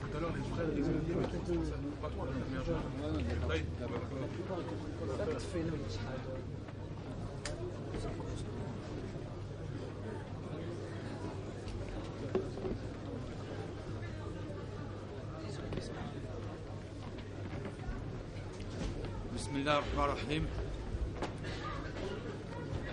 tout 0.00 0.16
à 0.16 0.20
l'heure, 0.20 0.32
les 0.36 0.42
frères, 0.42 0.66
dit 0.74 0.80
que 0.80 1.64
ça 1.64 1.76
ne 1.82 1.90
pas 2.02 2.08
trop 2.08 2.24
la 2.24 2.32
première. 2.32 2.62
طيب 3.48 3.64
بسم 19.34 19.56
الله 19.56 19.78
الرحمن 19.78 20.04
الرحيم 20.04 20.46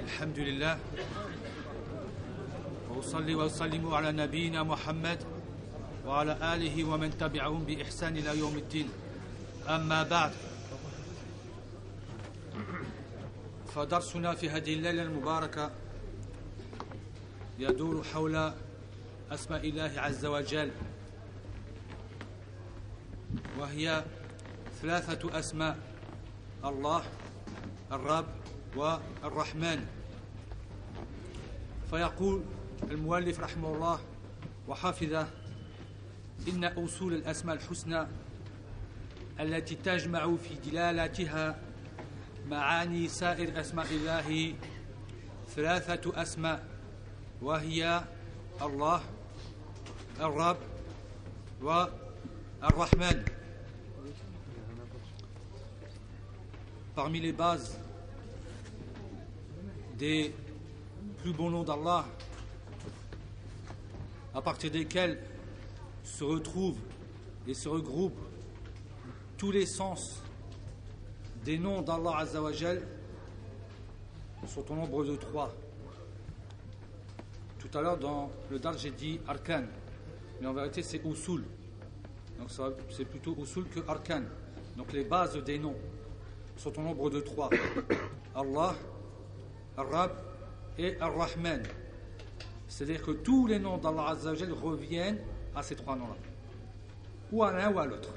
الحمد 0.04 0.40
لله 0.40 0.78
وأصلي 2.90 3.36
وأسلم 3.36 3.94
على 3.94 4.12
نبينا 4.12 4.64
محمد 4.64 5.33
وعلى 6.06 6.56
آله 6.56 6.84
ومن 6.84 7.18
تبعهم 7.18 7.64
بإحسان 7.64 8.18
إلى 8.18 8.40
يوم 8.40 8.58
الدين. 8.58 8.90
أما 9.68 10.04
بعد 10.04 10.32
فدرسنا 13.76 14.36
في 14.36 14.50
هذه 14.50 14.74
الليلة 14.74 15.04
المباركة 15.04 15.72
يدور 17.60 18.04
حول 18.04 18.52
أسماء 19.32 19.70
الله 19.70 19.92
عز 19.98 20.26
وجل 20.26 20.72
وهي 23.60 24.04
ثلاثة 24.82 25.40
أسماء 25.40 25.78
الله 26.66 27.04
الرب 27.92 28.26
والرحمن. 28.76 29.86
فيقول 31.90 32.44
المؤلف 32.92 33.40
رحمه 33.40 33.74
الله 33.76 34.00
وحافظه 34.68 35.28
إن 36.49 36.65
أصول 36.65 37.15
الأسماء 37.15 37.57
الحسنى 37.57 38.07
التي 39.41 39.75
تجمع 39.75 40.37
في 40.37 40.71
دلالتها 40.71 41.59
معاني 42.49 43.09
سائر 43.09 43.61
أسماء 43.61 43.87
الله 43.91 44.55
ثلاثة 45.57 46.23
أسماء 46.23 46.65
وهي 47.43 48.05
الله 48.63 49.01
الرب 50.21 50.59
والرحمن 51.63 53.25
parmi 56.99 57.21
les 57.21 57.31
bases 57.31 57.79
des 59.97 60.35
plus 61.19 61.33
beaux 61.33 61.49
noms 61.49 61.63
d'Allah, 61.63 62.05
à 64.35 64.43
partir 64.43 64.73
desquels 64.73 65.17
se 66.04 66.24
retrouvent 66.24 66.80
et 67.48 67.54
se 67.54 67.70
regroupent 67.70 68.20
tous 69.38 69.52
les 69.52 69.66
sens 69.66 70.22
des 71.44 71.58
noms 71.58 71.82
d'Allah 71.82 72.18
Azzawajal, 72.20 72.82
sont 74.48 74.72
au 74.72 74.76
nombre 74.76 75.04
de 75.06 75.16
trois. 75.16 75.54
Tout 77.60 77.78
à 77.78 77.82
l'heure, 77.82 77.98
dans 77.98 78.30
le 78.52 78.60
Dar, 78.60 78.78
j'ai 78.78 78.92
dit 78.92 79.20
arkan, 79.28 79.64
mais 80.40 80.48
en 80.48 80.54
vérité, 80.54 80.82
c'est 80.82 81.04
usul. 81.06 81.44
Donc, 82.38 82.50
c'est 82.90 83.06
plutôt 83.06 83.36
usul 83.42 83.66
que 83.66 83.80
arkan. 83.88 84.24
Donc, 84.78 84.92
les 84.92 85.04
bases 85.04 85.38
des 85.44 85.60
noms 85.60 85.76
sont 86.58 86.78
au 86.78 86.82
nombre 86.82 87.10
de 87.10 87.22
trois. 87.22 87.50
Allah, 88.36 88.76
Ar-Rab 89.78 90.12
et 90.78 91.00
Ar-Rahman. 91.00 91.64
C'est-à-dire 92.68 93.02
que 93.02 93.12
tous 93.12 93.48
les 93.48 93.60
noms 93.60 93.78
d'Allah 93.78 94.10
Azzawajal 94.10 94.52
reviennent 94.52 95.20
à 95.55 95.63
ces 95.63 95.75
trois 95.77 95.97
noms-là. 95.97 96.17
Ou 97.33 97.43
à 97.45 97.53
l'un 97.53 97.71
ou 97.73 97.79
à 97.79 97.87
l'autre. 97.87 98.11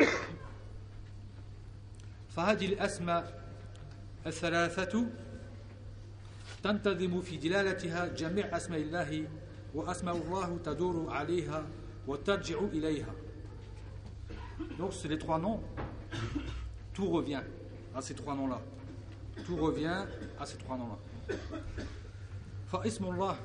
فهذه 2.29 2.65
الأسماء 2.65 3.41
الثلاثة 4.27 5.05
تنتظم 6.63 7.21
في 7.21 7.37
دلالتها 7.37 8.07
جميع 8.07 8.57
أسماء 8.57 8.79
الله 8.81 9.27
وأسماء 9.75 10.15
الله 10.15 10.57
تدور 10.65 11.09
عليها 11.13 11.65
وترجع 12.07 12.59
إليها 12.59 13.13
Donc, 14.77 14.93
c'est 14.93 15.07
les 15.07 15.17
trois 15.17 15.39
noms, 15.39 15.59
tout 16.93 17.09
revient 17.09 17.41
à 17.95 18.01
ces 18.01 18.13
trois 18.13 18.35
noms-là. 18.35 18.61
Tout 19.45 19.57
revient 19.57 20.05
à 20.39 20.45
ces 20.45 20.57
trois 20.57 20.77
noms-là. 20.77 20.97
فاسم 22.71 23.05
الله 23.05 23.35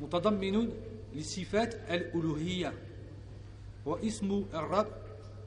متضمن 0.00 0.68
لصفات 1.14 1.74
الألوهية 1.74 2.72
واسم 3.85 4.45
الرب 4.53 4.87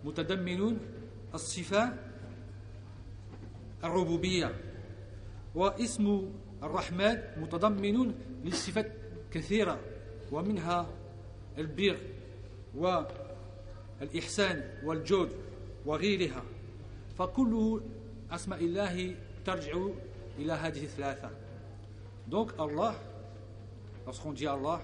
متضمن 0.04 0.78
الصفة 1.34 1.92
الربوبية 3.84 4.54
واسم 5.54 6.30
الرحمن 6.62 7.22
متضمن 7.36 8.14
لصفات 8.44 8.92
كثيرة 9.32 9.80
ومنها 10.32 10.86
البر 11.58 11.98
والإحسان 12.74 14.64
والجود 14.84 15.30
وغيرها. 15.86 16.42
فكل 17.18 17.80
أسماء 18.30 18.64
الله 18.64 19.14
ترجع 19.44 19.86
إلى 20.38 20.52
هذه 20.52 20.84
الثلاثة. 20.84 21.30
Donc 22.28 22.52
Allah, 22.58 22.94
lorsqu'on 24.04 24.32
dit 24.32 24.46
Allah, 24.46 24.82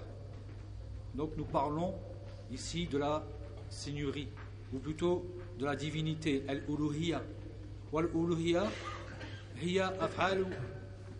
donc 1.13 1.31
nous 1.37 1.45
parlons 1.45 1.93
ici 2.51 2.87
de 2.87 2.97
la 2.97 3.21
seigneurie, 3.73 4.27
ou 4.71 4.79
plutôt 4.79 5.25
de 5.59 5.65
la 5.65 5.75
divinité, 5.75 6.43
al-uluhiyya. 6.47 7.21
Wal-uluhiyya, 7.91 8.65
hiya 9.61 9.93
af'alu 9.99 10.45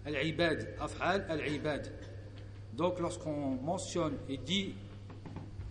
al-ibad, 0.06 0.76
af'al 0.80 1.26
al-ibad. 1.30 1.92
Donc 2.74 3.00
lorsqu'on 3.00 3.56
mentionne 3.62 4.18
et 4.30 4.38
dit 4.38 4.76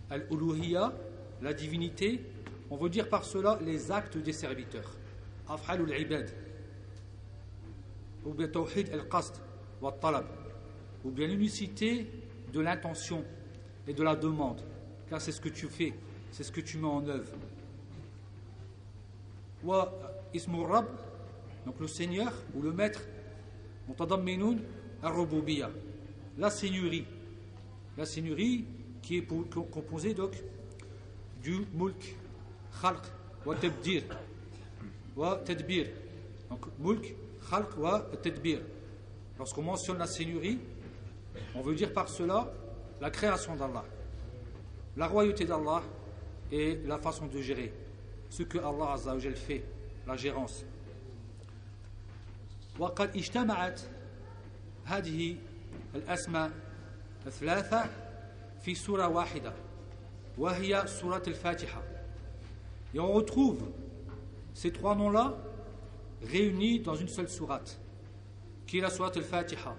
al-uluhiyya, 0.09 0.93
la 1.41 1.53
divinité, 1.53 2.21
on 2.69 2.77
veut 2.77 2.89
dire 2.89 3.09
par 3.09 3.25
cela 3.25 3.59
les 3.61 3.91
actes 3.91 4.17
des 4.17 4.33
serviteurs. 4.33 4.91
Af'al 5.47 5.81
al-ibad. 5.81 6.29
Ou 8.25 8.33
bien 8.33 8.47
al-qasd, 8.47 9.35
talab. 9.99 10.25
Ou 11.03 11.11
bien 11.11 11.27
l'unicité 11.27 12.07
de 12.53 12.61
l'intention 12.61 13.25
et 13.87 13.93
de 13.93 14.03
la 14.03 14.15
demande, 14.15 14.61
car 15.09 15.19
c'est 15.19 15.33
ce 15.33 15.41
que 15.41 15.49
tu 15.49 15.67
fais 15.67 15.93
c'est 16.33 16.43
ce 16.43 16.51
que 16.51 16.59
tu 16.59 16.77
mets 16.77 16.87
en 16.87 17.07
œuvre 17.07 17.31
wa 19.63 19.89
ismu 20.33 20.65
rab 20.65 20.87
donc 21.65 21.79
le 21.79 21.87
seigneur 21.87 22.33
ou 22.53 22.61
le 22.61 22.73
maître 22.73 23.01
mutadamminun 23.87 24.57
ar-rububiyya 25.01 25.69
la 26.37 26.49
seigneurie 26.49 27.05
la 27.97 28.05
seigneurie 28.05 28.65
qui 29.01 29.19
est 29.19 29.25
composée 29.25 30.13
donc 30.13 30.33
du 31.41 31.65
mulk 31.73 32.15
khalq 32.81 33.03
wa 33.45 33.55
tabdir 33.55 34.03
wa 35.15 35.35
tadbir. 35.45 35.87
Donc, 36.49 36.65
mulk, 36.79 37.15
khalq 37.49 37.77
wa 37.77 38.05
tadbir. 38.21 38.59
Lorsqu'on 39.37 39.63
mentionne 39.63 39.97
la 39.97 40.07
seigneurie, 40.07 40.59
on 41.55 41.61
veut 41.61 41.75
dire 41.75 41.93
par 41.93 42.09
cela 42.09 42.51
la 43.01 43.09
création 43.09 43.55
d'Allah, 43.55 43.83
la 44.95 45.07
royauté 45.07 45.45
d'Allah 45.45 45.81
et 46.52 46.80
la 46.86 46.98
façon 46.98 47.26
de 47.26 47.40
gérer. 47.40 47.72
Ce 48.30 48.42
que 48.42 48.58
Allah 48.58 48.92
Azza 48.92 49.14
wa 49.14 49.20
fait, 49.34 49.64
la 50.06 50.16
gérance. 50.16 50.64
وقد 52.78 53.16
اجتمعت 53.16 53.80
هذه 54.84 55.36
الأسماء 55.94 56.50
الثلاثة 57.26 57.90
في 58.62 58.74
سورة 58.74 59.08
واحدة 59.08 59.52
وهي 60.38 60.86
سورة 60.86 61.22
الفاتحة 61.26 61.82
et 62.94 63.00
on 63.00 63.12
retrouve 63.12 63.60
ces 64.54 64.72
trois 64.72 64.94
noms-là 64.94 65.36
réunis 66.22 66.80
dans 66.80 66.94
une 66.94 67.08
seule 67.08 67.28
sourate, 67.28 67.78
qui 68.66 68.78
est 68.78 68.80
la 68.80 68.90
sourate 68.90 69.16
al-Fatiha. 69.16 69.76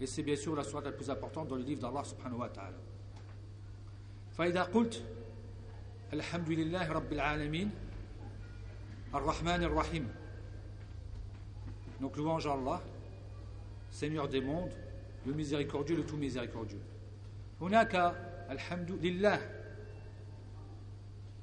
Et 0.00 0.06
c'est 0.06 0.22
bien 0.22 0.36
sûr 0.36 0.54
la 0.54 0.64
sourate 0.64 0.84
la 0.84 0.92
plus 0.92 1.10
importante 1.10 1.48
dans 1.48 1.56
le 1.56 1.62
livre 1.62 1.80
d'Allah 1.80 2.04
subhanahu 2.04 2.40
wa 2.40 2.48
ta'ala. 2.48 2.76
فإذا 4.37 4.63
قلت 4.63 5.03
الحمد 6.13 6.49
لله 6.49 6.91
رب 6.91 7.13
العالمين 7.13 7.71
الرحمن 9.15 9.63
الرحيم. 9.63 10.07
Donc 12.01 12.17
louange 12.17 12.47
à 12.47 12.53
Allah, 12.53 12.81
Seigneur 13.91 14.27
des 14.27 14.41
mondes, 14.41 14.71
le 15.25 15.33
miséricordieux, 15.33 15.95
le 15.95 16.03
tout 16.03 16.17
miséricordieux. 16.17 16.81
هناك 17.61 17.95
الحمد 18.49 18.91
لله 18.91 19.39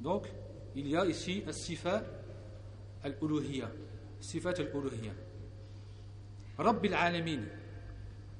Donc, 0.00 0.26
il 0.74 0.88
y 0.88 0.96
a 0.96 1.04
ici 1.04 1.42
الصفة 1.48 2.02
الألوهية 3.04 3.72
صفة 4.20 4.50
الألوهية 4.50 5.12
رب 6.58 6.84
العالمين 6.84 7.48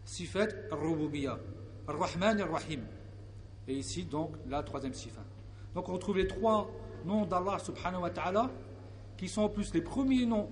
صفة 0.06 0.48
الربوبية 0.72 1.38
الرحمن 1.88 2.40
الرحيم 2.40 2.86
Et 3.70 3.74
ici, 3.74 4.02
donc, 4.02 4.34
la 4.48 4.64
troisième 4.64 4.94
sifa. 4.94 5.20
Donc, 5.76 5.88
on 5.88 5.92
retrouve 5.92 6.16
les 6.16 6.26
trois 6.26 6.68
noms 7.04 7.24
d'Allah 7.24 7.56
subhanahu 7.60 8.02
wa 8.02 8.10
ta'ala 8.10 8.50
qui 9.16 9.28
sont 9.28 9.42
en 9.42 9.48
plus 9.48 9.72
les 9.72 9.80
premiers 9.80 10.26
noms 10.26 10.50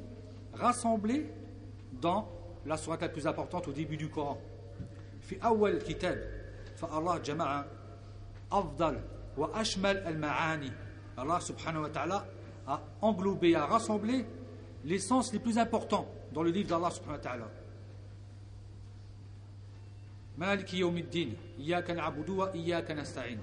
rassemblés 0.55 1.29
dans 2.01 2.29
la 2.65 2.77
sourate 2.77 3.01
la 3.01 3.09
plus 3.09 3.27
importante 3.27 3.67
au 3.67 3.73
début 3.73 3.97
du 3.97 4.09
Coran. 4.09 4.39
Fi 5.21 5.37
awal 5.41 5.83
kitab, 5.83 6.17
fa 6.77 6.89
Allah 6.95 7.19
jama'a 7.21 7.67
afdal 8.53 9.03
wa 9.37 9.51
ashmal 9.53 10.01
al-ma'ani. 10.07 10.71
Allah 11.17 11.41
subhanahu 11.41 11.83
wa 11.83 11.89
ta'ala 11.89 12.25
a 12.69 12.81
englobé, 13.03 13.57
a 13.57 13.67
rassemblé 13.67 14.27
les 14.85 15.01
sens 15.01 15.33
les 15.33 15.41
plus 15.41 15.59
importants 15.59 16.07
dans 16.33 16.45
le 16.45 16.51
livre 16.51 16.69
d'Allah 16.69 16.93
subhanahu 16.93 17.17
wa 17.17 17.23
ta'ala. 17.23 17.51
مالك 20.39 20.75
يوم 20.75 20.99
الدين 20.99 21.37
إياك 21.59 21.91
نعبد 21.91 22.31
وإياك 22.31 22.91
نستعين. 22.91 23.41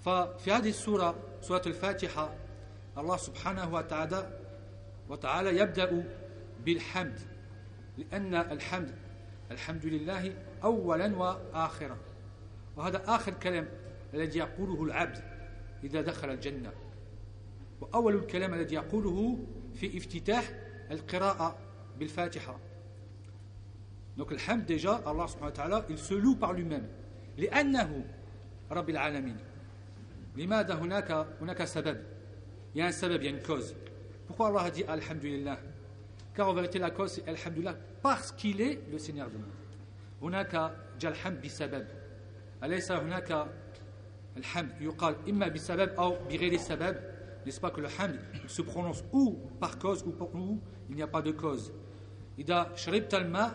ففي 0.00 0.52
هذه 0.52 0.68
السورة 0.68 1.14
سورة 1.40 1.62
الفاتحة 1.66 2.34
الله 2.98 3.16
سبحانه 3.16 3.74
وتعالى 3.74 4.40
وتعالى 5.08 5.58
يبدأ 5.58 6.04
بالحمد. 6.64 7.18
لأن 7.98 8.34
الحمد 8.34 8.94
الحمد 9.50 9.86
لله 9.86 10.34
أولا 10.64 11.16
وآخرا. 11.16 11.96
وهذا 12.76 13.02
آخر 13.06 13.34
كلام 13.34 13.68
الذي 14.14 14.38
يقوله 14.38 14.84
العبد 14.84 15.22
إذا 15.84 16.00
دخل 16.00 16.30
الجنة. 16.30 16.72
وأول 17.80 18.14
الكلام 18.16 18.54
الذي 18.54 18.74
يقوله 18.74 19.38
في 19.74 19.98
افتتاح 19.98 20.52
القراءة 20.90 21.58
بالفاتحة. 21.98 22.58
Donc 24.19 24.31
le 24.31 24.37
hamd 24.37 24.65
déjà, 24.65 25.01
Allah 25.05 25.27
subhanahu 25.27 25.49
wa 25.49 25.51
ta'ala, 25.51 25.85
il 25.89 25.97
se 25.97 26.13
loue 26.13 26.35
par 26.35 26.53
lui-même. 26.53 26.87
لأنه 27.37 28.05
رب 28.71 28.89
العالمين. 28.89 29.37
لماذا 30.37 30.73
هناك 30.73 31.27
هناك 31.41 31.63
سبب 31.63 31.97
Il 32.73 32.79
y 32.79 32.81
a 32.81 32.87
un 32.87 32.91
sabab, 32.91 33.21
il 33.21 33.25
y 33.25 33.27
a 33.27 33.31
une 33.31 33.41
cause. 33.41 33.73
Pourquoi 34.27 34.47
Allah 34.47 34.63
a 34.63 34.71
dit 34.71 34.83
Alhamdulillah 34.83 35.57
Car 36.33 36.49
en 36.49 36.53
vérité 36.53 36.77
la 36.77 36.91
cause 36.91 37.13
c'est 37.13 37.27
Alhamdulillah 37.27 37.75
parce 38.01 38.33
qu'il 38.33 38.59
est 38.59 38.81
le 38.91 38.97
Seigneur 38.97 39.29
du 39.29 39.37
monde. 39.37 39.45
هناك 40.21 40.71
جاء 40.99 41.11
الحمد 41.11 41.41
بسبب 41.41 41.87
أليس 42.63 42.91
هناك 42.91 43.47
الحمد 44.37 44.81
يقال 44.81 45.15
إما 45.29 45.47
بسبب 45.47 45.89
أو 45.89 46.15
بغير 46.29 46.57
سبب 46.57 46.95
N'est-ce 47.45 47.59
pas 47.59 47.69
que 47.69 47.79
le 47.79 47.87
hamd 47.87 48.17
se 48.47 48.61
prononce 48.63 49.03
ou 49.13 49.37
par 49.59 49.77
cause 49.77 50.03
ou, 50.03 50.09
pour, 50.09 50.33
ou 50.33 50.59
il 50.89 50.95
n'y 50.95 51.03
a 51.03 51.07
pas 51.07 51.21
de 51.21 51.31
cause 51.31 51.71
إذا 52.39 52.71
شربت 52.75 53.13
الماء 53.13 53.53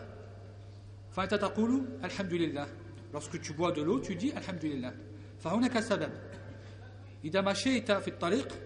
فأنت 1.16 1.34
تقول 1.34 1.86
الحمد 2.04 2.34
لله 2.34 2.68
Lorsque 3.14 3.40
tu 3.40 3.54
bois 3.54 3.72
de 3.72 3.82
l'eau, 3.82 4.00
tu 4.02 4.16
dis 4.16 4.34
الحمد 4.38 4.66
لله 4.66 4.94
فهناك 5.40 5.80
سبب. 5.80 6.10
إذا 7.26 7.42
مشيت 7.42 7.92
في 7.92 8.08
الطريق 8.08 8.60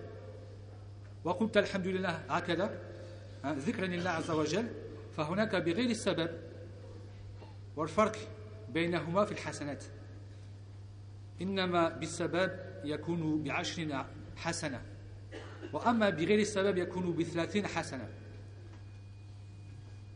وقلت 1.24 1.58
الحمد 1.58 1.88
لله 1.88 2.10
هكذا 2.10 2.82
ذكرا 3.46 3.86
لله 3.86 4.10
عز 4.10 4.32
وجل 4.32 4.68
فهناك 5.18 5.56
بغير 5.56 5.90
السبب. 5.90 6.30
والفرق 7.76 8.18
بينهما 8.70 9.26
في 9.26 9.32
الحسنات. 9.32 9.84
إنما 11.42 11.90
بالسبب 11.90 12.52
يكون 12.84 13.44
بعشر 13.44 14.06
حسنة. 14.36 14.82
وأما 15.74 16.10
بغير 16.10 16.40
السبب 16.40 16.78
يكون 16.78 17.16
بثلاثين 17.16 17.68
حسنة. 17.68 18.10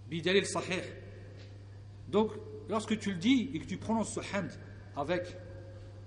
بدليل 0.10 0.46
صحيح. 0.46 1.03
Donc, 2.14 2.32
lorsque 2.70 2.98
tu 3.00 3.10
le 3.10 3.18
dis 3.18 3.50
et 3.54 3.60
que 3.60 3.66
tu 3.66 3.76
prononces 3.78 4.14
ce 4.14 4.20
hamd 4.20 4.52
avec 4.96 5.36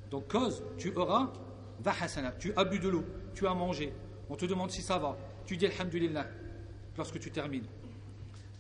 donc 0.09 0.29
cause, 0.29 0.63
tu 0.79 0.95
auras 0.95 1.33
hasana. 1.85 2.31
Tu 2.39 2.53
as 2.57 2.65
bu 2.65 2.79
de 2.79 2.89
l'eau, 2.89 3.05
tu 3.35 3.47
as 3.47 3.55
mangé. 3.55 3.93
On 4.31 4.37
te 4.37 4.47
demande 4.47 4.71
si 4.71 4.83
ça 4.83 4.99
va. 4.99 5.19
Tu 5.45 5.57
dis 5.57 5.67
alhamdulillah 5.67 6.29
lorsque 6.97 7.19
tu 7.19 7.33
termines. 7.33 7.67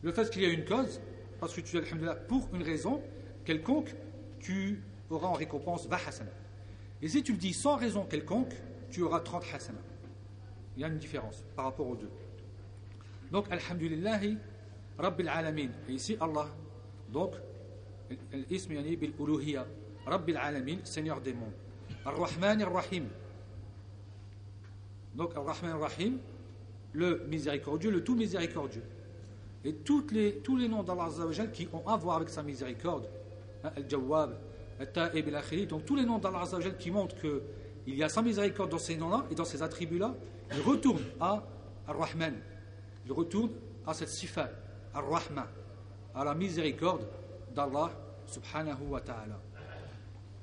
Le 0.02 0.12
fait 0.12 0.28
qu'il 0.28 0.43
y 0.43 0.46
a 0.46 0.48
une 0.48 0.64
cause, 0.64 1.00
parce 1.38 1.54
que 1.54 1.60
tu 1.60 1.78
dis 1.78 1.87
alhamdulillah 1.87 2.16
pour 2.16 2.48
une 2.52 2.64
raison 2.64 3.00
quelconque, 3.44 3.94
tu 4.40 4.82
auras 5.08 5.28
en 5.28 5.34
récompense 5.34 5.88
hasana. 5.90 6.32
Et 7.00 7.08
si 7.08 7.22
tu 7.22 7.31
le 7.31 7.38
dis 7.38 7.52
sans 7.52 7.76
raison 7.76 8.04
quelconque, 8.06 8.54
tu 8.90 9.02
auras 9.02 9.20
30 9.20 9.44
hasana. 9.54 9.78
Il 10.76 10.82
y 10.82 10.84
a 10.84 10.88
une 10.88 10.98
différence 10.98 11.44
par 11.54 11.66
rapport 11.66 11.87
aux 11.87 11.96
deux. 11.96 12.10
Donc, 13.31 13.46
alhamdulillah, 13.52 14.20
rabbil 14.98 15.28
alamin. 15.28 15.69
Et 15.88 15.93
ici, 15.93 16.16
Allah 16.20 16.48
donc, 17.12 17.35
l'ism 18.50 18.73
yani 18.73 18.97
bil 18.97 19.12
uluhiyya, 19.19 19.67
Rabbil 20.06 20.37
alamin, 20.37 20.79
Seigneur 20.85 21.20
des 21.20 21.32
mondes. 21.32 21.53
Ar-Rahman 22.05 22.62
Ar-Rahim. 22.62 23.08
Donc, 25.14 25.37
Ar-Rahman 25.37 25.73
Ar-Rahim, 25.73 26.19
le 26.93 27.25
miséricordieux, 27.29 27.91
le 27.91 28.05
tout 28.05 28.14
miséricordieux. 28.14 28.85
Et 29.64 29.75
les, 30.12 30.37
tous 30.38 30.56
les 30.56 30.69
noms 30.69 30.85
d'Allah 30.85 31.08
qui 31.53 31.69
ont 31.73 31.87
à 31.88 31.97
voir 31.97 32.17
avec 32.17 32.29
sa 32.29 32.43
miséricorde, 32.43 33.08
hein, 33.64 33.73
Al-Jawwab, 33.76 34.38
Al-Ta'ib, 34.79 35.26
Al-Akhiri, 35.29 35.67
donc 35.67 35.85
tous 35.85 35.97
les 35.97 36.05
noms 36.05 36.19
d'Allah 36.19 36.44
qui 36.79 36.91
montrent 36.93 37.17
qu'il 37.17 37.94
y 37.94 38.03
a 38.05 38.08
sa 38.08 38.23
miséricorde 38.23 38.70
dans 38.70 38.79
ces 38.79 38.97
noms-là 38.97 39.26
et 39.31 39.35
dans 39.35 39.44
ces 39.44 39.62
attributs-là, 39.62 40.14
ils 40.55 40.61
retournent 40.61 41.03
à 41.20 41.43
Ar-Rahman. 41.88 42.35
Ils 43.06 43.12
retournent 43.12 43.53
à 43.85 43.94
cette 43.94 44.11
sifa, 44.11 44.50
Ar-Rahman 44.94 45.47
à 46.16 46.24
la 46.24 46.36
miséricorde 46.36 47.06
d'Allah 47.54 47.92
subhanahu 48.25 48.83
wa 48.89 49.01
ta'ala. 49.01 49.39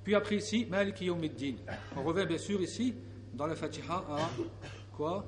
Puis 0.04 0.14
après 0.14 0.36
ici, 0.36 0.66
Maliki 0.70 1.06
Yawmiddin. 1.06 1.56
On 1.96 2.02
revient 2.02 2.26
bien 2.26 2.38
sûr 2.38 2.60
ici 2.60 2.94
dans 3.34 3.46
la 3.46 3.54
Fatiha 3.54 4.04
à 4.08 4.30
quoi 4.92 5.24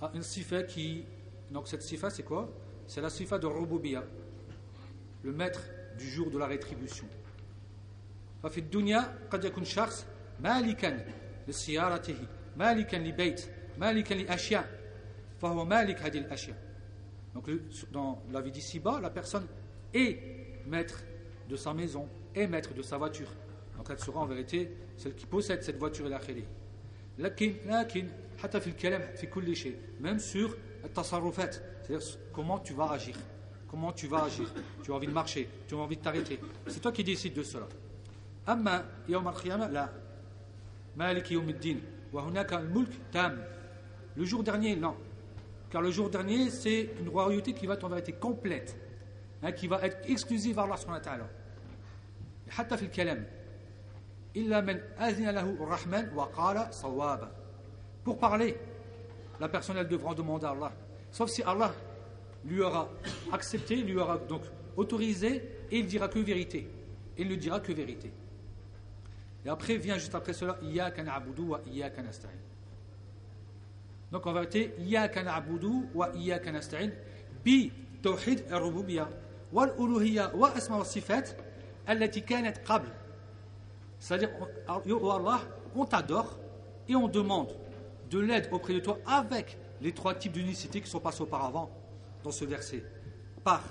À 0.00 0.10
une 0.14 0.22
sifa 0.22 0.62
qui. 0.64 1.04
Donc 1.50 1.68
cette 1.68 1.82
sifa 1.82 2.10
c'est 2.10 2.22
quoi 2.22 2.48
C'est 2.86 3.00
la 3.00 3.10
sifa 3.10 3.38
de 3.38 3.46
Rububiya, 3.46 4.04
le 5.22 5.32
maître 5.32 5.60
du 5.98 6.08
jour 6.10 6.30
de 6.30 6.38
la 6.38 6.46
rétribution. 6.46 7.06
ففي 8.42 8.58
الدنيا 8.58 9.18
قد 9.30 9.44
يكون 9.44 9.64
شخص 9.64 10.06
مالكا 10.40 11.06
لسيارته 11.48 12.16
مالكا 12.56 12.96
لبيت 12.96 13.46
مالكا 13.78 14.14
لأشياء 14.14 14.70
فهو 15.40 15.64
مالك 15.64 16.02
هذه 16.02 16.18
الأشياء 16.18 16.56
donc, 17.34 17.50
dans 17.92 18.22
la 18.32 18.40
vie 18.40 18.50
d'ici-bas, 18.50 19.00
la 19.00 19.10
personne 19.10 19.46
est 19.92 20.18
maître 20.66 21.02
de 21.48 21.56
sa 21.56 21.74
maison, 21.74 22.08
est 22.34 22.46
maître 22.46 22.72
de 22.74 22.82
sa 22.82 22.96
voiture. 22.96 23.28
Donc, 23.76 23.86
elle 23.90 23.98
sera 23.98 24.20
en 24.20 24.26
vérité 24.26 24.70
celle 24.96 25.14
qui 25.14 25.26
possède 25.26 25.62
cette 25.62 25.78
voiture 25.78 26.06
et 26.06 26.10
la 26.10 26.18
khili. 26.18 26.44
لكن 27.18 27.54
لكن 27.66 28.08
حتى 28.42 28.60
في 28.60 28.66
الكلام 28.66 29.14
في 29.16 29.26
كل 29.26 29.56
شيء 29.56 29.76
même 30.02 30.18
sur 30.18 30.54
التصرفات 30.84 31.54
c'est-à-dire 31.82 32.18
comment 32.32 32.58
tu 32.58 32.74
vas 32.74 32.90
agir 32.90 33.16
comment 33.70 33.92
tu 33.92 34.06
vas 34.06 34.24
agir 34.24 34.52
tu 34.82 34.92
as 34.92 34.94
envie 34.94 35.06
de 35.06 35.12
marcher 35.12 35.48
tu 35.66 35.74
as 35.74 35.78
envie 35.78 35.96
de 35.96 36.02
t'arrêter 36.02 36.38
c'est 36.66 36.80
toi 36.80 36.92
qui 36.92 37.04
décides 37.04 37.32
de 37.32 37.42
cela 37.42 37.68
أما 38.48 38.84
يوم 39.08 39.28
القيامة 39.28 39.68
لا 39.68 39.88
مالك 40.96 41.32
يوم 41.32 41.48
الدين 41.48 41.82
وهناك 42.12 42.52
الملك 42.52 42.92
تام 43.12 43.44
le 44.16 44.24
jour 44.24 44.42
dernier 44.42 44.76
non 44.76 44.94
car 45.70 45.82
le 45.82 45.90
jour 45.90 46.08
dernier, 46.10 46.50
c'est 46.50 46.90
une 47.00 47.08
royauté 47.08 47.52
qui 47.52 47.66
va 47.66 47.74
être 47.74 47.84
en 47.84 47.88
vérité 47.88 48.12
complète, 48.12 48.76
hein, 49.42 49.52
qui 49.52 49.66
va 49.66 49.80
être 49.84 49.98
exclusive 50.08 50.58
à 50.58 50.62
Allah 50.62 50.76
subhanahu 50.76 51.00
wa 51.00 51.04
ta'ala. 51.04 51.28
حتى 52.48 52.76
في 52.76 52.82
الكلام 52.82 53.26
إلا 54.36 54.60
من 54.60 54.80
أذن 55.00 55.28
له 55.30 55.50
الرحمن 55.50 56.14
وقال 56.14 56.74
صوابا 56.74 57.30
Pour 58.04 58.18
parler, 58.18 58.56
la 59.40 59.48
personne 59.48 59.76
elle 59.78 59.88
devra 59.88 60.14
demander 60.14 60.46
à 60.46 60.50
Allah. 60.50 60.72
Sauf 61.10 61.28
si 61.28 61.42
Allah 61.42 61.74
lui 62.44 62.60
aura 62.60 62.88
accepté, 63.32 63.76
lui 63.76 63.98
aura 63.98 64.16
donc 64.16 64.42
autorisé, 64.76 65.42
et 65.70 65.78
il 65.78 65.86
dira 65.86 66.06
que 66.06 66.20
vérité. 66.20 66.70
Il 67.18 67.28
ne 67.28 67.34
dira 67.34 67.58
que 67.58 67.72
vérité. 67.72 68.12
Et 69.44 69.48
après 69.48 69.76
vient 69.76 69.98
juste 69.98 70.14
après 70.14 70.32
cela, 70.34 70.56
Iyaka 70.62 71.02
na'budu 71.02 71.42
wa 71.42 71.60
iyaka 71.66 72.02
nasta'in. 72.02 72.30
Donc 74.11 74.25
on 74.25 74.33
va 74.33 74.41
noter 74.41 74.73
Iyaka 74.79 75.23
na'budu 75.23 75.87
wa 75.93 76.11
Iyaka 76.15 76.51
nasta'in 76.51 76.91
bi 77.43 77.71
tawhid 78.01 78.43
al-rububiyya 78.51 79.07
wal 79.51 79.73
uluhiyya 79.77 80.35
wa 80.35 80.51
asma 80.55 80.77
wa 80.77 80.85
sifat 80.85 81.35
allati 81.87 82.21
kanat 82.21 82.63
qabl. 82.65 82.87
C'est-à-dire, 83.99 84.31
oh 84.67 85.11
Allah, 85.11 85.41
on 85.75 85.85
t'adore 85.85 86.37
et 86.87 86.95
on 86.95 87.07
demande 87.07 87.55
de 88.09 88.19
l'aide 88.19 88.49
auprès 88.51 88.73
de 88.73 88.79
toi 88.79 88.97
avec 89.05 89.57
les 89.79 89.93
trois 89.93 90.15
types 90.15 90.31
d'unicité 90.31 90.81
qui 90.81 90.89
sont 90.89 90.99
passés 90.99 91.21
auparavant 91.21 91.69
dans 92.23 92.31
ce 92.31 92.45
verset. 92.45 92.83
Par 93.43 93.63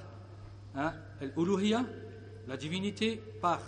hein, 0.74 0.94
l'uluhiyya, 1.36 1.84
la 2.46 2.56
divinité, 2.56 3.16
par 3.40 3.60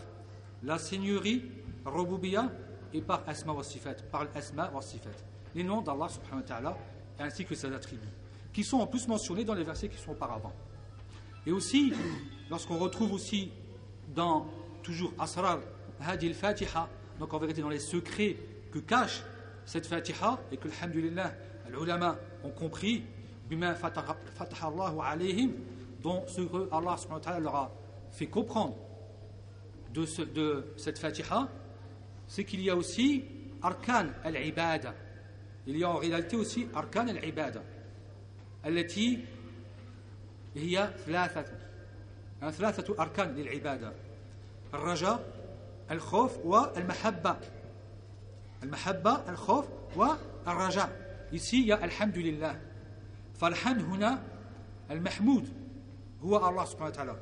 la 0.63 0.79
seigneurie, 0.79 1.51
Rububiyya, 1.85 2.51
et 2.95 3.03
par 3.03 3.25
Asma 3.27 3.53
wa 3.53 3.65
Sifat, 3.65 3.97
par 4.11 4.25
l'Asma 4.25 4.71
wa 4.73 4.81
Sifat 4.81 5.32
les 5.55 5.63
noms 5.63 5.83
d'Allah 5.83 6.09
subhanahu 6.09 6.43
wa 6.43 6.43
ta'ala 6.43 6.79
ainsi 7.19 7.45
que 7.45 7.55
ses 7.55 7.73
attributs, 7.73 8.09
qui 8.53 8.65
sont 8.65 8.79
en 8.79 8.87
plus 8.87 9.07
mentionnés 9.09 9.45
dans 9.45 9.55
les 9.55 9.65
versets 9.65 9.89
qui 9.89 9.99
sont 9.99 10.13
auparavant. 10.13 10.53
Et 11.47 11.53
aussi, 11.53 11.93
lorsqu'on 12.51 12.79
retrouve 12.79 13.13
aussi 13.13 13.51
dans 14.15 14.47
toujours 14.83 15.13
Asrar 15.19 15.61
Hadi 16.01 16.29
al-Fatiha, 16.29 16.89
donc 17.19 17.33
en 17.33 17.39
vérité 17.39 17.63
dans 17.63 17.69
les 17.69 17.79
secrets 17.79 18.37
que 18.73 18.79
cache 18.79 19.23
cette 19.65 19.87
Fatiha 19.87 20.41
et 20.51 20.57
que, 20.57 20.69
alhamdulillah, 20.69 21.33
les 21.71 21.79
ulama 21.79 22.19
ont 22.43 22.51
compris, 22.51 23.05
bima 23.49 23.75
fataha 23.75 24.17
Allahu 24.63 24.99
alayhim, 25.03 25.53
dont 26.03 26.25
ce 26.27 26.41
que 26.41 26.69
Allah 26.73 26.97
subhanahu 26.97 27.19
wa 27.19 27.21
ta'ala 27.21 27.41
leur 27.41 27.55
a 27.55 27.73
fait 28.11 28.27
comprendre 28.27 28.77
de 29.93 30.05
cette 30.77 30.99
Fatiha, 30.99 31.49
c'est 32.27 32.45
qu'il 32.45 32.63
y 32.63 32.71
a 32.71 32.77
aussi 32.77 33.25
arkan 33.63 34.07
al-ibada. 34.25 34.95
Il 35.67 35.77
y 35.77 35.85
a 35.85 35.91
en 35.91 35.97
réalité 35.97 36.37
aussi 36.37 36.69
arkan 36.75 37.09
al-ibada. 37.09 37.63
التي 38.67 39.25
هي 40.55 40.91
ثلاثة 41.07 41.45
ثلاثة 42.51 43.03
أركان 43.03 43.35
للعبادة 43.35 43.93
الرجاء 44.75 45.33
الخوف 45.91 46.39
والمحبة. 46.45 47.37
المحبة 48.63 49.31
الخوف 49.31 49.67
والرجاء. 49.97 51.03
Ici 51.33 51.59
il 51.61 51.67
y 51.67 51.73
a 51.73 51.85
الحمد 51.85 52.19
لله 52.19 52.61
فالحمد 53.35 53.83
هنا 53.83 54.23
المحمود 54.91 55.49
هو 56.23 56.49
الله 56.49 56.65
سبحانه 56.65 56.91
وتعالى 56.91 57.17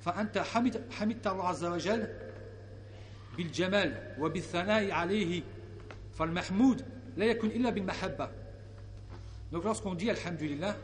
فأنت 0.00 0.38
حمد 0.38 0.82
حمدت 0.90 1.26
الله 1.26 1.48
عز 1.48 1.64
وجل 1.64 2.08
بالجمال 3.36 4.14
وبالثناء 4.18 4.90
عليه 4.90 5.42
فالمحمود 6.12 6.95
Layakun 7.16 7.50
illa 7.50 7.70
bil 7.70 7.84
mahabba. 7.84 8.30
Donc 9.52 9.64
lorsqu'on 9.64 9.94
dit 9.94 10.10
Alhamdulillah, 10.10 10.76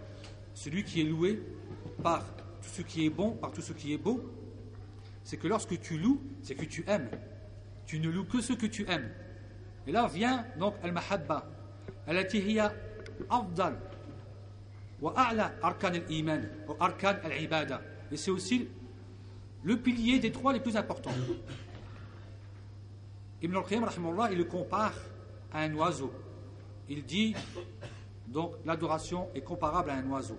celui 0.54 0.84
qui 0.84 1.00
est 1.00 1.04
loué 1.04 1.42
par 2.02 2.24
tout 2.34 2.68
ce 2.72 2.82
qui 2.82 3.06
est 3.06 3.10
bon, 3.10 3.32
par 3.32 3.50
tout 3.52 3.62
ce 3.62 3.72
qui 3.72 3.92
est 3.92 3.98
beau, 3.98 4.22
c'est 5.24 5.36
que 5.36 5.48
lorsque 5.48 5.78
tu 5.80 5.98
loues, 5.98 6.20
c'est 6.42 6.54
que 6.54 6.64
tu 6.64 6.84
aimes. 6.86 7.08
Tu 7.86 7.98
ne 7.98 8.08
loues 8.08 8.24
que 8.24 8.40
ce 8.40 8.52
que 8.52 8.66
tu 8.66 8.88
aimes. 8.88 9.10
Et 9.86 9.92
là 9.92 10.06
vient 10.06 10.46
donc 10.58 10.74
Al-Mahabba, 10.82 11.48
Al-Atihiyya 12.06 12.72
Afdal, 13.28 13.76
Wa 15.00 15.12
A'la 15.16 15.52
Arkan 15.62 15.94
Al-Iman, 15.94 16.48
Arkan 16.78 17.16
Al-Ibada. 17.24 17.82
Et 18.10 18.16
c'est 18.16 18.30
aussi 18.30 18.68
le 19.64 19.76
pilier 19.76 20.18
des 20.18 20.32
trois 20.32 20.52
les 20.52 20.60
plus 20.60 20.76
importants. 20.76 21.14
Ibn 23.42 23.56
al-Qayyim, 23.56 23.86
il 24.30 24.38
le 24.38 24.44
compare 24.44 24.94
à 25.52 25.62
un 25.62 25.74
oiseau. 25.74 26.12
Il 26.88 27.04
dit 27.04 27.34
donc 28.28 28.54
l'adoration 28.64 29.28
est 29.34 29.42
comparable 29.42 29.90
à 29.90 29.94
un 29.94 30.10
oiseau. 30.10 30.38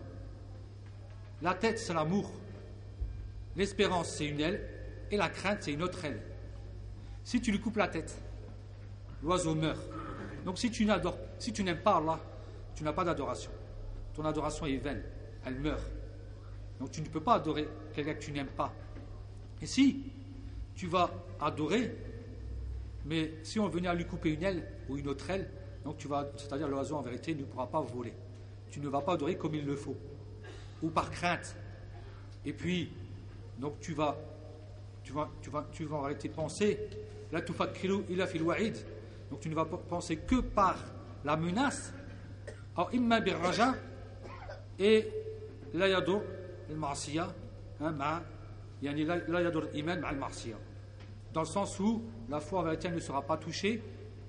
La 1.41 1.53
tête, 1.53 1.77
c'est 1.77 1.93
l'amour. 1.93 2.31
L'espérance, 3.55 4.09
c'est 4.09 4.25
une 4.25 4.39
aile. 4.39 4.67
Et 5.11 5.17
la 5.17 5.29
crainte, 5.29 5.59
c'est 5.61 5.73
une 5.73 5.83
autre 5.83 6.03
aile. 6.05 6.21
Si 7.23 7.39
tu 7.39 7.51
lui 7.51 7.59
coupes 7.59 7.77
la 7.77 7.87
tête, 7.87 8.17
l'oiseau 9.21 9.53
meurt. 9.53 9.81
Donc 10.43 10.57
si 10.57 10.71
tu 10.71 10.85
n'adores, 10.85 11.17
si 11.39 11.53
tu 11.53 11.63
n'aimes 11.63 11.81
pas 11.81 11.97
Allah, 11.97 12.19
tu 12.75 12.83
n'as 12.83 12.93
pas 12.93 13.03
d'adoration. 13.03 13.51
Ton 14.13 14.25
adoration 14.25 14.65
est 14.65 14.77
vaine, 14.77 15.03
elle 15.45 15.59
meurt. 15.59 15.91
Donc 16.79 16.91
tu 16.91 17.01
ne 17.01 17.07
peux 17.07 17.21
pas 17.21 17.35
adorer 17.35 17.67
quelqu'un 17.93 18.15
que 18.15 18.23
tu 18.23 18.31
n'aimes 18.31 18.47
pas. 18.47 18.73
Et 19.61 19.65
si 19.65 20.03
tu 20.75 20.87
vas 20.87 21.11
adorer, 21.39 21.95
mais 23.05 23.33
si 23.43 23.59
on 23.59 23.67
venait 23.67 23.87
à 23.87 23.93
lui 23.93 24.05
couper 24.05 24.33
une 24.33 24.43
aile 24.43 24.67
ou 24.89 24.97
une 24.97 25.07
autre 25.07 25.29
aile, 25.29 25.49
donc 25.83 25.97
tu 25.97 26.07
vas, 26.07 26.27
c'est-à-dire 26.37 26.67
l'oiseau 26.67 26.95
en 26.95 27.01
vérité 27.01 27.35
ne 27.35 27.43
pourra 27.43 27.67
pas 27.67 27.81
voler. 27.81 28.13
Tu 28.69 28.79
ne 28.79 28.87
vas 28.87 29.01
pas 29.01 29.13
adorer 29.13 29.37
comme 29.37 29.55
il 29.55 29.65
le 29.65 29.75
faut, 29.75 29.97
ou 30.81 30.89
par 30.89 31.11
crainte. 31.11 31.55
Et 32.45 32.53
puis, 32.53 32.91
donc 33.59 33.79
tu 33.79 33.93
vas, 33.93 34.17
tu 35.03 35.13
vas, 35.13 35.29
tu 35.41 35.49
vas, 35.49 35.67
tu 35.71 35.85
vas 35.85 35.97
en 35.97 36.01
réalité 36.01 36.29
penser, 36.29 36.79
la 37.31 37.41
il 38.09 38.21
a 38.21 38.27
fil 38.27 38.43
wa'id. 38.43 38.77
Donc 39.29 39.39
tu 39.39 39.49
ne 39.49 39.55
vas 39.55 39.65
penser 39.65 40.17
que 40.17 40.41
par 40.41 40.77
la 41.23 41.35
menace, 41.35 41.93
imma 42.91 43.19
bir 43.19 43.37
raja 43.37 43.75
et 44.79 45.07
la 45.73 45.87
yadur 45.87 46.21
al-ma'siya, 46.69 47.33
hein, 47.81 48.21
la 48.81 49.41
yadur 49.41 49.67
iman 49.73 50.03
al-ma'siya. 50.03 50.57
Dans 51.33 51.41
le 51.41 51.47
sens 51.47 51.79
où 51.79 52.03
la 52.29 52.39
foi 52.39 52.59
en 52.59 52.63
vérité 52.63 52.89
ne 52.89 52.99
sera 52.99 53.21
pas 53.21 53.37
touchée 53.37 53.81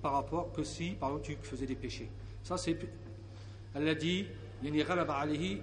par 0.05 0.13
rapport 0.13 0.53
que 0.53 0.63
si, 0.63 0.91
par 0.91 1.09
exemple, 1.09 1.25
tu 1.25 1.49
faisais 1.49 1.65
des 1.65 1.77
péchés. 1.77 2.11
Ça, 2.43 2.59
c'est. 2.59 2.77
Elle 3.75 3.89
a 3.89 3.95
dit 3.95 4.27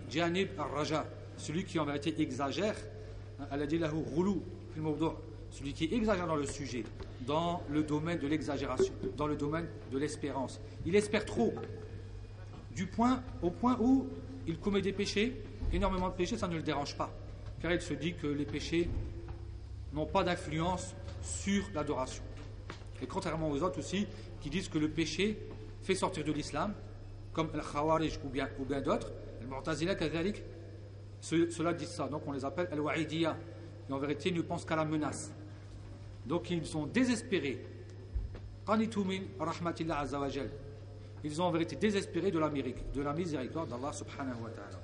janib 0.10 0.50
raja 0.57 1.05
celui 1.38 1.63
qui 1.63 1.77
en 1.77 1.86
vérité 1.86 2.19
exagère. 2.19 2.75
Elle 3.51 3.62
a 3.62 3.67
dit 3.67 3.79
celui 5.51 5.74
qui 5.74 5.93
exagère 5.93 6.25
dans 6.25 6.36
le 6.36 6.48
sujet, 6.48 6.83
dans 7.27 7.62
le 7.69 7.83
domaine 7.83 8.17
de 8.17 8.27
l'exagération, 8.27 8.91
dans 9.15 9.27
le 9.27 9.36
domaine 9.36 9.67
de 9.91 10.00
l'espérance. 10.00 10.60
Il 10.88 10.95
espère 10.95 11.24
trop, 11.24 11.53
du 12.75 12.88
point, 12.88 13.21
au 13.43 13.51
point 13.51 13.77
où 13.79 14.07
il 14.48 14.57
commet 14.57 14.81
des 14.81 14.91
péchés, 14.91 15.39
énormément 15.71 16.10
de 16.10 16.15
péchés, 16.15 16.36
ça 16.36 16.48
ne 16.48 16.55
le 16.55 16.63
dérange 16.63 16.98
pas, 16.98 17.12
car 17.62 17.71
il 17.71 17.81
se 17.81 17.93
dit 17.93 18.15
que 18.15 18.25
les 18.25 18.45
péchés 18.45 18.89
n'ont 19.93 20.07
pas 20.07 20.24
d'influence 20.24 20.95
sur 21.21 21.63
l'adoration. 21.75 22.24
Et 23.03 23.07
contrairement 23.07 23.50
aux 23.50 23.62
autres 23.63 23.79
aussi, 23.79 24.07
qui 24.41 24.50
disent 24.50 24.67
que 24.67 24.77
le 24.77 24.89
péché 24.89 25.38
fait 25.81 25.95
sortir 25.95 26.24
de 26.24 26.31
l'islam, 26.31 26.74
comme 27.33 27.50
Al-Khawarij 27.53 28.19
ou 28.25 28.29
bien, 28.29 28.50
ou 28.60 28.65
bien 28.65 28.81
d'autres, 28.81 29.12
Al-Mu'tazila, 29.41 29.95
Kazalik, 29.95 30.43
ceux-là 31.21 31.74
disent 31.74 31.89
ça. 31.89 32.07
Donc 32.07 32.24
on 32.27 32.31
les 32.31 32.43
appelle 32.43 32.67
Al-Wa'idiyya. 32.71 33.38
Et 33.89 33.93
en 33.93 33.98
vérité, 33.98 34.29
ils 34.29 34.36
ne 34.36 34.41
pensent 34.41 34.65
qu'à 34.65 34.75
la 34.75 34.86
menace. 34.86 35.31
Donc 36.25 36.50
ils 36.50 36.65
sont 36.65 36.88
désespérés. 36.88 37.63
Ils 41.24 41.41
ont 41.41 41.45
en 41.45 41.51
vérité 41.51 41.75
désespéré 41.75 42.31
de 42.31 42.39
la, 42.39 42.50
de 42.50 43.01
la 43.01 43.13
miséricorde 43.13 43.69
d'Allah 43.69 43.91
subhanahu 43.91 44.43
wa 44.43 44.50
ta'ala. 44.50 44.81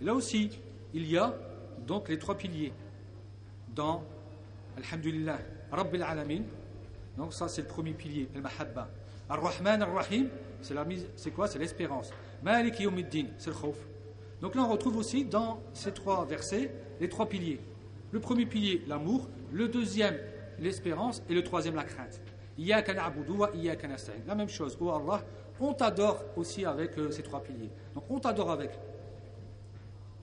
Là 0.00 0.14
aussi, 0.14 0.50
il 0.94 1.10
y 1.10 1.16
a 1.16 1.34
donc 1.86 2.08
les 2.08 2.18
trois 2.18 2.36
piliers 2.36 2.72
dans 3.74 4.04
Alhamdulillah, 4.76 5.38
Rabbil 5.70 6.02
Alamin, 6.02 6.42
donc 7.16 7.32
ça 7.32 7.48
c'est 7.48 7.62
le 7.62 7.68
premier 7.68 7.92
pilier, 7.92 8.28
le 8.34 8.40
mahabba. 8.40 8.88
Ar-Rahman 9.28 9.82
Ar-Rahim, 9.82 10.28
c'est 10.60 11.30
quoi? 11.32 11.48
C'est 11.48 11.58
l'espérance. 11.58 12.10
Malik 12.42 12.78
Yawmiddin, 12.80 13.26
c'est 13.38 13.50
le 13.50 13.56
khawf. 13.56 13.76
Donc 14.40 14.54
là 14.54 14.62
on 14.62 14.68
retrouve 14.68 14.96
aussi 14.96 15.24
dans 15.24 15.60
ces 15.72 15.92
trois 15.92 16.24
versets 16.24 16.70
les 17.00 17.08
trois 17.08 17.26
piliers. 17.28 17.60
Le 18.12 18.20
premier 18.20 18.46
pilier, 18.46 18.82
l'amour, 18.86 19.28
le 19.52 19.68
deuxième, 19.68 20.16
l'espérance 20.58 21.22
et 21.28 21.34
le 21.34 21.42
troisième, 21.42 21.74
la 21.74 21.84
crainte. 21.84 22.20
La 22.58 24.34
même 24.34 24.48
chose. 24.48 24.78
Oh 24.80 24.90
Allah, 24.90 25.22
on 25.60 25.74
t'adore 25.74 26.24
aussi 26.36 26.64
avec 26.64 26.96
euh, 26.96 27.10
ces 27.10 27.22
trois 27.22 27.42
piliers. 27.42 27.70
Donc 27.94 28.04
on 28.08 28.18
t'adore 28.18 28.50
avec 28.50 28.70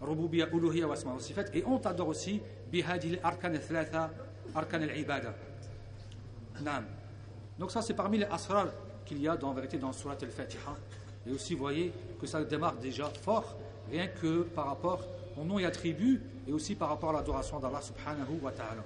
Rububiyya, 0.01 0.47
Uluhiyya 0.51 0.87
wa 0.87 0.95
wa 0.95 1.19
Sifat 1.19 1.45
et 1.53 1.63
on 1.65 1.77
t'adore 1.77 2.09
aussi 2.09 2.41
bihadil 2.71 3.19
arkan 3.23 3.53
al-thalatha, 3.53 4.11
arkan 4.55 4.81
al-ibada. 4.81 5.33
Donc 7.59 7.71
ça 7.71 7.81
c'est 7.81 7.93
parmi 7.93 8.17
les 8.17 8.25
asrar 8.25 8.67
qu'il 9.05 9.21
y 9.21 9.27
a 9.27 9.35
dans, 9.35 9.49
en 9.49 9.53
vérité 9.53 9.77
dans 9.77 9.93
Surat 9.93 10.17
al-Fatiha. 10.21 10.75
Et 11.27 11.31
aussi 11.31 11.53
vous 11.53 11.61
voyez 11.61 11.93
que 12.19 12.27
ça 12.27 12.43
démarre 12.43 12.75
déjà 12.75 13.09
fort, 13.09 13.55
rien 13.89 14.07
que 14.07 14.43
par 14.43 14.67
rapport 14.67 15.01
au 15.37 15.43
nom 15.43 15.59
et 15.59 15.65
attribut, 15.65 16.21
et 16.47 16.51
aussi 16.51 16.75
par 16.75 16.89
rapport 16.89 17.11
à 17.11 17.13
l'adoration 17.13 17.59
d'Allah 17.59 17.81
subhanahu 17.81 18.39
wa 18.41 18.51
ta'ala. 18.51 18.83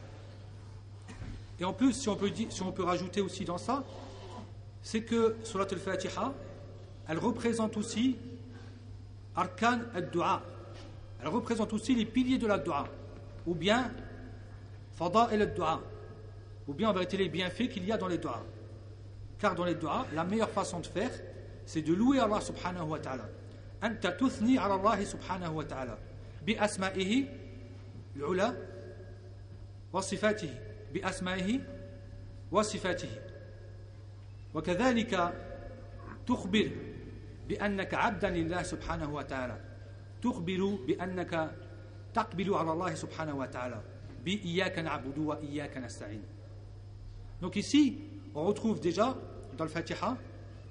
Et 1.60 1.66
en 1.66 1.74
plus, 1.74 1.94
si 1.94 2.08
on, 2.08 2.16
peut 2.16 2.32
si 2.50 2.62
on 2.62 2.72
peut 2.72 2.84
rajouter 2.84 3.22
aussi 3.22 3.44
dans 3.44 3.58
ça, 3.58 3.84
c'est 4.84 5.02
que 5.02 5.36
Surat 5.44 5.66
al-Fatiha, 5.70 6.34
elle 7.08 7.18
représente 7.18 7.78
aussi 7.78 8.16
Arkan 9.36 9.80
al-Dua. 9.94 10.44
Elle 11.22 11.30
représente 11.30 11.74
aussi 11.74 11.96
les 11.96 12.06
piliers 12.06 12.38
de 12.38 12.48
la 12.48 12.60
dua. 12.60 12.88
Ou 13.48 13.56
bien 13.56 13.92
Fada 14.94 15.24
al-Dua 15.24 15.82
ou 16.68 16.74
bien 16.74 16.90
en 16.90 16.94
vérité 16.94 17.18
les 17.18 17.30
bienfaits 17.30 17.70
qu'il 17.70 17.86
y 17.86 17.92
a 17.92 17.98
dans 17.98 18.08
les 18.08 18.18
doigts. 18.18 18.46
Car 19.40 19.56
dans 19.56 19.66
les 19.66 19.76
doigts, 19.76 20.06
la 20.14 20.24
meilleure 20.24 20.50
façon 20.50 20.80
de 20.80 20.88
faire, 20.88 21.12
c'est 21.66 21.82
de 21.82 21.94
louer 21.94 22.20
Allah 22.20 22.42
subhanahu 22.42 22.88
wa 22.90 23.00
ta'ala. 23.00 23.30
أنت 23.84 24.08
تثني 24.08 24.58
على 24.58 24.76
الله 24.76 25.04
سبحانه 25.04 25.52
وتعالى 25.52 25.98
بأسمائه 26.46 27.26
العلى 28.16 28.58
وصفاته 29.94 30.50
بأسمائه 30.94 31.60
وصفاته 32.52 33.10
وكذلك 34.54 35.34
تخبر 36.28 36.72
بأنك 37.50 37.94
عبدا 37.94 38.30
لله 38.30 38.64
سبحانه 38.64 39.14
وتعالى 39.14 39.58
تخبر 40.22 40.78
بأنك 40.88 41.52
تقبل 42.14 42.54
على 42.54 42.72
الله 42.72 42.94
سبحانه 42.94 43.36
وتعالى 43.36 43.82
بإياك 44.26 44.80
نعبد 44.80 45.18
وإياك 45.18 45.78
نستعين 45.78 46.37
Donc 47.42 47.56
ici, 47.56 48.00
on 48.34 48.46
retrouve 48.46 48.80
déjà 48.80 49.16
dans 49.58 49.64
le 49.64 49.70
Fatiha 49.70 50.18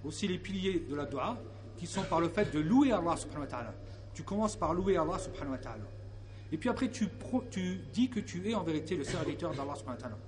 aussi 0.05 0.29
les 0.29 0.39
piliers 0.39 0.85
de 0.89 0.95
la 0.95 1.05
dua 1.05 1.37
qui 1.77 1.87
sont 1.87 2.03
par 2.03 2.21
le 2.21 2.29
fait 2.29 2.53
de 2.53 2.61
louer 2.61 2.93
Allah 2.93 3.17
subhanahu 3.17 3.43
wa 3.43 3.47
ta'ala. 3.47 3.75
Tu 4.15 4.23
commences 4.23 4.57
par 4.57 4.73
louer 4.73 4.97
Allah 4.97 5.19
subhanahu 5.19 5.53
wa 5.53 5.59
ta'ala. 5.59 5.85
Et 6.53 6.57
puis 6.57 6.69
après, 6.69 6.89
tu, 6.89 7.09
dis 7.93 8.09
que 8.09 8.21
tu 8.21 8.49
es 8.49 8.55
en 8.55 8.63
vérité 8.63 8.97
le 8.97 9.05
serviteur 9.05 9.51
d'Allah 9.53 9.75
subhanahu 9.75 9.97
wa 9.97 10.03
ta'ala. 10.03 10.19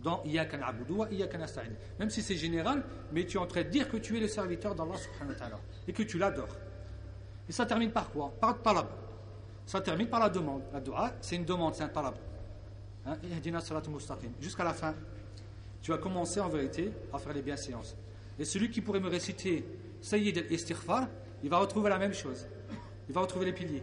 dans 0.00 0.22
Iyaka 0.24 0.56
na'budu 0.56 0.92
wa 0.92 1.08
Iyaka 1.10 1.38
nasta'in. 1.38 1.72
Même 1.98 2.10
si 2.10 2.22
c'est 2.22 2.36
général, 2.36 2.84
mais 3.12 3.26
tu 3.26 3.36
es 3.36 3.40
en 3.40 3.46
train 3.46 3.62
de 3.62 3.68
dire 3.68 3.88
que 3.88 3.96
tu 3.96 4.16
es 4.16 4.20
le 4.20 4.28
serviteur 4.28 4.74
d'Allah 4.74 4.96
subhanahu 4.96 5.34
wa 5.34 5.38
ta'ala 5.38 5.58
et 5.86 5.92
que 5.92 6.02
tu 6.02 6.18
l'adores. 6.18 6.56
Et 7.48 7.52
ça 7.52 7.66
termine 7.66 7.90
par 7.90 8.10
quoi? 8.10 8.32
Par 8.40 8.60
talab. 8.62 8.86
Ça 9.66 9.80
termine 9.80 10.08
par 10.08 10.20
la 10.20 10.28
demande. 10.28 10.62
La 10.72 10.80
dua, 10.80 11.12
c'est 11.20 11.36
une 11.36 11.44
demande, 11.44 11.74
c'est 11.74 11.84
un 11.84 11.88
talab. 11.88 12.14
Hein? 13.06 13.16
Jusqu'à 14.40 14.64
la 14.64 14.74
fin, 14.74 14.94
tu 15.82 15.90
vas 15.90 15.98
commencer 15.98 16.40
en 16.40 16.48
vérité 16.48 16.92
à 17.12 17.18
faire 17.18 17.32
les 17.32 17.42
bienséances. 17.42 17.96
Et 18.38 18.44
celui 18.44 18.70
qui 18.70 18.80
pourrait 18.80 19.00
me 19.00 19.08
réciter 19.08 19.64
Sayyid 20.00 20.38
al-Istighfar, 20.38 21.08
il 21.42 21.50
va 21.50 21.58
retrouver 21.58 21.90
la 21.90 21.98
même 21.98 22.14
chose. 22.14 22.46
Il 23.08 23.14
va 23.14 23.20
retrouver 23.20 23.46
les 23.46 23.52
piliers. 23.52 23.82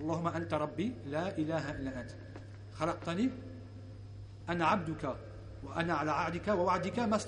Allahumma 0.00 0.32
anta 0.34 0.58
rabbi, 0.58 0.92
la 1.06 1.32
ilaha 1.38 1.74
illa 1.80 1.90
ant. 1.90 2.78
Khalaqtani, 2.78 3.30
ana 4.48 4.70
abduka, 4.70 5.16
wa 5.64 5.72
ana 5.74 5.96
ala 5.98 6.26
a'dika 6.26 6.54
wa 6.54 6.64
wa'dika 6.64 7.06
ma. 7.06 7.18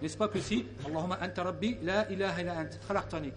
N'est-ce 0.00 0.16
pas 0.16 0.28
que 0.28 0.40
si 0.40 0.66
Allahumma 0.86 1.18
anta 1.20 1.44
rabbi, 1.44 1.76
la 1.82 2.10
ilaha 2.10 2.40
illa 2.40 2.58
ant. 2.60 2.78
Khalaqtani. 2.88 3.32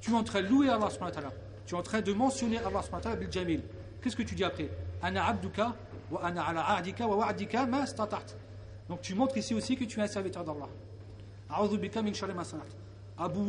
Tu 0.00 0.10
es 0.10 0.14
en 0.14 0.24
train 0.24 0.42
de 0.42 0.48
louer 0.48 0.68
Allah 0.68 0.90
subhanahu 0.90 1.14
wa 1.14 1.20
ta'ala. 1.22 1.32
Tu 1.66 1.74
es 1.74 1.78
en 1.78 1.82
train 1.82 2.00
de 2.00 2.12
mentionner 2.12 2.58
Allah 2.58 2.82
subhanahu 2.82 3.02
ta'ala 3.02 3.16
bil 3.16 3.30
jamil. 3.30 3.62
Qu'est-ce 4.02 4.16
que 4.16 4.22
tu 4.22 4.34
dis 4.34 4.44
après? 4.44 4.68
Ana 5.02 5.26
abduka, 5.26 5.74
wa 6.10 6.20
ana 6.24 6.42
ala 6.42 6.76
a'dika 6.76 7.06
wa 7.06 7.16
wa'dika 7.16 7.64
ma. 7.66 7.84
Donc 8.90 9.02
tu 9.02 9.14
montres 9.14 9.36
ici 9.38 9.54
aussi 9.54 9.76
que 9.76 9.84
tu 9.84 10.00
es 10.00 10.02
un 10.02 10.08
serviteur 10.08 10.44
d'Allah. 10.44 10.68
Abu 11.48 11.78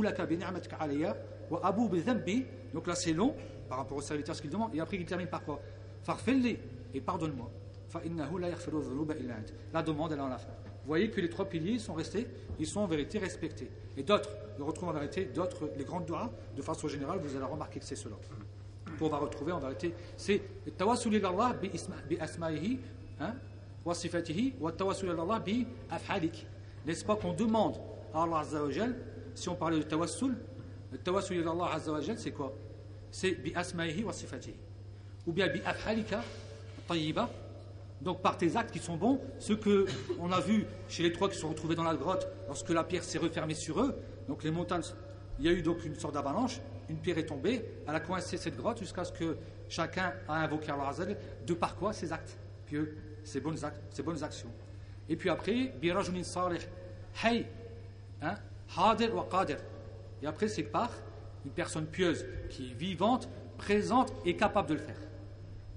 laka 0.03 0.25
bi 0.27 0.37
ni'matika 0.37 0.75
alayya 0.79 1.17
abu 1.63 1.89
bi. 1.89 2.45
Donc 2.71 2.85
là 2.85 2.93
c'est 2.93 3.11
long 3.11 3.35
par 3.67 3.79
rapport 3.79 3.97
au 3.97 4.01
serviteur 4.01 4.35
ce 4.35 4.41
qu'il 4.41 4.51
demande 4.51 4.75
et 4.75 4.79
après 4.79 4.97
il 4.97 5.05
termine 5.05 5.27
par 5.27 5.43
quoi? 5.43 5.59
Farfilli 6.03 6.59
et 6.93 7.01
pardonne-moi. 7.01 7.49
Fa 7.89 8.01
innahu 8.05 8.39
la 8.39 8.49
yaghfiru 8.49 8.83
dhunuba 8.83 9.15
illa 9.15 9.33
ant. 9.33 9.53
La 9.73 9.81
demande 9.81 10.11
elle 10.11 10.19
est 10.19 10.21
en 10.21 10.27
la 10.27 10.37
fin. 10.37 10.49
Vous 10.83 10.87
voyez 10.87 11.09
que 11.09 11.19
les 11.19 11.29
trois 11.29 11.45
piliers 11.45 11.79
sont 11.79 11.93
restés, 11.93 12.27
ils 12.59 12.67
sont 12.67 12.81
en 12.81 12.87
vérité 12.87 13.17
respectés. 13.17 13.71
Et 13.97 14.03
d'autres, 14.03 14.29
on 14.59 14.65
retrouve 14.65 14.89
en 14.89 14.93
vérité 14.93 15.25
d'autres, 15.25 15.71
les 15.75 15.83
grandes 15.83 16.05
doigts, 16.05 16.31
de 16.55 16.61
façon 16.61 16.87
générale, 16.87 17.19
vous 17.19 17.35
allez 17.35 17.45
remarquer 17.45 17.79
que 17.79 17.85
c'est 17.85 17.95
cela. 17.95 18.15
On 18.99 19.07
va 19.07 19.17
retrouver 19.17 19.51
en 19.51 19.59
vérité, 19.59 19.93
c'est 20.17 20.41
tawassul 20.77 21.23
Allah 21.25 21.53
bi 21.53 21.71
asma'ihi, 22.19 22.79
hein, 23.19 23.33
Allah. 23.85 25.43
N'est-ce 26.85 27.05
pas 27.05 27.15
qu'on 27.15 27.33
demande 27.33 27.75
à 28.13 28.23
Allah 28.23 28.39
Azza 28.39 28.63
wa 28.63 28.71
Jal, 28.71 28.95
si 29.35 29.49
on 29.49 29.55
parlait 29.55 29.77
de 29.77 29.83
tawassul, 29.83 30.35
le 30.91 30.97
tawassul 30.97 31.47
Allah 31.47 31.73
Azza 31.73 31.91
wa 31.91 32.01
Jal, 32.01 32.17
c'est 32.17 32.31
quoi? 32.31 32.53
C'est 33.11 33.31
bi 33.31 33.53
asma'ihi 33.53 34.03
wa 34.03 34.13
sifatihi. 34.13 34.55
Ou 35.27 35.31
bien 35.31 35.47
bi 35.47 35.61
af'alika, 35.65 36.23
tayyiba, 36.87 37.29
donc 38.01 38.21
par 38.21 38.37
tes 38.37 38.55
actes 38.55 38.71
qui 38.71 38.79
sont 38.79 38.97
bons, 38.97 39.19
ce 39.37 39.53
que 39.53 39.85
on 40.19 40.31
a 40.31 40.39
vu 40.39 40.65
chez 40.89 41.03
les 41.03 41.11
trois 41.11 41.29
qui 41.29 41.37
sont 41.37 41.49
retrouvés 41.49 41.75
dans 41.75 41.83
la 41.83 41.95
grotte, 41.95 42.27
lorsque 42.47 42.69
la 42.69 42.83
pierre 42.83 43.03
s'est 43.03 43.19
refermée 43.19 43.53
sur 43.53 43.81
eux, 43.81 43.95
donc 44.27 44.43
les 44.43 44.51
montagnes, 44.51 44.81
il 45.39 45.45
y 45.45 45.49
a 45.49 45.51
eu 45.51 45.61
donc 45.61 45.85
une 45.85 45.95
sorte 45.95 46.15
d'avalanche, 46.15 46.59
une 46.89 46.97
pierre 46.97 47.19
est 47.19 47.27
tombée, 47.27 47.63
elle 47.87 47.95
a 47.95 47.99
coincé 47.99 48.37
cette 48.37 48.57
grotte 48.57 48.79
jusqu'à 48.79 49.03
ce 49.03 49.11
que 49.11 49.37
chacun 49.69 50.13
a 50.27 50.43
invoqué 50.43 50.71
Allah 50.71 50.87
Azza 50.87 51.05
de 51.05 51.53
par 51.53 51.75
quoi 51.75 51.93
ses 51.93 52.11
actes 52.11 52.37
pieux, 52.65 52.97
ses 53.23 53.39
bonnes, 53.39 53.57
ses 53.91 54.03
bonnes 54.03 54.23
actions. 54.23 54.51
Et 55.09 55.15
puis 55.15 55.29
après, 55.29 55.73
birajulin 55.79 56.23
salih, 56.23 56.59
hay, 57.23 57.45
hein, 58.21 58.35
hadir 58.77 59.15
wa 59.15 59.27
qadir. 59.29 59.57
Et 60.21 60.27
après, 60.27 60.47
c'est 60.47 60.63
par 60.63 60.91
une 61.45 61.51
personne 61.51 61.85
pieuse 61.85 62.25
qui 62.49 62.71
est 62.71 62.73
vivante, 62.73 63.27
présente 63.57 64.13
et 64.25 64.35
capable 64.35 64.69
de 64.69 64.73
le 64.75 64.79
faire. 64.79 64.99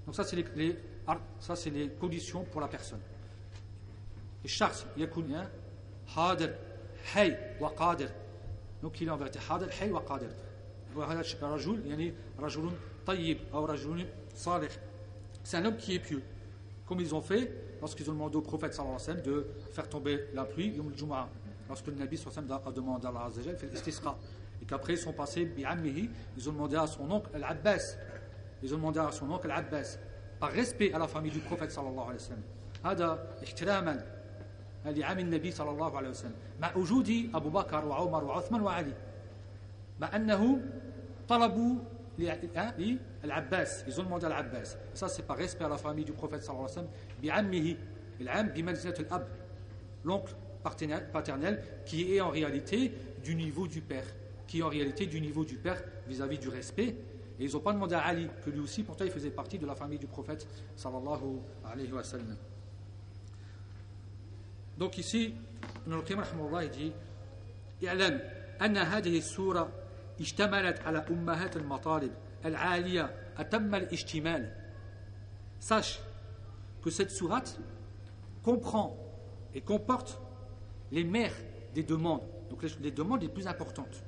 Donc 0.07 0.15
ça, 0.15 0.25
c'est 0.25 0.37
les, 0.37 0.45
les, 0.55 0.79
ça, 1.41 1.57
c'est 1.57 1.71
les 1.71 1.89
conditions 1.89 2.45
pour 2.45 2.61
la 2.61 2.69
personne. 2.69 3.01
Et 4.45 4.49
shakhs 4.49 4.87
yakun 4.97 5.25
hein, 5.35 5.49
hadir, 6.17 6.51
hay 7.15 7.37
wa 7.61 7.71
qadir. 7.71 8.11
Donc 8.83 9.01
il 9.01 9.09
est 9.09 9.11
en 9.11 9.17
vérité 9.17 9.39
hadir, 9.51 9.69
hay 9.81 9.91
wa 9.91 10.03
qadir. 10.03 10.29
C'est 15.43 15.57
un 15.57 15.65
homme 15.65 15.77
qui 15.77 15.95
est 15.95 15.99
pieux. 15.99 16.23
comme 16.86 17.00
ils 17.00 17.14
ont 17.14 17.22
fait 17.22 17.52
lorsqu'ils 17.82 18.10
ont 18.10 18.14
demandé 18.14 18.36
au 18.38 18.42
prophète 18.42 18.74
sallallahu 18.74 18.96
alayhi 18.96 19.20
wa 19.20 19.24
sallam 19.24 19.36
de 19.36 19.48
faire 19.72 19.90
tomber 19.90 20.26
la 20.34 20.46
pluie 20.46 20.70
yom 20.70 20.92
al 21.12 21.26
lorsque 21.68 21.88
le 21.88 21.94
Nabi 21.94 22.18
sallallahu 22.18 22.40
alayhi 22.40 22.52
wa 22.52 22.58
sallam 22.58 22.68
a 22.68 22.76
demandé 22.76 23.06
à 23.06 23.10
Allah 23.10 23.26
azza 23.26 23.42
fait 23.56 23.68
l'istisqa 23.68 24.16
et 24.62 24.66
qu'après 24.66 24.94
ils 24.94 25.00
sont 25.00 25.14
passés 25.14 25.46
bi'ammihi 25.46 26.10
ils 26.38 26.50
ont 26.50 26.54
demandé 26.54 26.76
à 26.76 26.88
son 26.88 27.10
oncle 27.12 27.30
Al-Abbas 27.34 27.96
ils 28.64 28.74
ont 28.74 28.78
demandé 28.78 29.00
à 29.00 29.12
son 29.12 29.30
oncle 29.32 29.50
Al-Abbas 29.50 29.98
par 30.40 30.52
respect 30.52 30.92
à 30.94 31.00
la 31.00 31.08
famille 31.08 31.32
du 31.32 31.40
prophète 31.40 31.72
sallallahu 31.72 32.10
alayhi 32.10 32.14
wa 32.14 32.20
sallam 32.20 32.44
هذا 32.86 33.28
احتراما 33.44 34.06
لعام 34.86 35.20
النبي 35.20 35.52
صلى 35.52 35.70
الله 35.72 35.98
عليه 35.98 36.10
وسلم 36.10 36.36
مع 36.62 36.76
وجود 36.76 37.30
أبو 37.34 37.50
بكر 37.50 37.86
وعمر 37.86 38.24
وعثمان 38.24 38.62
وعلي 38.62 38.94
مع 40.00 40.16
أنه 40.16 40.62
طلبوا 41.28 41.76
للعباس 42.20 43.86
ils 43.88 44.00
ont 44.00 44.04
demandé 44.04 44.26
à 44.26 44.30
l'Abbas 44.30 44.78
ça 44.94 45.08
c'est 45.08 45.26
par 45.26 45.38
respect 45.38 45.64
à 45.64 45.70
la 45.70 45.78
famille 45.78 46.06
du 46.06 46.12
prophète 46.12 46.44
sallallahu 46.44 46.66
alayhi 46.66 46.78
wa 46.78 46.84
sallam 46.84 46.92
بعمه 47.24 47.78
العم 48.22 48.48
بمنزلة 48.50 49.00
الأب 49.00 49.28
l'oncle 50.06 50.36
paternel 50.64 51.62
qui 51.86 52.16
est 52.16 52.22
en 52.22 52.30
réalité 52.30 52.92
du 53.24 53.36
niveau 53.36 53.68
du 53.68 53.82
père 53.82 54.06
qui 54.48 54.60
est 54.60 54.64
en 54.64 54.70
réalité 54.70 55.06
du 55.06 55.22
niveau 55.22 55.46
du 55.46 55.56
père 55.56 55.82
vis-à-vis 56.08 56.38
-vis 56.38 56.42
du 56.42 56.50
respect 56.50 56.96
et 57.40 57.46
ils 57.46 57.54
n'ont 57.54 57.62
pas 57.62 57.72
demandé 57.72 57.96
à 57.96 58.02
Ali, 58.02 58.28
que 58.44 58.50
lui 58.50 58.60
aussi, 58.60 58.84
pourtant 58.84 59.06
il 59.06 59.12
faisait 59.12 59.30
partie 59.30 59.58
de 59.58 59.66
la 59.66 59.74
famille 59.74 59.98
du 59.98 60.08
prophète 60.08 60.46
sallallahu 60.76 61.40
alayhi 61.64 61.92
wa 61.92 62.04
sallam. 62.04 62.36
Donc 64.78 64.98
ici, 64.98 65.34
Ibn 65.86 65.94
al-Qayyim 65.94 66.22
il 66.64 66.70
dit 66.70 66.92
اعلم 67.84 68.20
أن 68.62 68.78
هذه 68.78 69.18
السورة 69.18 69.72
اشتملت 70.20 70.80
على 70.80 71.06
أمهات 71.10 71.58
المطالب 71.58 72.12
العالية 72.46 73.16
أتم 73.38 73.76
الاشتمال 73.76 74.56
Sache 75.60 76.00
que 76.82 76.90
cette 76.90 77.12
sourate 77.12 77.60
comprend 78.44 78.96
et 79.54 79.60
comporte 79.60 80.22
les 80.92 81.04
mères 81.04 81.36
des 81.74 81.84
demandes, 81.84 82.22
donc 82.50 82.64
les, 82.64 82.70
les 82.82 82.92
demandes 82.92 83.22
les 83.22 83.28
plus 83.28 83.46
importantes, 83.46 84.04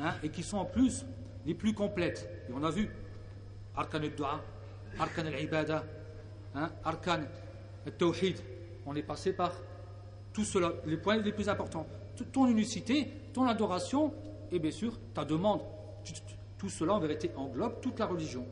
hein, 0.00 0.14
et 0.22 0.30
qui 0.30 0.42
sont 0.42 0.56
en 0.56 0.64
plus 0.64 1.04
les 1.44 1.54
plus 1.54 1.74
complètes. 1.74 2.28
Et 2.48 2.52
on 2.54 2.62
a 2.64 2.70
vu 2.70 2.88
Arkan 3.76 4.02
al-Dua, 4.02 4.42
Arkan 4.98 5.26
al-Ibada, 5.26 5.84
hein, 6.54 6.70
Arkan 6.82 7.20
al-Tawhid. 7.86 8.38
On 8.86 8.96
est 8.96 9.02
passé 9.02 9.34
par 9.34 9.52
tout 10.32 10.44
cela, 10.44 10.72
les 10.86 10.96
points 10.96 11.18
les 11.18 11.32
plus 11.32 11.48
importants. 11.48 11.86
Ton 12.32 12.46
unicité, 12.46 13.12
ton 13.34 13.46
adoration 13.46 14.14
et 14.50 14.58
bien 14.58 14.70
sûr 14.70 14.98
ta 15.14 15.24
demande. 15.24 15.62
Tout 16.58 16.70
cela 16.70 16.94
en 16.94 17.00
vérité 17.00 17.30
englobe 17.36 17.80
toute 17.80 17.98
la 17.98 18.06
religion. 18.06 18.46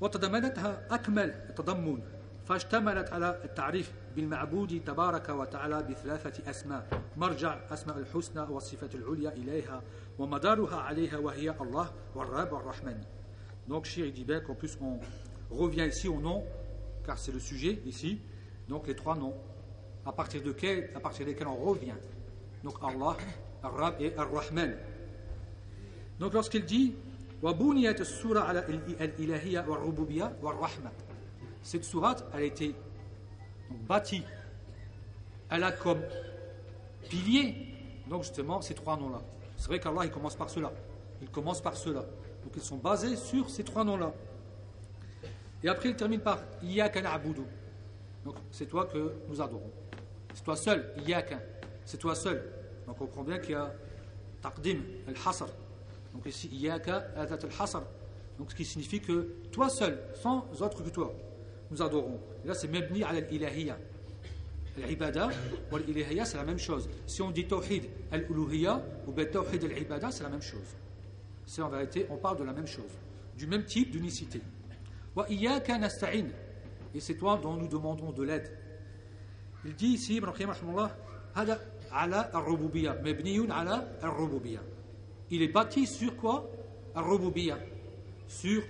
وتضمنتها 0.00 0.94
أكمل 0.94 1.30
التضمن 1.48 2.02
فاشتملت 2.46 3.12
على 3.12 3.40
التعريف 3.44 3.92
بالمعبود 4.16 4.82
تبارك 4.86 5.28
وتعالى 5.28 5.82
بثلاثة 5.82 6.50
أسماء 6.50 7.02
مرجع 7.16 7.58
أسماء 7.70 7.98
الحسنى 7.98 8.40
والصفة 8.40 8.90
العليا 8.94 9.32
إليها 9.32 9.82
ومدارها 10.18 10.76
عليها 10.76 11.18
وهي 11.18 11.50
الله 11.60 11.90
والرب 12.14 12.52
والرحمن 12.52 13.00
Donc, 13.68 13.84
Shir 13.86 14.12
dit 14.12 14.24
bien 14.24 14.38
qu'en 14.40 14.54
plus 14.54 14.78
on 14.80 15.00
revient 15.50 15.88
ici 15.88 16.08
au 16.08 16.20
nom, 16.20 16.44
car 17.04 17.18
c'est 17.18 17.32
le 17.32 17.40
sujet 17.40 17.80
ici, 17.84 18.20
donc 18.68 18.86
les 18.86 18.94
trois 18.94 19.16
noms, 19.16 19.34
à 20.04 20.12
partir, 20.12 20.40
de 20.40 20.52
quel, 20.52 20.90
à 20.94 21.00
partir 21.00 21.26
desquels 21.26 21.48
on 21.48 21.56
revient. 21.56 21.96
Donc 22.64 22.74
Allah, 22.82 23.16
Ar-Rab 23.62 23.94
et 24.00 24.16
Ar-Rahman. 24.16 24.76
Donc 26.18 26.32
lorsqu'il 26.32 26.64
dit 26.64 26.94
وَبُنِيَتِ 27.42 28.00
السُّورَةَ 28.00 28.40
عَلَى 28.40 28.64
الْإِلَهِيَّةِ 29.00 29.68
وَالرُّبُوبِيَّةِ 29.68 30.36
وَالرَّحْمَةِ 30.42 30.90
Cette 31.62 31.84
sourate, 31.84 32.24
elle 32.32 32.40
a 32.40 32.44
été 32.44 32.74
bâtie, 33.86 34.22
elle 35.50 35.62
a 35.64 35.72
comme 35.72 36.00
pilier, 37.08 37.54
donc 38.08 38.22
justement, 38.22 38.60
ces 38.60 38.74
trois 38.74 38.96
noms-là. 38.96 39.20
C'est 39.56 39.68
vrai 39.68 39.80
qu'Allah, 39.80 40.04
il 40.04 40.10
commence 40.10 40.34
par 40.34 40.48
cela. 40.48 40.72
Il 41.20 41.28
commence 41.28 41.60
par 41.60 41.76
cela. 41.76 42.00
Donc 42.00 42.52
ils 42.54 42.62
sont 42.62 42.76
basés 42.76 43.16
sur 43.16 43.50
ces 43.50 43.64
trois 43.64 43.84
noms-là. 43.84 44.12
Et 45.62 45.68
après, 45.68 45.90
il 45.90 45.96
termine 45.96 46.20
par 46.20 46.38
Iyaka 46.62 47.02
na'budu. 47.02 47.42
Donc 48.24 48.36
c'est 48.50 48.66
toi 48.66 48.86
que 48.86 49.14
nous 49.28 49.40
adorons. 49.40 49.70
C'est 50.34 50.44
toi 50.44 50.56
seul, 50.56 50.92
Iyaka. 51.06 51.40
C'est 51.85 51.97
toi 51.97 52.15
seul. 52.15 52.43
Donc 52.87 53.01
on 53.01 53.05
comprend 53.05 53.23
bien 53.23 53.39
qu'il 53.39 53.51
y 53.51 53.55
a 53.55 53.73
taqdim, 54.41 54.79
al-hasr. 55.07 55.47
Donc 56.13 56.25
ici, 56.25 56.47
Iyaka, 56.47 57.07
adat 57.15 57.39
al-hasr. 57.43 57.83
Donc 58.37 58.51
ce 58.51 58.55
qui 58.55 58.65
signifie 58.65 58.99
que 58.99 59.33
toi 59.51 59.69
seul, 59.69 59.99
sans 60.15 60.45
autre 60.61 60.83
que 60.83 60.89
toi, 60.89 61.13
nous 61.69 61.81
adorons. 61.81 62.19
Et 62.43 62.47
là, 62.47 62.53
c'est 62.53 62.67
mebni 62.67 63.03
al 63.03 63.31
ilahiyya. 63.31 63.77
L'ibada 64.77 65.29
ou 65.71 65.77
l'ilahiyya, 65.77 66.25
c'est 66.25 66.37
la 66.37 66.43
même 66.43 66.57
chose. 66.57 66.89
Si 67.05 67.21
on 67.21 67.29
dit 67.29 67.45
tawhid 67.45 67.83
al-uluhiyya 68.11 68.81
ou 69.07 69.11
tawhid 69.11 69.63
al-ibada, 69.65 70.11
c'est 70.11 70.23
la 70.23 70.29
même 70.29 70.41
chose. 70.41 70.75
C'est 71.45 71.61
en 71.61 71.69
vérité, 71.69 72.07
on 72.09 72.17
parle 72.17 72.37
de 72.37 72.43
la 72.43 72.53
même 72.53 72.67
chose, 72.67 72.91
du 73.37 73.47
même 73.47 73.65
type 73.65 73.91
d'unicité. 73.91 74.41
Wa 75.15 75.29
iyyaka 75.29 75.77
nasta'in. 75.77 76.27
Et 76.95 76.99
c'est 76.99 77.15
toi 77.15 77.39
dont 77.41 77.53
nous 77.53 77.67
demandons 77.67 78.11
de 78.11 78.23
l'aide. 78.23 78.49
Il 79.65 79.75
dit 79.75 79.87
ici, 79.87 80.19
rahimahullah, 80.19 80.95
هذا 81.34 81.60
على 81.90 82.30
الربوبية 82.34 82.90
مبني 82.90 83.52
على 83.52 83.96
الربوبية 84.02 84.62
il 85.30 85.42
est 85.42 85.48
bâti 85.48 85.86
sur 85.86 86.16
quoi 86.16 86.48
Al-Rububiya, 86.94 87.58
sur 88.28 88.62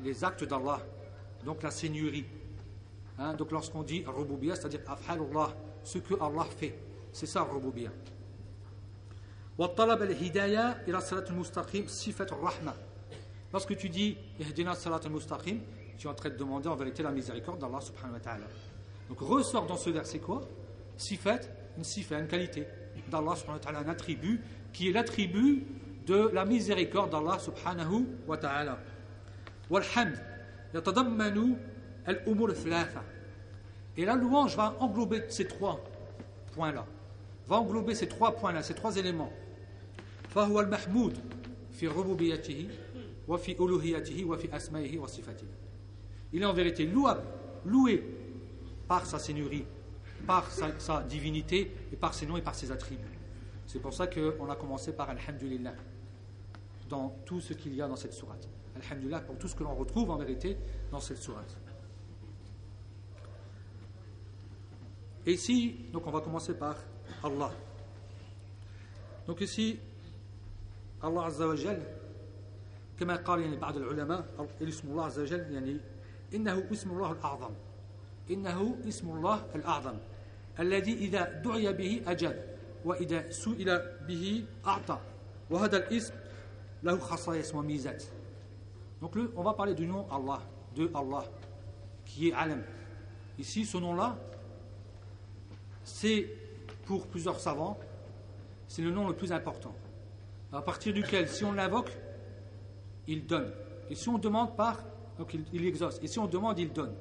les 0.00 0.22
actes 0.24 0.44
d'Allah, 0.44 0.80
donc 1.44 1.62
la 1.62 1.70
seigneurie. 1.70 2.26
Hein, 3.18 3.34
donc 3.34 3.50
lorsqu'on 3.50 3.82
dit 3.82 4.04
Al-Rububiya, 4.06 4.54
c'est-à-dire 4.54 4.80
Afhalullah, 4.86 5.54
ce 5.82 5.98
que 5.98 6.14
Allah 6.14 6.46
fait, 6.58 6.78
c'est 7.12 7.26
ça 7.26 7.42
Al-Rububiya. 7.42 7.90
Lorsque 13.52 13.76
tu 13.76 13.88
dis 13.88 14.16
Ihdina 14.40 14.74
salat 14.74 15.00
al-mustaqim, 15.04 15.58
tu 15.98 16.06
es 16.06 16.10
en 16.10 16.14
train 16.14 16.30
de 16.30 16.36
demander 16.36 16.68
en 16.68 16.76
vérité 16.76 17.02
la 17.02 17.10
miséricorde 17.10 17.58
d'Allah 17.60 17.80
subhanahu 17.80 18.14
wa 18.14 18.20
ta'ala. 18.20 18.46
Donc 19.08 19.20
ressort 19.20 19.66
dans 19.66 19.76
ce 19.76 19.90
verset 19.90 20.20
quoi 20.20 20.42
Sifat, 20.96 21.40
une 21.76 21.84
sifat, 21.84 22.20
une 22.20 22.26
qualité 22.26 22.66
d'Allah 23.10 23.34
subhanahu 23.36 23.58
wa 23.58 23.64
ta'ala, 23.64 23.78
un 23.80 23.88
attribut 23.88 24.40
qui 24.72 24.88
est 24.88 24.92
l'attribut 24.92 25.64
de 26.06 26.30
la 26.32 26.44
miséricorde 26.44 27.10
d'Allah 27.10 27.38
subhanahu 27.38 28.06
wa 28.26 28.36
ta'ala. 28.36 28.78
Walhamd 29.70 30.14
yatadammanu 30.74 31.56
al-umur 32.06 32.52
thalatha. 32.54 33.02
Et 33.96 34.04
la 34.04 34.14
louange 34.16 34.56
va 34.56 34.76
englober 34.80 35.24
ces 35.28 35.46
trois 35.46 35.80
points-là. 36.54 36.86
Va 37.46 37.56
englober 37.56 37.94
ces 37.94 38.08
trois 38.08 38.34
points-là, 38.34 38.62
ces 38.62 38.74
trois 38.74 38.96
éléments. 38.96 39.32
فهو 40.34 40.60
المحمود 40.60 41.18
في 41.72 41.88
ربوبيته 41.88 42.68
وفي 43.28 43.52
ألوهيته 43.52 44.24
وفي 44.24 44.56
أسمائه 44.56 44.98
وصفاته. 44.98 45.46
Il 46.32 46.40
est 46.40 46.46
en 46.46 46.54
vérité 46.54 46.86
louable, 46.86 47.20
loué 47.66 48.02
par 48.88 49.04
sa 49.04 49.18
seigneurie, 49.18 49.66
par 50.26 50.50
sa, 50.50 50.78
sa 50.78 51.02
divinité 51.02 51.74
et 51.92 51.96
par 51.96 52.14
ses 52.14 52.26
noms 52.26 52.36
et 52.36 52.42
par 52.42 52.54
ses 52.54 52.70
attributs. 52.70 53.18
C'est 53.66 53.80
pour 53.80 53.92
ça 53.94 54.06
qu'on 54.06 54.50
a 54.50 54.56
commencé 54.56 54.92
par 54.92 55.10
Alhamdulillah 55.10 55.74
dans 56.88 57.10
tout 57.24 57.40
ce 57.40 57.54
qu'il 57.54 57.74
y 57.74 57.82
a 57.82 57.88
dans 57.88 57.96
cette 57.96 58.12
sourate. 58.12 58.48
Alhamdulillah 58.76 59.20
pour 59.20 59.38
tout 59.38 59.48
ce 59.48 59.54
que 59.54 59.64
l'on 59.64 59.74
retrouve 59.74 60.10
en 60.10 60.16
vérité 60.16 60.56
dans 60.90 61.00
cette 61.00 61.18
sourate. 61.18 61.56
Et 65.24 65.34
ici, 65.34 65.76
donc 65.92 66.06
on 66.06 66.10
va 66.10 66.20
commencer 66.20 66.54
par 66.54 66.76
Allah. 67.22 67.50
Donc 69.26 69.40
ici, 69.40 69.78
Allah 71.00 71.26
Azza 71.26 71.46
wa 71.46 71.54
Jal, 71.54 71.80
كما 73.02 73.16
قال 73.16 73.40
يعني 73.40 73.56
بعض 73.56 73.76
العلماء 73.76 74.46
اسم 74.62 74.88
الله 74.88 75.04
عز 75.04 75.18
وجل 75.18 75.52
يعني 75.52 75.76
إنه 76.34 76.64
اسم 76.72 76.90
الله 76.90 77.12
الأعظم 77.12 77.50
إنه 78.30 78.76
اسم 78.88 79.10
الله 79.10 79.46
الأعظم 79.54 79.96
الذي 80.60 80.92
إذا 80.92 81.42
دعي 81.44 81.72
به 81.72 82.02
أجاب 82.06 82.56
وإذا 82.84 83.30
سئل 83.30 83.82
به 84.08 84.44
أعطى 84.66 84.98
وهذا 85.50 85.76
الاسم 85.76 86.14
له 86.82 86.98
خصائص 86.98 87.54
وميزات 87.54 88.04
Donc 89.00 89.16
le, 89.16 89.32
on 89.36 89.42
va 89.42 89.52
parler 89.54 89.74
du 89.74 89.84
nom 89.84 90.06
Allah, 90.12 90.40
de 90.76 90.88
Allah, 90.94 91.24
qui 92.04 92.28
est 92.28 92.32
Alam. 92.32 92.62
Ici, 93.36 93.64
ce 93.64 93.76
nom-là, 93.76 94.16
c'est 95.82 96.28
pour 96.86 97.08
plusieurs 97.08 97.40
savants, 97.40 97.76
c'est 98.68 98.80
le 98.80 98.92
nom 98.92 99.08
le 99.08 99.14
plus 99.14 99.32
important. 99.32 99.74
À 100.52 100.62
partir 100.62 100.92
duquel, 100.94 101.28
si 101.28 101.44
on 101.44 101.52
l'invoque, 101.52 101.90
il 103.08 103.26
donne. 103.26 103.50
Et 103.90 103.96
si 103.96 104.08
on 104.08 104.18
demande 104.18 104.54
par, 104.54 104.78
donc 105.18 105.34
il, 105.34 105.44
il 105.52 105.66
exauce. 105.66 105.98
Et 106.00 106.06
si 106.06 106.20
on 106.20 106.28
demande, 106.28 106.60
il 106.60 106.72
donne. 106.72 106.94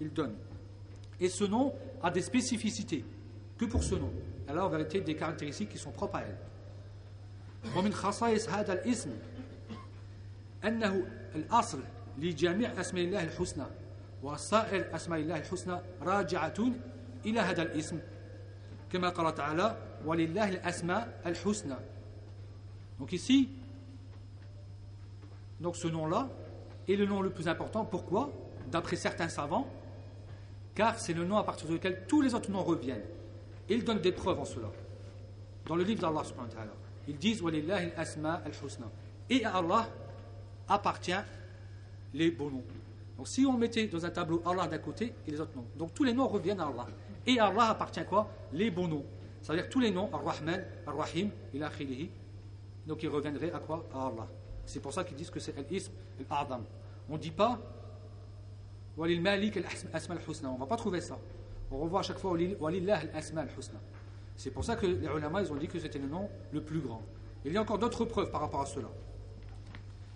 Il 0.00 0.12
donne. 0.12 0.34
Et 1.20 1.28
ce 1.28 1.44
nom 1.44 1.74
a 2.02 2.10
des 2.10 2.22
spécificités. 2.22 3.04
Que 3.58 3.64
pour 3.64 3.82
ce 3.82 3.94
nom. 3.94 4.10
Elle 4.46 4.58
a 4.58 4.64
en 4.64 4.68
vérité 4.68 5.00
des 5.00 5.16
caractéristiques 5.16 5.70
qui 5.70 5.78
sont 5.78 5.90
propres 5.90 6.16
à 6.16 6.22
elle. 6.22 6.36
ومن 7.76 7.92
خصائص 7.92 8.48
هذا 8.48 8.72
الاسم 8.72 9.10
أنه 10.64 11.06
الأصل 11.34 11.80
لجميع 12.18 12.80
أسماء 12.80 13.04
الله 13.04 13.22
الحسنى 13.24 13.64
وسائر 14.22 14.94
أسماء 14.96 15.18
الله 15.20 15.36
الحسنى 15.36 15.76
راجعة 16.02 16.54
إلى 17.26 17.40
هذا 17.40 17.62
الاسم 17.62 17.98
كما 18.92 19.08
قال 19.08 19.34
تعالى 19.34 19.76
ولله 20.06 20.48
الأسماء 20.48 21.20
الحسنى 21.26 21.76
Donc 22.98 23.12
ici, 23.12 23.48
donc 25.60 25.76
ce 25.76 25.86
nom-là 25.86 26.28
est 26.88 26.96
le 26.96 27.06
nom 27.06 27.22
le 27.22 27.30
plus 27.30 27.46
important. 27.46 27.84
Pourquoi 27.84 28.32
D'après 28.72 28.96
certains 28.96 29.28
savants, 29.28 29.68
car 30.75 30.99
c'est 30.99 31.13
le 31.13 31.23
nom 31.23 31.37
à 31.37 31.43
partir 31.43 31.67
duquel 31.67 32.03
tous 32.07 32.21
les 32.21 32.33
autres 32.33 32.51
noms 32.51 32.63
reviennent. 32.63 33.03
Et 33.69 33.75
ils 33.75 33.83
donnent 33.83 34.01
des 34.01 34.11
preuves 34.11 34.39
en 34.39 34.45
cela. 34.45 34.69
Dans 35.65 35.75
le 35.75 35.83
livre 35.83 36.01
d'Allah. 36.01 36.23
Ils 37.07 37.17
disent. 37.17 37.43
Et 39.29 39.45
à 39.45 39.57
Allah 39.57 39.89
appartient 40.67 41.11
les 42.13 42.31
beaux 42.31 42.49
noms. 42.49 42.63
Donc 43.17 43.27
si 43.27 43.45
on 43.45 43.57
mettait 43.57 43.87
dans 43.87 44.05
un 44.05 44.09
tableau 44.09 44.41
Allah 44.45 44.67
d'un 44.67 44.79
côté 44.79 45.13
et 45.27 45.31
les 45.31 45.39
autres 45.39 45.55
noms. 45.55 45.65
Donc 45.77 45.93
tous 45.93 46.03
les 46.03 46.13
noms 46.13 46.27
reviennent 46.27 46.59
à 46.59 46.65
Allah. 46.65 46.87
Et 47.25 47.39
à 47.39 47.47
Allah 47.47 47.69
appartient 47.69 48.03
quoi? 48.05 48.29
Les 48.51 48.69
beaux 48.71 48.87
noms. 48.87 49.05
C'est-à-dire 49.41 49.69
tous 49.69 49.79
les 49.79 49.91
noms, 49.91 50.09
Ar-Rahman, 50.13 50.63
Ar-Rahim, 50.87 51.29
ila 51.53 51.67
akhirihi. 51.67 52.09
Donc 52.87 53.03
ils 53.03 53.09
reviendraient 53.09 53.51
à 53.51 53.59
quoi? 53.59 53.85
À 53.93 54.07
Allah. 54.07 54.27
C'est 54.65 54.79
pour 54.79 54.93
ça 54.93 55.03
qu'ils 55.03 55.17
disent 55.17 55.29
que 55.29 55.39
c'est 55.39 55.57
Al-Ism, 55.57 55.91
Al-A'dam. 56.29 56.63
On 57.09 57.13
ne 57.13 57.17
dit 57.17 57.31
pas 57.31 57.59
Malik 58.97 59.57
al-Asma 59.57 60.15
al-Husna. 60.15 60.49
On 60.49 60.55
ne 60.55 60.59
va 60.59 60.65
pas 60.65 60.77
trouver 60.77 61.01
ça. 61.01 61.17
On 61.71 61.79
revoit 61.79 62.01
à 62.01 62.03
chaque 62.03 62.19
fois 62.19 62.31
Walillah 62.31 62.97
al-Asma 62.97 63.41
al-Husna. 63.41 63.79
C'est 64.35 64.51
pour 64.51 64.63
ça 64.63 64.75
que 64.75 64.85
les 64.85 65.05
ulama 65.05 65.41
ils 65.41 65.51
ont 65.51 65.55
dit 65.55 65.67
que 65.67 65.79
c'était 65.79 65.99
le 65.99 66.07
nom 66.07 66.29
le 66.51 66.61
plus 66.61 66.79
grand. 66.79 67.01
Il 67.45 67.53
y 67.53 67.57
a 67.57 67.61
encore 67.61 67.77
d'autres 67.77 68.05
preuves 68.05 68.31
par 68.31 68.41
rapport 68.41 68.61
à 68.61 68.65
cela. 68.65 68.87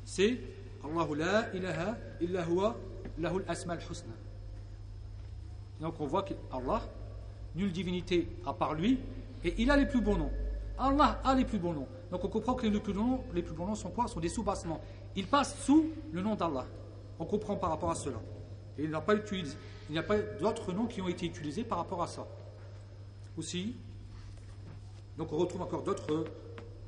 C'est 0.06 0.40
Allahu 0.84 1.16
la 1.16 1.54
ilaha 1.54 1.98
illa 2.22 2.46
huwa 2.48 2.76
lahu 3.18 3.38
al-asma 3.38 3.74
al-husna. 3.74 4.14
Donc 5.80 6.00
on 6.00 6.08
voit 6.08 6.24
qu'Allah, 6.24 6.82
nulle 7.56 7.72
divinité 7.72 8.28
à 8.46 8.54
part 8.54 8.74
lui, 8.74 9.00
et 9.44 9.54
il 9.58 9.70
a 9.70 9.78
les 9.78 9.86
plus 9.86 10.02
bons 10.02 10.18
noms. 10.18 10.32
Allah 10.80 11.22
a 11.24 11.36
les 11.36 11.46
plus 11.46 11.60
bons 11.60 11.74
noms. 11.74 11.88
Donc 12.12 12.24
on 12.24 12.28
comprend 12.30 12.54
que 12.54 12.66
les 12.66 12.80
plus 12.80 12.94
bons 12.94 13.06
noms, 13.06 13.24
les 13.34 13.42
plus 13.42 13.56
noms 13.56 13.76
sont 13.76 13.90
quoi? 13.90 14.08
Sont 14.08 14.20
des 14.20 14.30
sous-bassements. 14.30 14.82
Ils 15.16 15.28
passent 15.28 15.60
sous 15.64 15.92
le 16.12 16.22
nom 16.22 16.36
d'Allah. 16.36 16.66
On 17.20 17.26
comprend 17.26 17.56
par 17.56 17.70
rapport 17.72 17.92
à 17.92 17.96
cela. 17.96 18.18
Et 18.79 18.85
il 18.85 18.91
n'a 18.91 19.01
pas 19.01 19.15
utilisé, 19.15 19.57
il 19.89 19.93
n'y 19.93 19.99
a 19.99 20.03
pas 20.03 20.19
d'autres 20.19 20.73
noms 20.73 20.87
qui 20.87 21.01
ont 21.03 21.09
été 21.09 21.27
utilisés 21.27 21.65
par 21.65 21.79
rapport 21.79 22.03
à 22.03 22.07
ça. 22.07 22.27
Aussi, 23.37 23.77
donc 25.17 25.33
on 25.33 25.37
retrouve 25.37 25.63
encore 25.63 25.83
d'autres 25.83 26.25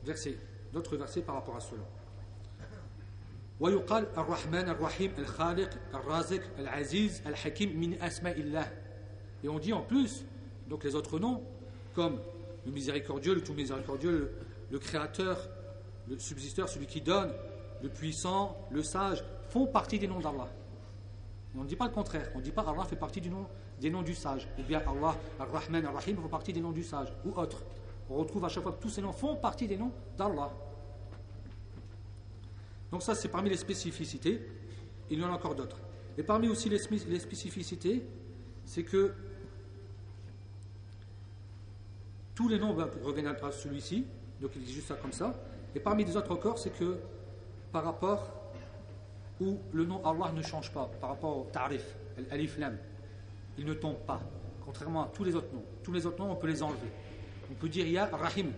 versets, 0.05 0.39
d'autres 0.73 0.97
versets 0.97 1.23
par 1.23 1.37
rapport 1.37 1.57
à 1.57 1.61
cela. 1.61 1.83
ويقال 3.61 4.07
الرحمن 4.19 4.69
الرحيم 4.69 5.13
الخالق 5.19 5.71
الرازق 5.95 6.43
العزيز 6.59 7.23
الحكيم 7.27 7.81
من 7.81 8.03
أسماء 8.03 8.41
الله 8.41 8.67
et 9.45 9.49
on 9.49 9.59
dit 9.61 9.73
en 9.73 9.83
plus 9.83 10.25
donc 10.69 10.83
les 10.83 10.97
autres 10.97 11.21
noms 11.21 11.41
comme 11.95 12.19
le 12.67 12.73
miséricordieux 12.73 13.35
le 13.35 13.45
tout 13.45 13.55
miséricordieux 13.55 14.11
le, 14.11 14.33
le 14.73 14.79
créateur 14.81 15.49
le 16.09 16.19
subsisteur 16.19 16.69
celui 16.69 16.87
qui 16.87 17.01
donne 17.01 17.33
le 17.81 17.89
puissant 17.89 18.57
le 18.73 18.83
sage 18.83 19.23
font 19.51 19.67
partie 19.67 20.01
des 20.01 20.09
noms 20.09 20.21
d'Allah 20.21 20.49
on 21.58 21.64
ne 21.64 21.68
dit 21.68 21.76
pas 21.76 21.86
le 21.86 21.94
contraire. 21.94 22.30
On 22.36 22.40
ne 22.40 22.44
dit 22.44 22.52
pas 22.52 22.62
Allah 22.62 22.84
fait 22.84 22.96
partie 22.96 23.22
des 23.22 23.90
noms 23.90 24.02
du 24.02 24.14
sage. 24.14 24.48
Ou 24.60 24.64
bien 24.64 24.80
Allah, 24.80 25.16
Ar-Rahman, 25.40 25.86
Ar-Rahim 25.86 26.18
font 26.18 26.28
partie 26.28 26.54
des 26.54 26.62
noms 26.62 26.72
du 26.72 26.84
sage. 26.84 27.12
Ou 27.26 27.32
autre. 27.32 27.64
On 28.10 28.16
retrouve 28.16 28.46
à 28.46 28.50
chaque 28.50 28.64
fois 28.64 28.74
que 28.74 28.82
tous 28.82 28.90
ces 28.90 29.02
noms 29.02 29.12
font 29.12 29.36
partie 29.36 29.68
des 29.68 29.78
noms 29.78 29.92
d'Allah. 30.18 30.52
Donc 32.92 33.04
ça, 33.04 33.16
c'est 33.16 33.30
parmi 33.30 33.50
les 33.50 33.58
spécificités. 33.58 34.42
Il 35.10 35.20
y 35.20 35.24
en 35.24 35.30
a 35.30 35.32
encore 35.36 35.56
d'autres. 35.56 35.78
Et 36.18 36.24
parmi 36.24 36.48
aussi 36.50 36.70
les, 36.70 36.80
spécificités, 36.80 38.04
c'est 38.66 38.84
que 38.84 39.14
tous 42.36 42.48
les 42.48 42.60
noms 42.60 42.76
reviennent 43.04 43.28
à 43.28 43.52
celui-ci. 43.52 44.06
Donc 44.42 44.52
il 44.56 44.64
dit 44.64 44.74
juste 44.74 44.88
ça 44.88 44.96
comme 44.96 45.14
ça. 45.14 45.34
Et 45.76 45.80
parmi 45.80 46.04
les 46.04 46.16
autres 46.16 46.32
encore, 46.32 46.58
c'est 46.58 46.72
que 46.72 47.00
par 47.72 47.84
rapport 47.84 48.39
où 49.40 49.60
le 49.74 49.86
nom 49.86 50.06
Allah 50.06 50.32
ne 50.34 50.42
change 50.42 50.72
pas 50.72 50.90
par 51.00 51.12
rapport 51.12 51.38
au 51.38 51.50
tarif, 51.52 51.96
l'alif 52.30 52.58
lam. 52.58 52.78
Il 53.58 53.66
ne 53.66 53.74
tombe 53.74 53.98
pas, 54.06 54.22
contrairement 54.64 55.04
à 55.04 55.08
tous 55.08 55.24
les 55.24 55.36
autres 55.36 55.54
noms. 55.54 55.64
Tous 55.84 55.92
les 55.92 56.06
autres 56.06 56.20
noms, 56.20 56.32
on 56.32 56.36
peut 56.36 56.48
les 56.48 56.62
enlever. 56.64 56.92
On 57.52 57.56
peut 57.56 57.70
dire 57.70 57.88
Ya 57.88 58.10
Rahim. 58.12 58.52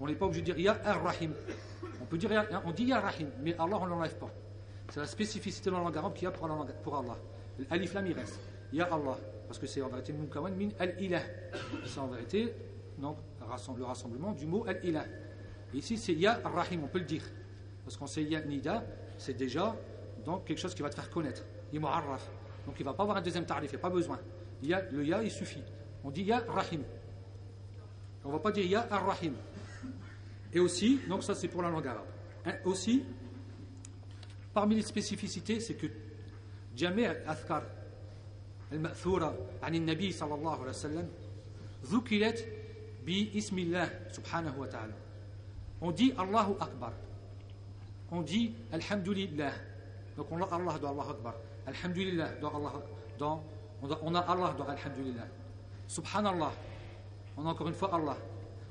On 0.00 0.06
n'est 0.06 0.14
pas 0.14 0.26
obligé 0.26 0.42
de 0.42 0.46
dire 0.46 0.58
Ya 0.58 0.80
Ar-Rahim. 0.84 1.32
On 2.00 2.04
peut 2.04 2.18
dire 2.18 2.30
on 2.64 2.72
dit 2.72 2.84
Ya 2.84 3.00
Rahim, 3.00 3.28
mais 3.40 3.54
Allah, 3.58 3.78
on 3.80 3.84
ne 3.84 3.90
l'enlève 3.90 4.16
pas. 4.16 4.30
C'est 4.90 5.00
la 5.00 5.06
spécificité 5.06 5.70
de 5.70 5.74
la 5.74 5.80
langue 5.80 5.96
arabe 5.96 6.12
qu'il 6.12 6.24
y 6.24 6.26
a 6.26 6.30
pour, 6.30 6.46
Allah. 6.98 7.16
L'alif 7.70 7.94
lam, 7.94 8.06
il 8.06 8.12
reste. 8.12 8.40
Ya 8.72 8.84
Allah. 8.84 9.16
Parce 9.46 9.58
que 9.58 9.66
c'est 9.66 9.82
en 9.82 9.88
vérité 9.88 10.12
Mukawan 10.12 10.54
min 10.54 10.68
al-ilah. 10.78 11.22
C'est 11.84 12.00
en 12.00 12.08
vérité 12.08 12.52
donc, 12.98 13.16
le 13.76 13.84
rassemblement 13.84 14.32
du 14.32 14.46
mot 14.46 14.64
al-ilah. 14.66 15.04
Ici, 15.74 15.96
c'est 15.96 16.14
Ya 16.14 16.40
Rahim, 16.44 16.84
on 16.84 16.88
peut 16.88 16.98
le 16.98 17.04
dire. 17.04 17.24
Parce 17.84 17.96
qu'on 17.96 18.06
sait 18.06 18.24
Ya 18.24 18.40
Nida, 18.40 18.84
c'est 19.18 19.34
déjà 19.36 19.74
donc 20.25 20.45
quelque 20.45 20.59
chose 20.59 20.73
qui 20.73 20.81
va 20.81 20.89
te 20.89 20.95
faire 20.95 21.09
connaître. 21.09 21.43
Donc 21.73 22.75
il 22.79 22.83
ne 22.83 22.85
va 22.85 22.93
pas 22.93 23.03
avoir 23.03 23.17
un 23.17 23.21
deuxième 23.21 23.45
tarif, 23.45 23.71
il 23.71 23.75
n'y 23.75 23.79
a 23.79 23.81
pas 23.81 23.89
besoin. 23.89 24.19
Il 24.61 24.69
y 24.69 24.73
a, 24.73 24.81
le 24.91 25.05
Ya, 25.05 25.21
il 25.23 25.31
suffit. 25.31 25.63
On 26.03 26.09
dit 26.09 26.23
Ya 26.23 26.43
Rahim. 26.47 26.83
On 28.23 28.29
ne 28.29 28.33
va 28.33 28.39
pas 28.39 28.51
dire 28.51 28.65
Ya 28.65 28.87
Ar-Rahim. 28.89 29.33
Et 30.53 30.59
aussi, 30.59 30.99
donc 31.07 31.23
ça 31.23 31.35
c'est 31.35 31.47
pour 31.47 31.61
la 31.61 31.69
langue 31.69 31.87
arabe. 31.87 32.05
Hein, 32.45 32.55
aussi, 32.65 33.03
parmi 34.53 34.75
les 34.75 34.81
spécificités, 34.81 35.59
c'est 35.59 35.75
que 35.75 35.87
جميع 36.77 37.11
الأذكار 37.11 37.63
المأثورة 38.71 39.37
عن 39.63 39.75
النبي 39.75 40.11
صلى 40.11 40.33
الله 40.33 40.59
عليه 40.59 40.69
وسلم 40.69 41.09
ذكرت 41.85 42.47
باسم 43.05 43.59
الله 43.59 43.89
سبحانه 44.11 44.59
وتعالى 44.59 44.93
on 45.81 45.91
dit 45.91 46.13
Allahu 46.17 46.53
Akbar 46.59 46.93
on 48.11 48.21
dit 48.21 48.53
Alhamdulillah 48.71 49.53
donc 50.16 50.26
on 50.30 50.40
a 50.42 50.44
Allah 50.44 50.78
dans 50.78 50.90
Allah 50.90 51.10
Akbar. 51.10 51.34
Alhamdulillah 51.66 52.28
dans 52.40 52.48
Allah 52.48 52.72
dans, 53.18 53.44
on 54.02 54.14
a 54.14 54.20
Allah 54.20 54.54
dans 54.56 54.66
Alhamdulillah. 54.66 55.26
Subhanallah. 55.88 56.52
On 57.36 57.46
a 57.46 57.50
encore 57.50 57.68
une 57.68 57.74
fois 57.74 57.94
Allah. 57.94 58.16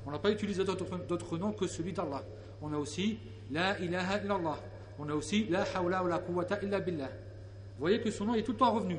On 0.06 0.12
n'a 0.12 0.20
pas 0.20 0.32
utilisé 0.32 0.64
d'autres 0.64 1.38
noms 1.38 1.52
que 1.52 1.68
celui 1.68 1.94
d'Allah. 1.94 2.24
On 2.62 2.74
a 2.74 2.78
aussi 2.78 3.20
La 3.50 3.80
ilaha 3.80 4.24
illallah. 4.24 4.58
On 5.00 5.10
a 5.10 5.14
aussi 5.14 5.46
La 5.50 5.64
hawla 5.76 6.04
wa 6.04 6.10
la 6.10 6.20
quwwata 6.20 6.64
illa 6.64 6.80
billah. 6.80 7.08
Vous 7.08 7.82
voyez 7.82 8.02
que 8.02 8.12
son 8.12 8.26
nom 8.26 8.36
est 8.36 8.44
tout 8.44 8.52
le 8.52 8.58
temps 8.58 8.72
revenu. 8.72 8.98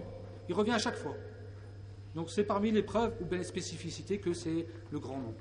Il 0.49 0.55
revient 0.55 0.73
à 0.73 0.79
chaque 0.79 0.97
fois. 0.97 1.15
Donc 2.15 2.31
c'est 2.31 2.45
parmi 2.45 2.71
les 2.71 2.83
preuves 2.83 3.15
ou 3.21 3.25
bien 3.25 3.39
les 3.39 3.45
spécificités 3.45 4.19
que 4.19 4.35
c'est 4.35 4.67
le 4.91 4.99
grand 4.99 5.19
nom. 5.19 5.35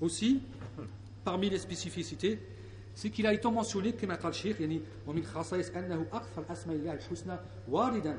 Aussi 0.00 0.42
parmi 1.24 1.50
les 1.50 1.58
spécificités 1.58 2.40
c'est 2.94 3.10
qu'il 3.10 3.26
a 3.26 3.32
été 3.32 3.48
mentionné 3.50 3.92
كما 3.92 4.14
قال 4.14 4.30
الشيخ 4.30 4.60
يعني 4.60 4.80
ومن 5.06 5.24
خصائص 5.24 5.70
أنه 5.70 6.06
أكثر 6.12 6.44
أسماء 6.52 6.76
الله 6.76 6.92
الحسنى 6.92 7.36
واردا 7.68 8.18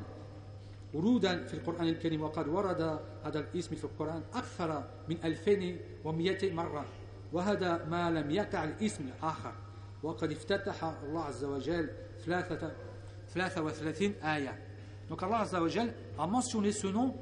ورودا 0.94 1.44
في 1.46 1.54
القرآن 1.54 1.88
الكريم 1.88 2.22
وقد 2.22 2.48
ورد 2.48 3.00
هذا 3.24 3.40
الاسم 3.40 3.76
في 3.76 3.84
القرآن 3.84 4.24
أكثر 4.34 4.84
من 5.10 5.18
2200 5.24 6.54
مرة 6.54 6.86
وهذا 7.34 7.86
ما 7.86 8.12
لم 8.12 8.32
يقع 8.32 8.64
الاسم 8.64 9.04
الآخر 9.08 9.54
وقد 10.04 10.32
افتتح 10.32 10.84
الله 10.84 11.24
عز 11.24 11.44
وجل 11.44 11.90
ثلاثة 12.26 12.72
33 13.34 14.14
آية 14.24 14.72
Allah 15.20 15.42
Azza 15.42 15.62
wa 15.62 15.68
Jal 15.68 15.94
a 16.18 16.26
mentionné 16.26 16.72
ce 16.72 16.88
nom 16.88 17.14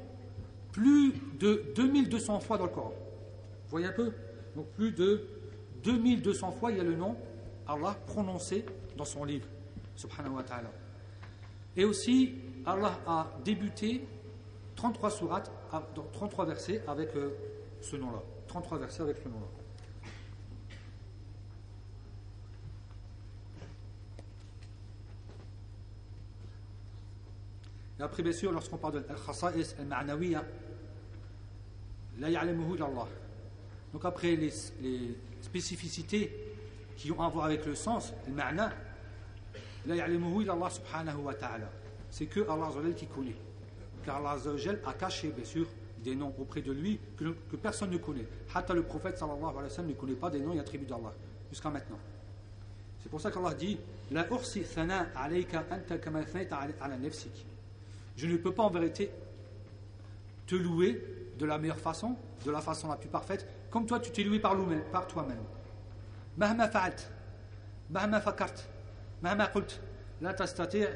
plus 0.70 1.12
de 1.40 1.64
2200 1.74 2.38
fois 2.38 2.56
dans 2.56 2.66
le 2.66 2.70
Coran. 2.70 2.92
Vous 3.64 3.70
voyez 3.70 3.86
un 3.86 3.92
peu 3.92 4.12
Donc 4.54 4.66
plus 4.76 4.92
de 4.92 5.26
2200 5.84 6.52
fois 6.52 6.70
il 6.70 6.78
y 6.78 6.80
a 6.80 6.84
le 6.84 6.94
nom 6.94 7.16
Allah 7.70 7.96
prononcé 8.04 8.66
dans 8.96 9.04
son 9.04 9.24
livre, 9.24 9.46
subhanahu 9.94 10.34
wa 10.34 10.42
ta'ala. 10.42 10.72
Et 11.76 11.84
aussi, 11.84 12.34
Allah 12.66 12.98
a 13.06 13.30
débuté 13.44 14.04
33 14.74 15.10
sourates, 15.10 15.52
33 16.12 16.46
versets 16.46 16.82
avec 16.88 17.14
euh, 17.14 17.30
ce 17.80 17.94
nom-là. 17.94 18.22
33 18.48 18.78
versets 18.78 19.02
avec 19.02 19.18
ce 19.18 19.28
nom-là. 19.28 19.46
Après, 28.00 28.24
bien 28.24 28.32
sûr, 28.32 28.50
lorsqu'on 28.50 28.78
parle 28.78 28.94
de 28.94 29.04
al-khasa'is 29.08 29.76
al-ma'nawiya, 29.78 30.44
la 32.18 32.30
ya'lamuhu 32.30 32.82
Allah. 32.82 33.06
Donc 33.92 34.04
après 34.04 34.34
les 34.34 34.50
spécificités 35.40 36.49
qui 37.00 37.10
ont 37.10 37.22
à 37.22 37.28
voir 37.30 37.46
avec 37.46 37.64
le 37.64 37.74
sens, 37.74 38.12
le 38.28 38.34
ma'na, 38.34 38.70
Allah 39.88 40.70
subhanahu 40.70 41.22
wa 41.22 41.32
ta'ala. 41.32 41.70
C'est 42.10 42.26
que 42.26 42.40
Allah 42.40 42.68
qui 42.94 43.06
connaît. 43.06 43.36
Car 44.04 44.18
Allah 44.18 44.36
a 44.86 44.92
caché, 44.92 45.28
bien 45.30 45.44
sûr, 45.44 45.66
des 46.04 46.14
noms 46.14 46.34
auprès 46.38 46.60
de 46.60 46.72
lui 46.72 47.00
que, 47.16 47.56
personne 47.56 47.90
ne 47.90 47.96
connaît. 47.96 48.26
Hatta 48.54 48.74
le 48.74 48.82
prophète 48.82 49.16
sallallahu 49.16 49.48
alayhi 49.48 49.62
wa 49.62 49.70
sallam 49.70 49.90
ne 49.90 49.96
connaît 49.96 50.14
pas 50.14 50.28
des 50.28 50.40
noms 50.40 50.52
et 50.52 50.60
attributs 50.60 50.84
d'Allah, 50.84 51.14
jusqu'à 51.50 51.70
maintenant. 51.70 51.98
C'est 53.02 53.08
pour 53.08 53.20
ça 53.20 53.30
qu'Allah 53.30 53.54
dit 53.54 53.78
La 54.10 54.28
ursi 54.28 54.62
thana 54.62 55.06
alayka 55.16 55.64
anta 55.70 55.96
kama 55.96 56.20
ala 56.80 56.98
nafsik. 56.98 57.46
Je 58.14 58.26
ne 58.26 58.36
peux 58.36 58.52
pas 58.52 58.64
en 58.64 58.70
vérité 58.70 59.10
te 60.46 60.54
louer 60.54 61.02
de 61.38 61.46
la 61.46 61.56
meilleure 61.56 61.80
façon, 61.80 62.14
de 62.44 62.50
la 62.50 62.60
façon 62.60 62.88
la 62.88 62.96
plus 62.96 63.08
parfaite, 63.08 63.48
comme 63.70 63.86
toi 63.86 64.00
tu 64.00 64.10
t'es 64.10 64.22
loué 64.22 64.38
par, 64.38 64.54
par 64.92 65.06
toi-même. 65.06 65.38
مهما 66.39 66.67
فعلت 66.67 67.09
مهما 67.89 68.19
فكرت 68.19 68.65
مهما 69.23 69.45
قلت 69.45 69.79
لا 70.21 70.31
تستطيع 70.31 70.89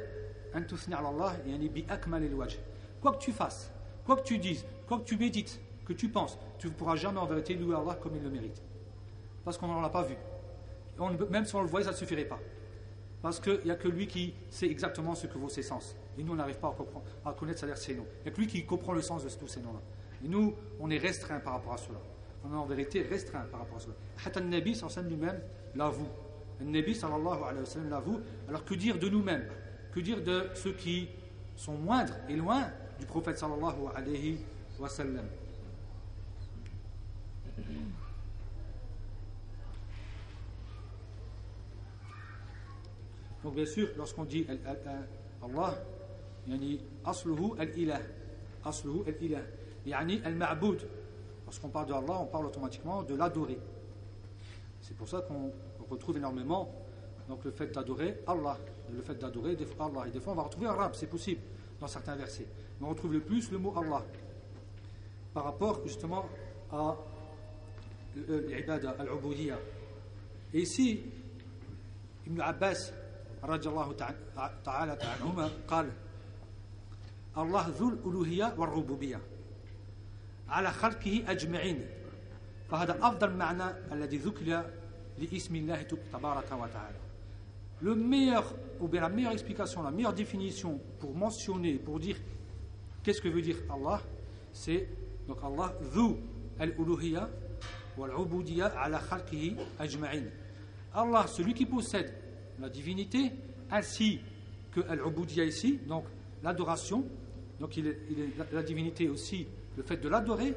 أن 0.56 0.68
تثني 0.68 0.96
على 0.96 1.10
الله 1.10 1.38
يعني 1.46 1.68
بأكمل 1.68 2.24
الوجه 2.24 2.60
quoi 3.02 3.12
que 3.14 3.20
tu 3.20 3.32
fasses 3.32 3.72
quoi 4.06 4.16
que 4.18 4.24
tu 4.24 4.38
dises 4.38 4.66
quoi 4.88 5.00
que 5.00 5.04
tu 5.04 5.18
médites 5.18 5.60
que 5.86 5.94
tu 5.94 6.10
penses 6.10 6.38
tu 6.58 6.68
ne 6.68 6.74
pourras 6.74 6.96
jamais 6.96 7.20
en 7.20 7.26
vérité 7.26 7.54
louer 7.54 7.76
Allah 7.76 7.98
comme 8.02 8.16
il 8.16 8.24
le 8.24 8.30
mérite 8.30 8.62
parce 9.46 9.58
qu'on 9.58 9.68
n'en 9.68 9.84
a 9.84 9.90
pas 9.90 10.04
vu 10.04 10.16
on, 11.00 11.12
même 11.30 11.46
si 11.46 11.56
on 11.56 11.62
le 11.62 11.68
voyait 11.68 11.86
ça 11.86 11.92
ne 11.92 11.98
suffirait 11.98 12.26
pas 12.26 12.40
parce 13.22 13.40
qu'il 13.40 13.62
n'y 13.66 13.72
a 13.72 13.76
que 13.76 13.88
lui 13.88 14.08
qui 14.08 14.34
sait 14.50 14.68
exactement 14.68 15.16
ce 15.16 15.28
que 15.28 15.38
vaut 15.38 15.50
ses 15.50 15.64
sens 15.64 15.96
et 16.20 16.24
nous, 16.24 16.34
on 16.34 16.36
n'arrive 16.36 16.58
pas 16.58 16.76
à, 17.26 17.30
à 17.30 17.34
connaître 17.34 17.60
c'est-à-dire 17.60 17.78
ces 17.78 17.96
noms. 17.96 18.06
Il 18.20 18.24
n'y 18.24 18.28
a 18.30 18.32
que 18.32 18.42
lui 18.42 18.48
qui 18.48 18.66
comprend 18.66 18.92
le 18.92 19.02
sens 19.02 19.24
de 19.24 19.30
tous 19.30 19.48
ces 19.48 19.62
noms-là. 19.62 19.80
Et 20.26 20.28
nous, 20.28 20.54
on 20.78 20.90
est 20.90 20.98
restreint 20.98 21.40
par 21.40 21.54
rapport 21.54 21.74
à 21.74 21.78
cela. 21.78 22.00
on 22.45 22.53
est 22.53 22.57
en 22.57 22.67
vérité 22.67 23.03
restreint 23.03 23.45
par 23.51 23.61
rapport 23.61 23.79
à 23.79 23.81
cela. 23.81 23.95
Hatta 24.25 24.41
le 24.41 24.47
Nabi 24.47 24.75
sallallahu 24.75 25.09
lui-même 25.09 25.41
l'avoue. 25.75 26.09
Le 26.61 26.67
Nabi 26.67 26.95
sallallahu 26.95 27.43
alayhi 27.43 27.61
wa 27.61 27.67
sallam 27.67 27.91
l'avoue. 27.91 28.21
Alors 28.49 28.65
que 28.65 28.75
dire 28.75 28.99
de 28.99 29.09
nous-mêmes? 29.09 29.49
Que 29.93 30.01
dire 30.01 30.23
de 30.23 30.49
ceux 30.55 30.73
qui 30.73 31.09
sont 31.57 31.75
moindres 31.75 32.15
et 32.29 32.37
loin 32.37 32.71
du 32.99 33.07
prophète 33.07 33.39
sallallahu 33.39 33.89
alayhi 33.95 34.39
wa 34.79 34.89
sallam? 34.89 35.27
Donc 43.43 43.55
bien 43.55 43.67
sûr, 43.67 43.89
lorsqu'on 43.97 44.25
dit 44.25 44.47
Allah, 45.43 45.79
yani 46.47 46.81
asluhu 47.05 47.53
al-ilah, 47.59 48.01
asluhu 48.65 49.05
al-ilah, 49.07 49.43
yani 49.85 50.21
al-ma'boud, 50.25 50.81
lorsqu'on 51.54 51.70
parle 51.70 51.88
de 51.88 51.94
Allah 51.94 52.20
on 52.22 52.26
parle 52.26 52.46
automatiquement 52.48 53.04
de 53.04 53.16
l'adorer 53.16 53.60
c'est 54.82 54.96
pour 54.96 55.08
ça 55.08 55.22
qu'on 55.22 55.52
retrouve 55.90 56.18
énormément 56.18 56.74
donc 57.28 57.44
le 57.44 57.52
fait 57.52 57.68
d'adorer 57.68 58.22
Allah 58.28 58.58
le 58.92 59.02
fait 59.02 59.16
d'adorer 59.16 59.58
Allah 59.80 60.08
et 60.08 60.12
des 60.12 60.20
fois 60.20 60.34
on 60.34 60.36
va 60.38 60.44
retrouver 60.44 60.68
arabe 60.68 60.94
c'est 60.96 61.08
possible 61.10 61.42
dans 61.80 61.88
certains 61.88 62.16
versets 62.16 62.48
mais 62.80 62.88
on 62.88 62.90
retrouve 62.90 63.14
le 63.14 63.22
plus 63.22 63.52
le 63.52 63.58
mot 63.58 63.74
Allah 63.78 64.04
par 65.34 65.44
rapport 65.46 65.82
justement 65.86 66.26
à 66.72 66.96
l'ibada 68.16 68.96
al-ubudiyya 69.00 69.58
et 70.54 70.62
ici 70.62 71.04
Ibn 72.28 72.42
Abbas 72.42 72.92
رضي 73.44 73.70
الله 73.70 73.94
تعالى 74.66 74.98
عنهما 75.02 75.50
قال 75.68 75.92
الله 77.38 77.68
ذو 77.68 77.90
الألوهية 77.90 78.56
والربوبية 78.58 79.22
على 80.54 80.72
خلقه 80.72 81.24
أجمعين 81.28 81.86
فهذا 82.70 82.98
أفضل 83.02 83.34
معنى 83.34 83.64
الذي 83.92 84.18
ذكر 84.18 84.66
لاسم 85.18 85.56
الله 85.56 85.82
تبارك 85.82 86.52
وتعالى 86.52 86.98
le 87.82 87.96
meilleur 87.96 88.44
ou 88.82 88.88
bien 88.88 89.02
la 89.02 89.10
meilleure 89.10 89.32
explication 89.32 89.82
la 89.82 89.92
meilleure 89.92 90.14
définition 90.14 90.80
pour 91.00 91.16
mentionner 91.16 91.76
pour 91.76 92.00
dire 92.00 92.18
qu'est-ce 93.04 93.22
que 93.22 93.30
veut 93.30 93.42
dire 93.42 93.56
Allah 93.70 94.02
c'est 94.52 94.88
donc 95.28 95.38
Allah 95.44 95.74
ذو 95.94 96.18
الألوهية 96.62 97.30
والعبودية 97.98 98.64
على 98.64 99.00
خلقه 99.00 99.56
أجمعين 99.80 100.30
Allah 100.94 101.26
celui 101.28 101.54
qui 101.54 101.66
possède 101.66 102.12
la 102.60 102.70
divinité 102.70 103.32
ainsi 103.72 104.20
que 104.72 104.82
al-ubudiyya 104.82 105.46
ici 105.46 105.80
donc 105.88 106.04
l'adoration 106.44 107.06
donc 107.60 107.78
il 107.78 107.88
est, 107.88 107.98
la, 108.52 108.64
divinité 108.64 109.08
aussi 109.08 109.48
le 109.77 109.83
fait 109.83 109.97
de 109.97 110.09
l'adorer 110.09 110.55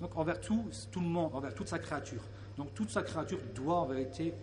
donc 0.00 0.16
envers 0.16 0.40
tout, 0.40 0.64
tout 0.90 1.00
le 1.00 1.06
monde, 1.06 1.30
envers 1.34 1.54
toute 1.54 1.68
sa 1.68 1.78
créature. 1.78 2.22
Donc 2.56 2.74
toute 2.74 2.90
sa 2.90 3.02
créature 3.02 3.38
doit 3.54 3.80
en 3.80 3.86
vérité 3.86 4.34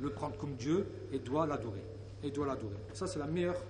le 0.00 0.10
prendre 0.10 0.36
comme 0.36 0.54
Dieu 0.56 0.86
et 1.12 1.18
doit 1.18 1.46
l'adorer. 1.46 1.82
Et 2.22 2.30
doit 2.30 2.46
l'adorer. 2.46 2.76
Ça 2.92 3.06
c'est 3.06 3.18
la 3.18 3.26
meilleure 3.26 3.60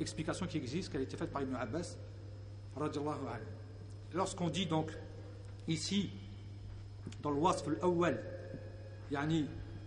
explication 0.00 0.46
qui 0.46 0.58
existe, 0.58 0.90
qui 0.90 0.96
a 0.96 1.00
été 1.00 1.16
faite 1.16 1.30
par 1.30 1.42
Ibn 1.42 1.54
Abbas. 1.54 1.96
Lorsqu'on 4.14 4.48
dit 4.48 4.66
donc 4.66 4.90
ici 5.68 6.10
dans 7.22 7.30
le 7.30 7.38
wasf 7.38 7.66
al-awwal, 7.68 8.22
yani 9.10 9.46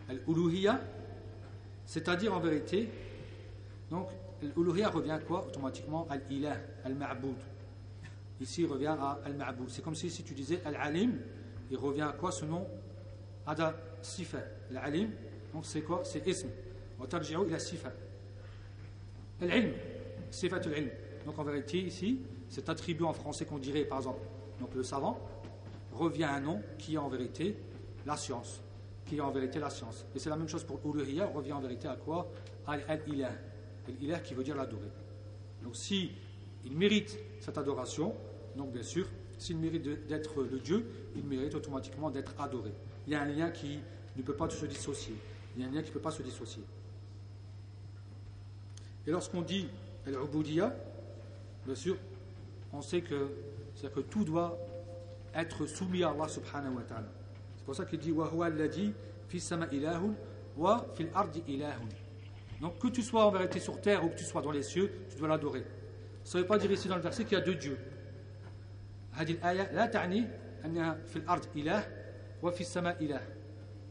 al-uluhiyya, 0.10 0.80
c'est-à-dire 1.86 2.34
en 2.34 2.40
vérité, 2.40 2.90
donc 3.90 4.10
l'uluhiyya 4.42 4.90
revient 4.90 5.12
à 5.12 5.20
quoi 5.20 5.46
Automatiquement? 5.48 6.08
Al-ilah, 6.10 6.58
al-ma'boud. 6.84 7.38
Ici, 8.42 8.64
il 8.64 8.68
revient 8.68 8.96
à 9.00 9.20
Al-Ma'bou. 9.24 9.70
C'est 9.70 9.82
comme 9.82 9.96
si, 9.96 10.10
si 10.10 10.24
tu 10.24 10.34
disais 10.34 10.62
Al-Alim, 10.66 11.20
il 11.72 11.78
revient 11.78 12.02
à 12.02 12.12
quoi 12.12 12.32
ce 12.32 12.46
nom? 12.46 12.68
Ada 13.48 13.76
Sifa. 14.02 14.40
Al-Alim, 14.72 15.10
donc 15.54 15.66
c'est 15.66 15.82
quoi? 15.82 16.02
C'est 16.04 16.26
Ism. 16.28 16.48
Watarji'u 17.00 17.48
ila 17.48 17.60
Sifa. 17.60 17.92
Al-Ilm, 19.42 19.74
Sifa 20.32 20.58
al-Ilm. 20.58 20.90
Donc 21.26 21.40
en 21.40 21.44
vérité, 21.44 21.80
ici, 21.82 22.22
cet 22.50 22.70
attribut 22.70 23.04
en 23.04 23.14
français 23.14 23.46
qu'on 23.46 23.58
dirait, 23.58 23.86
par 23.86 24.00
exemple, 24.00 24.22
donc 24.60 24.74
le 24.76 24.84
savant, 24.84 25.20
revient 25.92 26.24
à 26.24 26.34
un 26.34 26.42
nom 26.42 26.62
qui 26.78 26.96
est 26.96 26.98
en 26.98 27.10
vérité 27.10 27.58
la 28.06 28.18
science. 28.18 28.62
Qui 29.06 29.18
est 29.18 29.22
en 29.22 29.32
vérité 29.32 29.60
la 29.60 29.70
science. 29.70 30.06
Et 30.16 30.20
c'est 30.20 30.30
la 30.30 30.36
même 30.36 30.48
chose 30.48 30.64
pour 30.64 30.80
Uluhiyya, 30.86 31.28
revient 31.28 31.54
en 31.54 31.62
vérité 31.62 31.88
à 31.88 31.96
quoi? 31.96 32.32
Al-Ilah. 32.68 33.32
Al-Ilah 33.88 34.20
qui 34.20 34.34
veut 34.34 34.44
dire 34.44 34.56
l'adorer. 34.56 34.92
Donc 35.64 35.76
si 35.76 36.12
il 36.66 36.76
mérite 36.76 37.18
cette 37.40 37.58
adoration, 37.58 38.16
donc 38.56 38.72
bien 38.72 38.84
sûr, 38.84 39.08
s'il 39.38 39.58
mérite 39.58 39.84
d'être 40.08 40.44
le 40.44 40.60
Dieu, 40.60 40.86
il 41.16 41.24
mérite 41.24 41.56
automatiquement 41.56 42.10
d'être 42.10 42.34
adoré. 42.40 42.72
Il 43.06 43.14
y 43.14 43.16
a 43.16 43.22
un 43.22 43.26
lien 43.26 43.52
qui 43.52 43.80
ne 44.16 44.22
peut 44.22 44.36
pas 44.36 44.50
se 44.50 44.66
dissocier. 44.66 45.16
Il 45.56 45.62
y 45.62 45.66
a 45.66 45.70
un 45.70 45.72
lien 45.72 45.82
qui 45.82 45.90
ne 45.90 45.94
peut 45.94 46.02
pas 46.02 46.12
se 46.12 46.24
dissocier. 46.24 46.64
Et 49.06 49.12
lorsqu'on 49.12 49.42
dit 49.42 49.68
Al-Ubudiyya, 50.08 50.76
bien 51.66 51.76
sûr, 51.76 51.98
on 52.74 52.82
sait 52.82 53.02
que, 53.02 53.30
que 53.94 54.00
tout 54.00 54.24
doit 54.24 54.58
être 55.34 55.66
soumis 55.66 56.04
à 56.04 56.10
Allah 56.10 56.28
subhanahu 56.28 56.76
wa 56.76 56.84
ta'ala. 56.84 57.08
C'est 57.58 57.66
pour 57.66 57.76
ça 57.76 57.86
qu'il 57.86 58.00
dit 58.00 58.12
Wa 58.12 58.30
huwa 58.34 58.48
alladhi 58.48 58.94
fi 59.28 59.40
sama 59.40 59.68
ilahun 59.72 60.16
wa 60.58 60.86
fil 60.96 61.10
ardi 61.14 61.44
ilahun. 61.48 61.90
Donc 62.62 62.80
que 62.80 62.88
tu 62.88 63.02
sois 63.02 63.26
en 63.26 63.32
vérité 63.32 63.60
sur 63.60 63.80
terre 63.82 64.04
ou 64.04 64.10
que 64.10 64.16
tu 64.16 64.24
sois 64.24 64.42
dans 64.42 64.52
les 64.52 64.64
cieux, 64.64 64.92
tu 65.10 65.18
dois 65.18 65.28
l'adorer. 65.28 65.64
سوي 66.26 66.44
با 66.44 66.58
دير 66.58 66.76
سي 66.76 66.90
دون 66.90 67.02
فيرسي 67.02 67.24
كي 67.24 67.40
دو 67.40 67.54
ديو 67.54 67.76
هذه 69.14 69.32
الآية 69.32 69.72
لا 69.72 69.86
تعني 69.86 70.28
أنها 70.66 70.98
في 71.06 71.16
الأرض 71.16 71.46
إله 71.56 71.88
وفي 72.44 72.62
السماء 72.62 72.98
إله. 73.04 73.22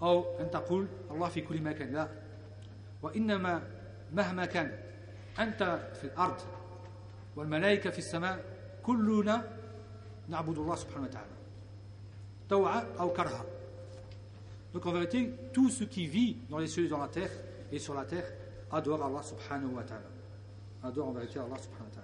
أو 0.03 0.40
أن 0.40 0.51
تقول 0.51 0.87
الله 1.11 1.29
في 1.29 1.40
كل 1.40 1.62
مكان. 1.62 1.92
لا. 1.92 2.09
وإنما 3.03 3.62
مهما 4.12 4.44
كان 4.47 4.79
أنت 5.38 5.88
في 5.94 6.05
الأرض 6.05 6.40
والملائكة 7.37 7.90
في 7.90 7.99
السماء 7.99 8.44
كلنا 8.83 9.49
نعبد 10.29 10.59
الله 10.59 10.77
سبحانه 10.77 11.05
وتعالى. 11.05 11.35
توعة 12.49 12.87
أو 13.01 13.12
كرها. 13.12 13.44
Donc 14.75 14.87
en 14.87 14.92
vérité, 14.92 15.31
tout 15.53 15.70
ce 15.70 15.85
qui 15.85 16.07
vit 16.07 16.37
dans 16.51 16.59
les 16.59 16.66
cieux 16.66 16.87
et 16.87 16.88
dans 16.88 16.99
la 16.99 17.09
terre 17.09 17.31
et 17.70 17.79
sur 17.79 17.94
la 17.94 18.05
terre 18.05 18.27
adore 18.73 19.05
Allah 19.05 19.23
subhanahu 19.23 19.75
wa 19.75 19.85
ta'ala. 19.85 20.11
Adore 20.83 21.09
en 21.09 21.12
vérité 21.12 21.38
Allah 21.38 21.57
subhanahu 21.59 21.88
wa 21.90 21.94
ta'ala. 21.94 22.04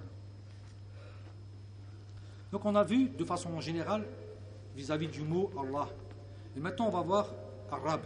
Donc 2.51 2.65
on 2.65 2.75
a 2.75 2.83
vu 2.83 3.09
de 3.09 3.23
façon 3.23 3.59
générale 3.59 4.05
vis-à-vis 4.75 5.07
du 5.07 5.21
mot 5.21 5.51
Allah. 5.59 5.89
Et 6.55 6.59
maintenant 6.59 6.87
on 6.87 6.91
va 6.91 7.01
voir 7.01 7.27
arabe. 7.71 8.01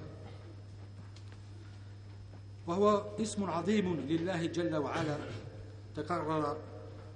وهو 2.67 3.17
اسم 3.19 3.43
عظيم 3.49 4.05
لله 4.09 4.45
جل 4.45 4.75
وعلا 4.75 5.17
تكرر 5.95 6.57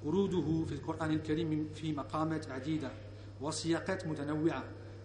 وروده 0.06 0.66
في 0.66 0.72
القرآن 0.72 1.12
الكريم 1.12 1.70
في 1.76 1.94
مقامات 1.94 2.52
عديدة 2.52 2.92
وسياقات 3.42 4.08
متنوعة 4.08 4.64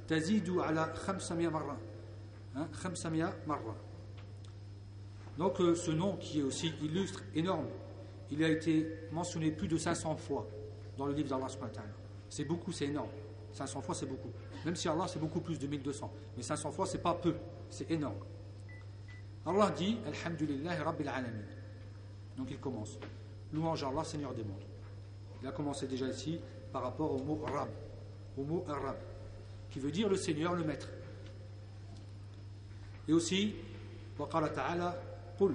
تزيد 0.08 0.50
على 0.50 0.94
500 0.94 1.48
مرة 1.48 1.76
500 2.72 3.32
مرة 3.46 3.76
Donc 5.36 5.60
euh, 5.60 5.74
ce 5.74 5.92
nom 5.92 6.16
qui 6.16 6.40
est 6.40 6.42
aussi 6.42 6.72
illustre, 6.82 7.22
énorme, 7.34 7.66
il 8.30 8.42
a 8.42 8.48
été 8.48 8.88
mentionné 9.12 9.52
plus 9.52 9.68
de 9.68 9.76
500 9.76 10.16
fois 10.16 10.48
dans 10.96 11.06
le 11.06 11.12
livre 11.12 11.28
d'Allah 11.28 11.48
subhanahu 11.48 11.70
wa 11.70 11.82
ta'ala. 11.82 12.01
C'est 12.32 12.44
beaucoup, 12.44 12.72
c'est 12.72 12.86
énorme. 12.86 13.10
500 13.52 13.80
fois, 13.80 13.94
c'est 13.94 14.06
beaucoup. 14.06 14.30
Même 14.64 14.76
si 14.76 14.88
Allah, 14.88 15.06
c'est 15.08 15.18
beaucoup 15.18 15.40
plus 15.40 15.58
de 15.58 15.66
1200. 15.66 16.12
Mais 16.36 16.42
500 16.42 16.70
fois, 16.72 16.86
c'est 16.86 17.02
pas 17.02 17.14
peu. 17.14 17.34
C'est 17.70 17.90
énorme. 17.90 18.18
Allah 19.46 19.70
dit 19.70 19.98
Alhamdulillah 20.06 20.82
Rabbil 20.84 21.08
Alamin. 21.08 21.44
Donc 22.36 22.48
il 22.50 22.58
commence. 22.58 22.98
Louange 23.52 23.82
à 23.82 23.88
Allah, 23.88 24.04
Seigneur 24.04 24.34
des 24.34 24.44
mondes. 24.44 24.64
Il 25.40 25.48
a 25.48 25.52
commencé 25.52 25.86
déjà 25.86 26.06
ici 26.06 26.40
par 26.72 26.82
rapport 26.82 27.12
au 27.12 27.22
mot 27.22 27.42
Rab, 27.46 27.68
au 28.36 28.42
mot 28.44 28.64
Arab, 28.68 28.96
qui 29.70 29.78
veut 29.78 29.90
dire 29.90 30.08
le 30.08 30.16
Seigneur, 30.16 30.54
le 30.54 30.64
Maître. 30.64 30.88
Et 33.06 33.12
aussi, 33.12 33.54
وقال 34.18 34.52
تعالى 34.52 35.02
قل 35.40 35.54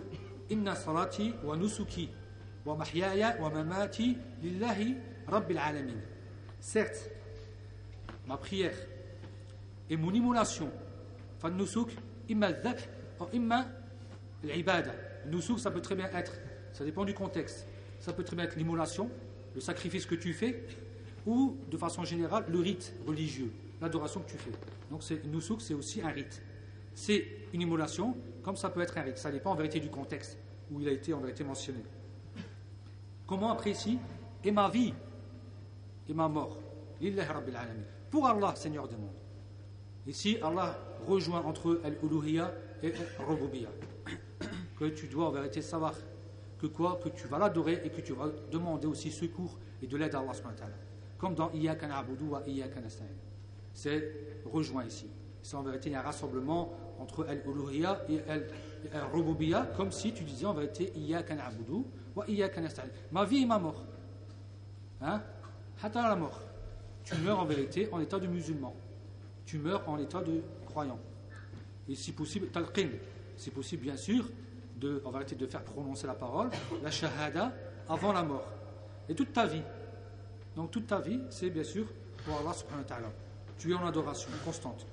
إن 0.51 0.75
صلاتي 0.75 1.33
ونسكي 1.45 2.09
ومحياي 2.65 3.41
ومماتي 3.43 4.17
لله 4.43 4.95
رب 5.29 5.51
العالمين 5.51 6.01
Certes, 6.60 7.10
ma 8.26 8.36
prière 8.36 8.74
et 9.90 9.96
mon 9.96 10.12
immolation, 10.12 10.70
nusuk, 11.50 11.90
imma 12.28 12.50
imma 13.32 13.66
l'ibada. 14.42 14.92
Nusuk, 15.26 15.58
ça 15.58 15.70
peut 15.70 15.80
très 15.80 15.94
bien 15.94 16.10
être, 16.12 16.32
ça 16.72 16.84
dépend 16.84 17.04
du 17.04 17.14
contexte, 17.14 17.66
ça 18.00 18.12
peut 18.12 18.24
très 18.24 18.36
bien 18.36 18.44
être 18.44 18.56
l'immolation, 18.56 19.10
le 19.54 19.60
sacrifice 19.60 20.06
que 20.06 20.14
tu 20.14 20.32
fais, 20.32 20.64
ou 21.26 21.56
de 21.70 21.76
façon 21.76 22.04
générale, 22.04 22.44
le 22.48 22.58
rite 22.58 22.92
religieux, 23.06 23.50
l'adoration 23.80 24.20
que 24.20 24.30
tu 24.30 24.38
fais. 24.38 24.52
Donc, 24.90 25.02
nusuk, 25.24 25.60
c'est 25.60 25.74
aussi 25.74 26.00
un 26.02 26.08
rite. 26.08 26.42
C'est 26.94 27.26
une 27.52 27.62
immolation, 27.62 28.16
comme 28.42 28.56
ça 28.56 28.70
peut 28.70 28.80
être 28.80 28.98
un 28.98 29.02
rite. 29.02 29.18
Ça 29.18 29.30
dépend 29.30 29.52
en 29.52 29.54
vérité 29.54 29.78
du 29.78 29.88
contexte 29.88 30.38
où 30.70 30.80
il 30.80 30.88
a 30.88 30.92
été 30.92 31.14
en 31.14 31.20
vérité 31.20 31.44
mentionné. 31.44 31.80
Comment 33.26 33.56
ici 33.64 33.98
Et 34.42 34.50
ma 34.50 34.68
vie 34.68 34.94
et 36.08 36.14
ma 36.14 36.28
mort. 36.28 36.58
Pour 38.10 38.26
Allah, 38.26 38.54
Seigneur 38.56 38.88
des 38.88 38.96
mondes. 38.96 39.10
Ici, 40.06 40.38
Allah 40.42 40.78
rejoint 41.06 41.42
entre 41.42 41.80
Al-Uluhiyya 41.84 42.52
et 42.82 42.92
Al-Rububiyya. 43.18 43.68
Que 44.78 44.86
tu 44.86 45.06
dois 45.06 45.26
en 45.26 45.30
vérité 45.30 45.60
savoir 45.60 45.94
que 46.58 46.66
quoi 46.66 46.98
Que 47.02 47.10
tu 47.10 47.26
vas 47.28 47.38
l'adorer 47.38 47.82
et 47.84 47.90
que 47.90 48.00
tu 48.00 48.14
vas 48.14 48.28
demander 48.50 48.86
aussi 48.86 49.10
secours 49.10 49.58
et 49.82 49.86
de 49.86 49.96
l'aide 49.96 50.14
à 50.14 50.20
Allah. 50.20 50.32
Comme 51.18 51.34
dans 51.34 51.50
Iyaka 51.52 51.86
na'budu 51.86 52.24
wa 52.24 52.42
Iyaka 52.46 52.80
nasta'in. 52.80 53.06
C'est 53.74 54.40
rejoint 54.46 54.84
ici. 54.84 55.10
C'est 55.42 55.56
en 55.56 55.62
vérité 55.62 55.94
un 55.94 56.00
rassemblement 56.00 56.72
entre 56.98 57.26
Al-Uluhiyya 57.26 58.06
et 58.08 58.20
Al-Rububiyya, 58.92 59.68
comme 59.76 59.92
si 59.92 60.12
tu 60.12 60.24
disais 60.24 60.46
en 60.46 60.54
vérité 60.54 60.92
Iyaka 60.96 61.34
na'budu 61.34 61.84
wa 62.16 62.24
Iyaka 62.28 62.60
nasta'in. 62.60 62.88
Ma 63.12 63.24
vie 63.24 63.42
et 63.42 63.46
ma 63.46 63.58
mort. 63.58 63.84
Hein? 65.00 65.22
La 65.82 66.16
mort. 66.16 66.40
Tu 67.04 67.16
meurs 67.16 67.40
en 67.40 67.44
vérité 67.44 67.88
en 67.92 68.00
état 68.00 68.18
de 68.18 68.26
musulman. 68.26 68.74
Tu 69.46 69.58
meurs 69.58 69.88
en 69.88 69.98
état 69.98 70.22
de 70.22 70.42
croyant. 70.66 70.98
Et 71.88 71.94
si 71.94 72.12
possible, 72.12 72.48
talqin. 72.48 72.88
C'est 73.36 73.52
possible, 73.52 73.82
bien 73.82 73.96
sûr, 73.96 74.24
de, 74.76 75.00
en 75.04 75.10
vérité, 75.10 75.36
de 75.36 75.46
faire 75.46 75.62
prononcer 75.62 76.06
la 76.06 76.14
parole, 76.14 76.50
la 76.82 76.90
shahada, 76.90 77.52
avant 77.88 78.12
la 78.12 78.22
mort. 78.22 78.46
Et 79.08 79.14
toute 79.14 79.32
ta 79.32 79.46
vie. 79.46 79.62
Donc 80.54 80.70
toute 80.70 80.86
ta 80.86 81.00
vie, 81.00 81.20
c'est 81.30 81.50
bien 81.50 81.64
sûr 81.64 81.86
pour 82.24 82.38
Allah 82.38 82.52
subhanahu 82.52 82.82
wa 82.82 82.88
ta'ala. 82.88 83.12
Tu 83.58 83.70
es 83.70 83.74
en 83.74 83.86
adoration 83.86 84.30
constante. 84.44 84.86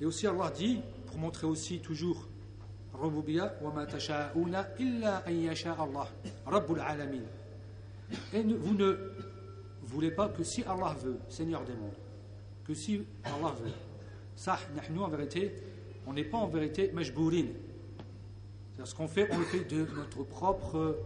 Et 0.00 0.04
aussi 0.04 0.26
Allah 0.26 0.50
dit, 0.50 0.80
pour 1.06 1.18
montrer 1.18 1.46
aussi 1.46 1.80
toujours 1.80 2.28
Rububiya 2.94 3.54
wa 3.62 3.72
ma 3.72 3.86
illa 4.78 5.24
Rabbul 6.46 6.80
alamin. 6.80 7.22
Et 8.32 8.42
vous 8.42 8.74
ne 8.74 8.96
voulez 9.82 10.10
pas 10.10 10.28
que 10.28 10.42
si 10.42 10.62
Allah 10.64 10.96
veut, 11.02 11.18
Seigneur 11.28 11.64
des 11.64 11.74
mondes, 11.74 11.96
que 12.64 12.74
si 12.74 13.04
Allah 13.24 13.54
veut, 13.62 13.70
ça, 14.36 14.58
nous 14.90 15.02
en 15.02 15.08
vérité, 15.08 15.52
on 16.06 16.12
n'est 16.12 16.24
pas 16.24 16.38
en 16.38 16.48
vérité 16.48 16.90
majbourin. 16.92 17.46
C'est-à-dire 18.72 18.86
ce 18.86 18.94
qu'on 18.94 19.08
fait, 19.08 19.28
on 19.30 19.38
le 19.38 19.44
fait 19.44 19.64
de 19.64 19.86
notre 19.94 20.24
propre 20.24 20.98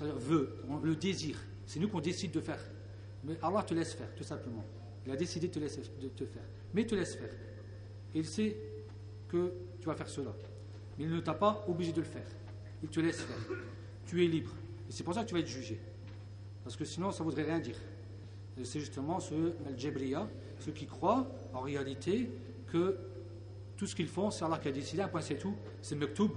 vœu, 0.00 0.56
le 0.82 0.94
désir. 0.94 1.38
C'est 1.66 1.80
nous 1.80 1.88
qu'on 1.88 2.00
décide 2.00 2.32
de 2.32 2.40
faire. 2.40 2.60
Mais 3.24 3.36
Allah 3.42 3.62
te 3.62 3.74
laisse 3.74 3.94
faire, 3.94 4.14
tout 4.14 4.24
simplement. 4.24 4.64
Il 5.04 5.12
a 5.12 5.16
décidé 5.16 5.48
de 5.48 5.52
te, 5.52 5.58
laisser, 5.58 5.82
de 6.00 6.08
te 6.08 6.24
faire. 6.24 6.42
Mais 6.74 6.82
il 6.82 6.86
te 6.86 6.94
laisse 6.94 7.14
faire. 7.14 7.30
Il 8.14 8.24
sait 8.24 8.56
que 9.28 9.52
tu 9.80 9.86
vas 9.86 9.94
faire 9.94 10.08
cela. 10.08 10.34
Mais 10.98 11.04
il 11.04 11.10
ne 11.10 11.20
t'a 11.20 11.34
pas 11.34 11.64
obligé 11.68 11.92
de 11.92 12.00
le 12.00 12.06
faire. 12.06 12.26
Il 12.82 12.88
te 12.88 13.00
laisse 13.00 13.20
faire. 13.20 13.58
Tu 14.06 14.24
es 14.24 14.28
libre. 14.28 14.50
Et 14.88 14.92
c'est 14.92 15.04
pour 15.04 15.14
ça 15.14 15.22
que 15.22 15.28
tu 15.28 15.34
vas 15.34 15.40
être 15.40 15.46
jugé. 15.46 15.80
Parce 16.62 16.76
que 16.76 16.84
sinon, 16.84 17.10
ça 17.10 17.22
ne 17.22 17.28
voudrait 17.28 17.44
rien 17.44 17.58
dire. 17.58 17.76
C'est 18.64 18.80
justement 18.80 19.20
ceux, 19.20 19.56
Al-Jabriya, 19.66 20.26
ceux 20.58 20.72
qui 20.72 20.86
croient 20.86 21.26
en 21.52 21.60
réalité 21.60 22.30
que 22.68 22.98
tout 23.76 23.86
ce 23.86 23.94
qu'ils 23.94 24.08
font, 24.08 24.30
c'est 24.30 24.44
Allah 24.44 24.58
qui 24.58 24.68
a 24.68 24.72
décidé, 24.72 25.02
un 25.02 25.08
point 25.08 25.20
c'est 25.20 25.36
tout. 25.36 25.54
C'est 25.82 25.94
Mektoub. 25.94 26.30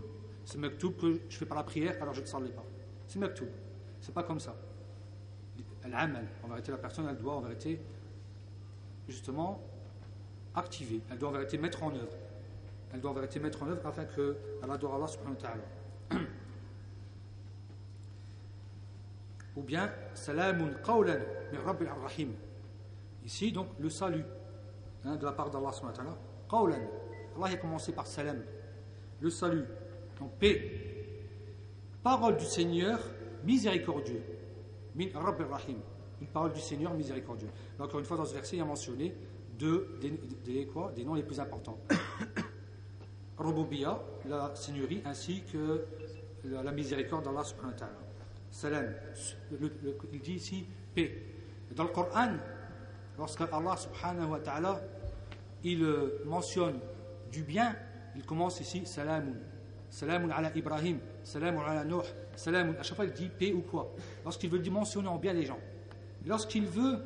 C'est 0.44 0.58
Mektoub 0.58 0.92
que 0.92 1.22
je 1.30 1.38
fais 1.38 1.46
par 1.46 1.58
la 1.58 1.64
prière, 1.64 1.96
alors 2.02 2.14
je 2.14 2.22
ne 2.22 2.26
salais 2.26 2.50
pas. 2.50 2.66
C'est 3.08 3.20
Mektoub. 3.20 3.48
C'est 4.02 4.14
pas 4.14 4.24
comme 4.24 4.40
ça. 4.40 4.56
Al-Amal, 5.84 6.28
en 6.44 6.50
vérité, 6.50 6.72
la 6.72 6.78
personne, 6.78 7.08
elle 7.10 7.18
doit 7.18 7.36
en 7.36 7.42
vérité, 7.42 7.80
justement, 9.08 9.62
activer. 10.56 11.02
Elle 11.10 11.18
doit 11.18 11.30
en 11.30 11.34
vérité 11.34 11.58
mettre 11.58 11.84
en 11.84 11.94
œuvre. 11.96 12.18
Elle 12.94 13.00
doit 13.00 13.12
en 13.12 13.14
vérité 13.14 13.40
mettre 13.40 13.64
en 13.64 13.70
œuvre 13.70 13.86
afin 13.86 14.06
qu'elle 14.06 14.36
adore 14.70 14.96
Allah 14.96 15.08
subhanahu 15.08 15.36
wa 15.36 15.42
ta'ala. 15.42 16.22
ou 19.60 19.64
bien 19.64 19.92
salamun 20.14 20.72
qawlan 20.84 21.20
min 21.52 21.60
rabbil 21.60 21.90
rahim 22.02 22.32
ici 23.26 23.52
donc 23.52 23.68
le 23.80 23.90
salut 23.90 24.26
hein, 25.04 25.18
de 25.18 25.26
la 25.26 25.34
part 25.34 25.50
d'Allah 25.50 25.72
subhanahu 25.74 26.16
qawlan 26.50 26.82
Allah 27.36 27.54
a 27.54 27.58
commencé 27.58 27.92
par 27.92 28.08
salam 28.08 28.42
le 29.20 29.30
salut 29.30 29.66
donc 30.20 30.32
paix 30.40 30.90
parole 32.04 32.38
du 32.38 32.46
Seigneur 32.46 33.00
miséricordieux. 33.44 34.22
Min 34.96 35.08
Rabb 35.14 35.42
Rahim. 35.50 35.78
Une 36.22 36.28
parole 36.28 36.54
du 36.54 36.60
Seigneur 36.60 36.94
miséricordieux. 36.94 37.50
encore 37.80 38.00
une 38.00 38.06
fois, 38.06 38.18
dans 38.18 38.26
ce 38.26 38.34
verset, 38.34 38.58
il 38.58 38.60
y 38.60 38.62
a 38.62 38.66
mentionné 38.66 39.16
deux 39.58 40.00
des, 40.44 40.66
quoi, 40.66 40.92
des 40.96 41.04
noms 41.04 41.14
les 41.14 41.24
plus 41.24 41.40
importants. 41.40 41.78
Rububiya, 43.38 44.02
la 44.28 44.54
Seigneurie, 44.56 45.02
ainsi 45.06 45.44
que 45.44 45.86
la, 46.44 46.72
miséricorde 46.72 47.24
d'Allah 47.24 47.44
subhanahu 47.44 47.74
wa. 47.80 48.09
Salam. 48.52 48.86
il 50.12 50.20
dit 50.22 50.34
ici 50.34 50.66
paix. 50.94 51.24
Dans 51.76 51.84
le 51.84 51.90
Coran, 51.90 52.34
lorsque 53.18 53.42
Allah 53.42 53.78
subhanahu 53.78 54.32
wa 54.32 54.40
ta'ala 54.40 54.82
il 55.64 55.84
euh, 55.84 56.22
mentionne 56.26 56.80
du 57.32 57.44
bien, 57.44 57.76
il 58.16 58.24
commence 58.26 58.60
ici 58.62 58.86
salamun. 58.86 59.34
Salamun 59.90 60.30
ala 60.30 60.56
Ibrahim, 60.56 61.00
salamun 61.24 61.64
ala 61.64 61.84
Nuh, 61.84 62.04
salamun. 62.36 62.76
À 62.80 62.84
chaque 62.84 62.96
fois, 62.96 63.06
il 63.06 63.12
dit 63.12 63.30
paix 63.30 63.54
ou 63.54 63.62
quoi? 63.62 63.92
Lorsqu'il 64.24 64.50
veut 64.50 64.62
mentionner 64.70 65.08
en 65.08 65.18
bien 65.18 65.34
les 65.34 65.46
gens. 65.46 65.60
Lorsqu'il 66.26 66.66
veut 66.66 67.00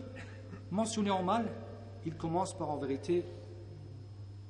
mentionner 0.69 1.11
en 1.11 1.23
mal, 1.23 1.45
il 2.05 2.15
commence 2.15 2.57
par 2.57 2.69
en 2.69 2.77
vérité 2.77 3.25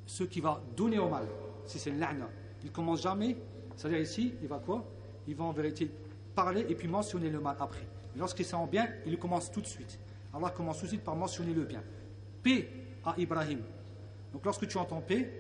ce 0.06 0.24
qui 0.24 0.42
va 0.42 0.62
donner 0.76 1.00
au 1.00 1.10
mal. 1.10 1.28
Si 1.66 1.80
c'est 1.80 1.92
l'ana. 1.92 2.30
Il 2.64 2.72
commence 2.72 3.02
jamais, 3.02 3.38
c'est-à-dire 3.76 4.00
ici, 4.00 4.34
il 4.42 4.48
va 4.48 4.58
quoi? 4.58 4.86
Il 5.28 5.36
va 5.36 5.44
en 5.44 5.52
vérité 5.52 5.90
parler 6.34 6.66
et 6.70 6.76
puis 6.76 6.88
mentionner 6.88 7.30
le 7.30 7.40
mal 7.40 7.56
après. 7.60 7.86
Lorsqu'il 8.16 8.46
c'est 8.46 8.56
en 8.56 8.68
bien, 8.68 8.88
il 9.06 9.18
commence 9.18 9.52
tout 9.52 9.62
de 9.62 9.68
suite. 9.68 10.00
Allah 10.34 10.50
commence 10.50 10.80
tout 10.80 10.86
de 10.86 10.90
suite 10.90 11.04
par 11.04 11.16
mentionner 11.16 11.54
le 11.54 11.64
bien. 11.64 11.84
Paix 12.42 12.70
à 13.06 13.16
Ibrahim. 13.18 13.62
Donc 14.32 14.46
lorsque 14.46 14.68
tu 14.68 14.78
entends 14.78 15.02
paix, 15.02 15.32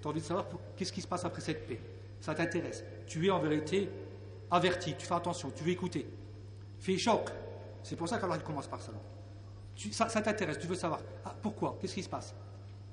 tu 0.00 0.06
as 0.06 0.10
envie 0.10 0.20
de 0.20 0.26
savoir 0.26 0.46
qu'est-ce 0.76 0.92
qui 0.92 1.00
se 1.00 1.06
passe 1.06 1.24
après 1.24 1.40
cette 1.40 1.66
paix. 1.66 1.80
Ça 2.20 2.34
t'intéresse. 2.34 2.84
Tu 3.06 3.26
es 3.26 3.30
en 3.30 3.38
vérité 3.38 3.88
averti, 4.50 4.94
tu 4.96 5.06
fais 5.06 5.14
attention, 5.14 5.50
tu 5.50 5.64
veux 5.64 5.70
écouter. 5.70 6.06
Fais 6.78 6.98
choc. 6.98 7.30
C'est 7.82 7.96
pour 7.96 8.08
ça 8.08 8.18
qu'Allah 8.18 8.38
commence 8.38 8.66
par 8.66 8.80
ça. 8.80 8.92
ça, 9.92 10.20
t'intéresse, 10.20 10.58
tu 10.58 10.66
veux 10.66 10.74
savoir. 10.74 11.00
Ah, 11.24 11.34
pourquoi? 11.40 11.78
Qu'est-ce 11.80 11.94
qui 11.94 12.02
se 12.02 12.08
passe? 12.08 12.34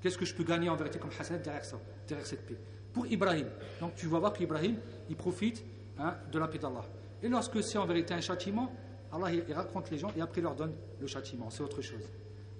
Qu'est-ce 0.01 0.17
que 0.17 0.25
je 0.25 0.33
peux 0.33 0.43
gagner 0.43 0.69
en 0.69 0.75
vérité 0.75 0.99
comme 0.99 1.09
Hassan 1.17 1.41
derrière 1.41 1.65
ça, 1.65 1.77
derrière 2.07 2.25
cette 2.25 2.45
paix? 2.45 2.57
Pour 2.93 3.07
Ibrahim. 3.07 3.47
Donc 3.79 3.95
tu 3.95 4.07
vas 4.07 4.19
voir 4.19 4.33
qu'Ibrahim, 4.33 4.77
il 5.09 5.15
profite 5.15 5.63
hein, 5.97 6.15
de 6.31 6.39
la 6.39 6.47
paix 6.47 6.59
d'Allah. 6.59 6.85
Et 7.23 7.29
lorsque 7.29 7.63
c'est 7.63 7.77
en 7.77 7.85
vérité 7.85 8.13
un 8.13 8.21
châtiment, 8.21 8.71
Allah 9.11 9.31
il, 9.31 9.53
raconte 9.53 9.89
les 9.89 9.97
gens 9.97 10.11
et 10.15 10.21
après 10.21 10.41
leur 10.41 10.55
donne 10.55 10.73
le 10.99 11.07
châtiment. 11.07 11.49
C'est 11.49 11.63
autre 11.63 11.81
chose. 11.81 12.03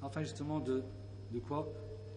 Enfin 0.01 0.21
justement 0.21 0.59
de, 0.59 0.83
de 1.31 1.39
quoi? 1.39 1.67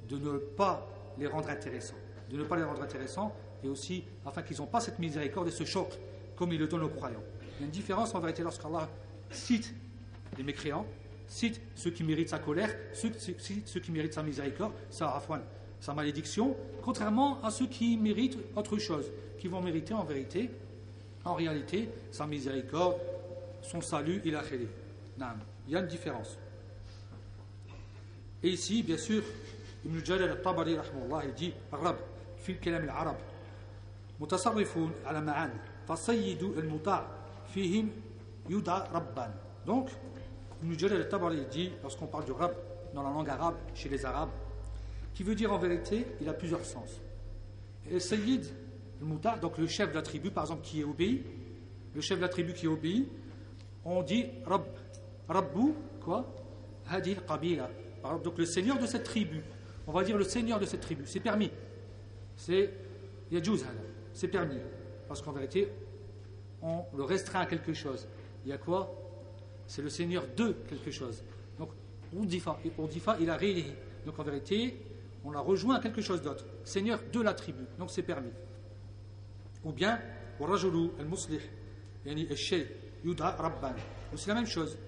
De 0.09 0.16
ne 0.16 0.38
pas 0.38 0.86
les 1.18 1.26
rendre 1.26 1.49
intéressants. 1.49 1.97
De 2.30 2.36
ne 2.36 2.45
pas 2.45 2.57
les 2.57 2.62
rendre 2.62 2.82
intéressants 2.82 3.34
et 3.62 3.68
aussi 3.68 4.05
afin 4.24 4.43
qu'ils 4.43 4.59
n'ont 4.59 4.66
pas 4.66 4.80
cette 4.80 4.99
miséricorde 4.99 5.49
et 5.49 5.53
ce 5.53 5.64
choc 5.64 5.99
comme 6.36 6.53
il 6.53 6.59
le 6.59 6.68
donne 6.68 6.82
aux 6.82 6.88
croyants. 6.88 7.22
Il 7.59 7.61
y 7.61 7.62
a 7.64 7.66
une 7.66 7.70
différence 7.70 8.14
en 8.14 8.20
vérité 8.20 8.43
lorsqu'Allah 8.43 8.88
cite 9.30 9.74
les 10.38 10.43
mécréants, 10.43 10.86
cite 11.26 11.61
ceux 11.74 11.91
qui 11.91 12.03
méritent 12.03 12.30
sa 12.30 12.38
colère, 12.38 12.74
ceux, 12.95 13.11
ceux 13.18 13.80
qui 13.80 13.93
méritent 13.93 14.14
sa 14.14 14.22
miséricorde, 14.22 14.72
sa 14.88 15.09
rafouane, 15.09 15.43
sa 15.80 15.93
malédiction, 15.93 16.57
contrairement 16.82 17.43
à 17.43 17.51
ceux 17.51 17.66
qui 17.66 17.97
méritent 17.97 18.38
autre 18.57 18.78
chose, 18.78 19.11
qui 19.38 19.49
vont 19.49 19.61
mériter 19.61 19.93
en 19.93 20.05
vérité, 20.05 20.51
en 21.24 21.34
réalité, 21.34 21.89
sa 22.12 22.26
miséricorde, 22.28 22.98
son 23.62 23.82
salut, 23.82 24.22
il 24.26 24.36
a 24.36 24.43
fait. 24.43 24.60
Il 25.18 25.74
y 25.74 25.76
a 25.76 25.80
une 25.80 25.88
différence. 25.88 26.38
Et 28.43 28.50
ici, 28.50 28.84
bien 28.84 28.98
sûr, 28.98 29.24
Ibn 29.86 30.04
Jalal 30.04 30.30
al-Tabari, 30.30 30.78
il 31.26 31.34
dit 31.34 31.54
Rab, 31.72 31.98
في 32.46 32.52
الكلام 32.52 32.84
العرب 32.84 33.16
متصرفون 34.20 34.91
على 35.06 35.22
معان 35.22 35.54
فالسيد 35.88 36.43
المطاع 36.43 37.08
فيهم 37.54 37.89
يدعى 38.50 38.88
ربان 38.93 39.34
donc 39.66 39.89
Ibn 40.64 40.78
Jalal 40.78 41.02
al-Tabari 41.02 41.46
dit 41.52 41.72
lorsqu'on 41.82 42.06
parle 42.06 42.26
du 42.26 42.32
rab 42.32 42.54
dans 42.93 43.02
la 43.02 43.10
langue 43.10 43.30
arabe 43.30 43.56
chez 43.74 43.89
les 43.89 44.06
arabes 44.06 44.30
qui 45.16 45.24
veut 45.24 45.34
dire 45.34 45.52
en 45.52 45.58
vérité 45.58 46.06
il 46.22 46.30
a 46.30 46.34
plusieurs 46.34 46.64
sens 46.64 47.02
et 47.89 48.00
le 49.01 49.41
donc 49.41 49.59
le 49.59 49.67
chef 49.67 49.91
de 49.91 49.95
la 49.95 50.03
tribu 50.03 50.31
par 50.31 50.45
exemple 50.45 50.63
qui 50.63 50.81
est 50.81 50.85
obéi 50.85 51.23
le 51.95 52.01
chef 52.01 52.19
de 52.19 52.23
la 52.23 52.29
tribu 52.29 52.53
qui 52.53 52.67
est 52.67 52.69
obéi 52.69 53.09
on 53.85 54.03
dit 54.03 54.27
Rab. 54.45 54.63
Rabbu, 55.29 55.75
quoi? 56.01 56.27
Hadil 56.89 57.21
Qabila. 57.27 57.71
Donc 58.23 58.39
le 58.39 58.47
seigneur 58.47 58.79
de 58.79 58.87
cette 58.87 59.05
tribu. 59.05 59.43
On 59.87 59.93
va 59.93 60.03
dire 60.03 60.19
le 60.19 60.25
seigneur 60.25 60.59
de 60.59 60.67
cette 60.67 60.81
tribu. 60.81 61.05
C'est 61.07 61.21
permis. 61.21 61.51
C'est 62.37 62.73
Yajuz 63.31 63.65
C'est 64.13 64.29
permis. 64.29 64.59
Parce 65.09 65.23
qu'en 65.23 65.33
vérité, 65.33 65.69
on 66.63 66.85
le 66.97 67.05
restreint 67.05 67.41
à 67.41 67.47
quelque 67.47 67.73
chose. 67.73 68.09
Il 68.45 68.51
y 68.51 68.53
a 68.53 68.59
quoi? 68.59 68.93
C'est 69.67 69.83
le 69.83 69.91
seigneur 69.91 70.25
de 70.37 70.53
quelque 70.69 70.91
chose. 70.91 71.23
Donc, 71.59 71.71
on 72.17 72.25
dit 72.25 72.43
il 73.21 73.31
a 73.31 73.37
rééli. 73.37 73.67
Donc 74.05 74.19
en 74.19 74.23
vérité, 74.23 74.81
on 75.25 75.31
l'a 75.31 75.41
rejoint 75.41 75.77
à 75.77 75.81
quelque 75.81 76.01
chose 76.01 76.23
d'autre. 76.23 76.45
Seigneur 76.65 77.01
de 77.13 77.21
la 77.21 77.35
tribu. 77.35 77.65
Donc 77.79 77.91
c'est 77.91 78.03
permis. 78.03 78.33
Ou 79.65 79.73
bien. 79.73 79.99
C'est 84.17 84.29
la 84.29 84.35
même 84.35 84.47
chose. 84.47 84.79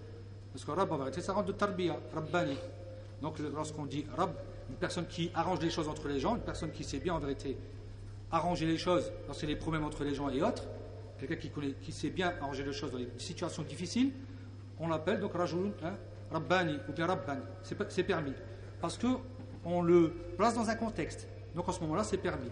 Parce 0.53 0.65
que 0.65 0.71
Rabb, 0.71 0.93
en 0.93 0.97
vérité, 0.97 1.21
ça 1.21 1.33
rentre 1.33 1.49
de 1.49 1.53
Tarbiya, 1.53 1.99
Rabbani. 2.15 2.57
Donc 3.21 3.39
lorsqu'on 3.39 3.87
dit 3.87 4.07
Rabb, 4.17 4.33
une 4.71 4.77
personne 4.77 5.07
qui 5.07 5.31
arrange 5.35 5.61
les 5.61 5.71
choses 5.71 5.89
entre 5.89 6.09
les 6.09 6.19
gens, 6.19 6.37
une 6.37 6.43
personne 6.43 6.71
qui 6.71 6.85
sait 6.85 6.99
bien 6.99 7.15
en 7.15 7.19
vérité 7.19 7.57
arranger 8.31 8.67
les 8.67 8.79
choses 8.79 9.13
lorsqu'il 9.27 9.51
y 9.51 9.53
a 9.53 9.55
des 9.55 9.61
problèmes 9.61 9.85
entre 9.85 10.05
les 10.05 10.15
gens 10.15 10.31
et 10.31 10.43
autres, 10.43 10.65
quelqu'un 11.19 11.37
qui, 11.37 11.51
qui 11.83 11.93
sait 11.93 12.11
bien 12.11 12.33
arranger 12.41 12.65
les 12.65 12.73
choses 12.73 12.91
dans 12.91 12.99
les 12.99 13.11
situations 13.19 13.63
difficiles, 13.63 14.13
on 14.81 14.89
l'appelle 14.89 15.21
donc 15.21 15.35
Rajul, 15.35 15.73
hein, 15.85 15.95
Rabbani 16.31 16.79
ou 16.89 16.93
bien 16.93 17.07
Rabban. 17.07 17.39
C'est 17.63 18.03
permis. 18.03 18.33
Parce 18.81 18.99
qu'on 18.99 19.83
le 19.83 20.13
place 20.37 20.55
dans 20.55 20.69
un 20.69 20.75
contexte. 20.75 21.29
Donc 21.55 21.69
en 21.69 21.73
ce 21.73 21.81
moment-là, 21.83 22.05
c'est 22.05 22.17
permis. 22.17 22.51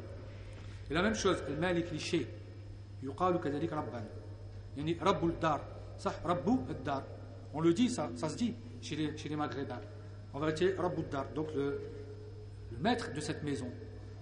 Et 0.91 0.95
la 0.95 1.03
même 1.03 1.15
chose, 1.15 1.43
Malik 1.59 1.91
Liché, 1.93 2.27
Yuqalu 3.03 3.39
Kadalik 3.39 3.71
Rabban. 3.71 4.03
Yani 4.77 4.97
Rabbul 5.01 5.35
Dar. 5.41 5.61
Ça, 5.97 6.13
Rabbu 6.25 6.59
Dar. 6.85 7.05
On 7.55 7.61
le 7.61 7.73
dit, 7.73 7.89
ça, 7.89 8.11
ça 8.17 8.29
se 8.29 8.37
dit 8.37 8.55
chez 8.81 8.97
les, 8.97 9.17
chez 9.17 9.29
les 9.29 9.37
Maghrébins. 9.37 9.81
En 10.33 10.41
vérité, 10.41 10.75
Rabbul 10.77 11.09
Dar. 11.09 11.27
Donc 11.35 11.49
le, 11.55 11.81
le 12.73 12.79
maître 12.79 13.13
de 13.13 13.21
cette 13.21 13.43
maison, 13.43 13.69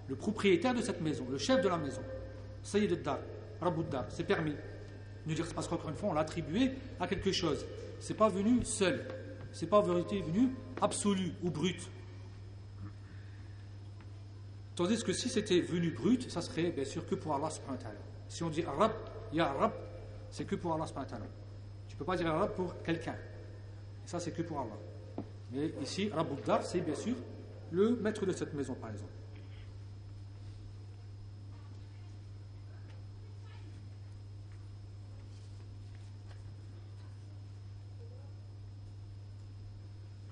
le 0.07 0.15
propriétaire 0.15 0.73
de 0.73 0.81
cette 0.81 1.01
maison, 1.01 1.25
le 1.29 1.37
chef 1.37 1.61
de 1.61 1.67
la 1.67 1.77
maison, 1.77 2.01
Sayyid 2.61 3.01
Dar, 3.01 3.19
Rabbul 3.61 3.87
Dar, 3.89 4.05
c'est 4.09 4.25
permis. 4.25 4.55
Nous 5.25 5.33
dire 5.33 5.45
parce 5.53 5.67
qu'encore 5.67 5.89
une 5.89 5.95
fois, 5.95 6.09
on 6.09 6.13
l'a 6.13 6.21
attribué 6.21 6.71
à 6.99 7.07
quelque 7.07 7.31
chose. 7.31 7.65
C'est 7.99 8.15
pas 8.15 8.29
venu 8.29 8.63
seul. 8.63 9.05
C'est 9.51 9.67
pas 9.67 9.81
vérité 9.81 10.21
venu 10.21 10.49
absolu 10.81 11.33
ou 11.43 11.49
brut. 11.49 11.89
Tandis 14.79 15.03
que 15.03 15.11
si 15.11 15.27
c'était 15.27 15.59
venu 15.59 15.91
brut, 15.91 16.31
ça 16.31 16.39
serait 16.39 16.71
bien 16.71 16.85
sûr 16.85 17.05
que 17.05 17.13
pour 17.13 17.35
Allah 17.35 17.49
subhanahu 17.49 17.83
wa 17.83 17.91
Si 18.29 18.43
on 18.43 18.49
dit 18.49 18.61
Rab, 18.61 18.93
Ya 19.33 19.51
Rab, 19.51 19.73
c'est 20.29 20.45
que 20.45 20.55
pour 20.55 20.73
Allah 20.73 20.87
subhanahu 20.87 21.11
wa 21.11 21.27
Tu 21.85 21.95
ne 21.95 21.99
peux 21.99 22.05
pas 22.05 22.15
dire 22.15 22.27
Rab 22.27 22.53
pour 22.53 22.81
quelqu'un. 22.81 23.17
Ça, 24.05 24.21
c'est 24.21 24.31
que 24.31 24.41
pour 24.41 24.57
Allah. 24.57 24.77
Mais 25.51 25.73
ici, 25.81 26.09
Rabbouddar, 26.09 26.63
c'est 26.63 26.79
bien 26.79 26.95
sûr 26.95 27.15
le 27.71 27.97
maître 27.97 28.25
de 28.25 28.31
cette 28.31 28.53
maison, 28.53 28.73
par 28.73 28.91
exemple. 28.91 29.11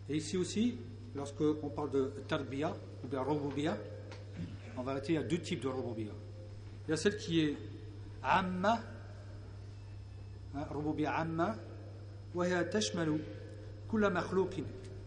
Et 0.07 0.15
ici 0.15 0.37
aussi, 0.37 0.77
lorsqu'on 1.13 1.67
parle 1.67 1.91
de 1.91 2.13
tarbiya 2.29 2.73
ou 3.03 3.07
de 3.09 3.17
robobiya, 3.17 3.77
en 4.77 4.83
vérité, 4.83 5.13
il 5.13 5.15
y 5.15 5.19
a 5.19 5.23
deux 5.23 5.39
types 5.39 5.61
de 5.61 5.67
robobiya. 5.67 6.13
Il 6.87 6.91
y 6.91 6.93
a 6.93 6.97
celle 6.97 7.17
qui 7.17 7.41
est 7.41 7.57
amma, 8.23 8.79
ربوبية 10.71 11.07
عامة 11.07 11.55
وهي 12.35 12.63
تشمل 12.63 13.19
كل 13.91 14.13
مخلوق 14.13 14.49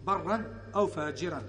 برا 0.06 0.44
أو 0.74 0.86
فاجرا 0.86 1.42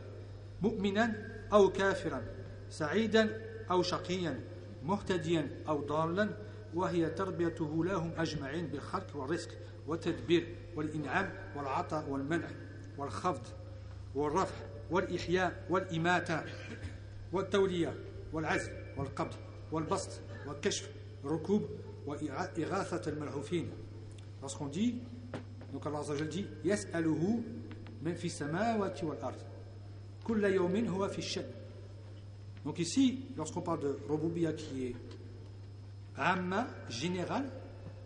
مؤمنا 0.61 1.13
أو 1.53 1.69
كافرا 1.69 2.23
سعيدا 2.69 3.41
أو 3.71 3.81
شقيا 3.81 4.39
مهتديا 4.83 5.47
أو 5.67 5.85
ضالا 5.85 6.29
وهي 6.73 7.09
تربيته 7.09 7.85
لهم 7.85 8.11
أجمعين 8.17 8.67
بالخلق 8.67 9.15
والرزق 9.15 9.49
والتدبير 9.87 10.55
والإنعام 10.75 11.33
والعطاء 11.55 12.09
والمنع 12.09 12.47
والخفض 12.97 13.43
والرفع 14.15 14.55
والإحياء 14.91 15.65
والإماتة 15.69 16.43
والتولية 17.33 17.93
والعزل 18.32 18.70
والقبض 18.96 19.34
والبسط 19.72 20.20
والكشف 20.46 20.90
الركوب 21.24 21.62
وإغاثة 22.06 23.10
الملعوفين 23.10 23.70
Lorsqu'on 24.42 24.66
dit, 24.66 24.96
donc 25.72 25.86
Allah 25.86 25.98
Azza 26.00 26.14
dit, 26.24 26.46
Yas'aluhu 26.64 27.42
min 28.02 28.14
fi 28.14 28.28
samawati 28.30 29.04
wal 29.04 29.18
ard. 29.22 29.34
Kulla 30.24 30.48
yawmin 30.50 30.86
huwa 30.86 31.08
fi 31.08 31.22
shad. 31.22 31.46
Donc 32.64 32.78
ici, 32.78 33.24
lorsqu'on 33.36 33.62
parle 33.62 33.80
de 33.80 33.98
Robubiya 34.08 34.52
qui 34.52 34.86
est 34.88 34.96
Amma, 36.16 36.66
générale, 36.88 37.48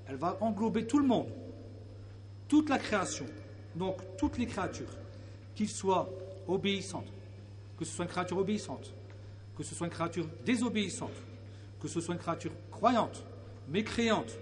elle 0.06 0.16
va 0.16 0.38
englober 0.40 0.86
tout 0.86 0.98
le 0.98 1.06
monde. 1.06 1.28
toute 2.48 2.68
la 2.68 2.78
création, 2.78 3.26
donc 3.76 3.96
toutes 4.18 4.36
les 4.38 4.46
créatures, 4.46 4.90
qu'ils 5.54 5.68
soient 5.68 6.08
obéissantes, 6.48 7.06
que 7.78 7.84
ce 7.84 7.92
soit 7.92 8.04
une 8.06 8.10
créature 8.10 8.38
obéissante, 8.38 8.92
que 9.55 9.63
ce 9.63 9.75
soit 9.75 9.87
une 9.87 9.93
créature 9.93 10.27
désobéissante, 10.45 11.13
que 11.79 11.87
ce 11.87 12.01
soit 12.01 12.13
une 12.13 12.19
créature 12.19 12.51
croyante, 12.71 13.23
mécréante, 13.69 14.37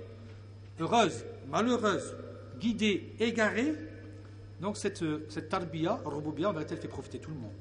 heureuse, 0.79 1.25
malheureuse, 1.49 2.15
guidée, 2.59 3.13
égarée, 3.19 3.73
donc 4.59 4.77
cette, 4.77 5.03
cette 5.29 5.49
tarbiya, 5.49 5.99
rububiya, 6.05 6.49
en 6.49 6.53
vérité, 6.53 6.75
elle 6.75 6.81
fait 6.81 6.87
profiter 6.87 7.19
tout 7.19 7.31
le 7.31 7.37
monde. 7.37 7.51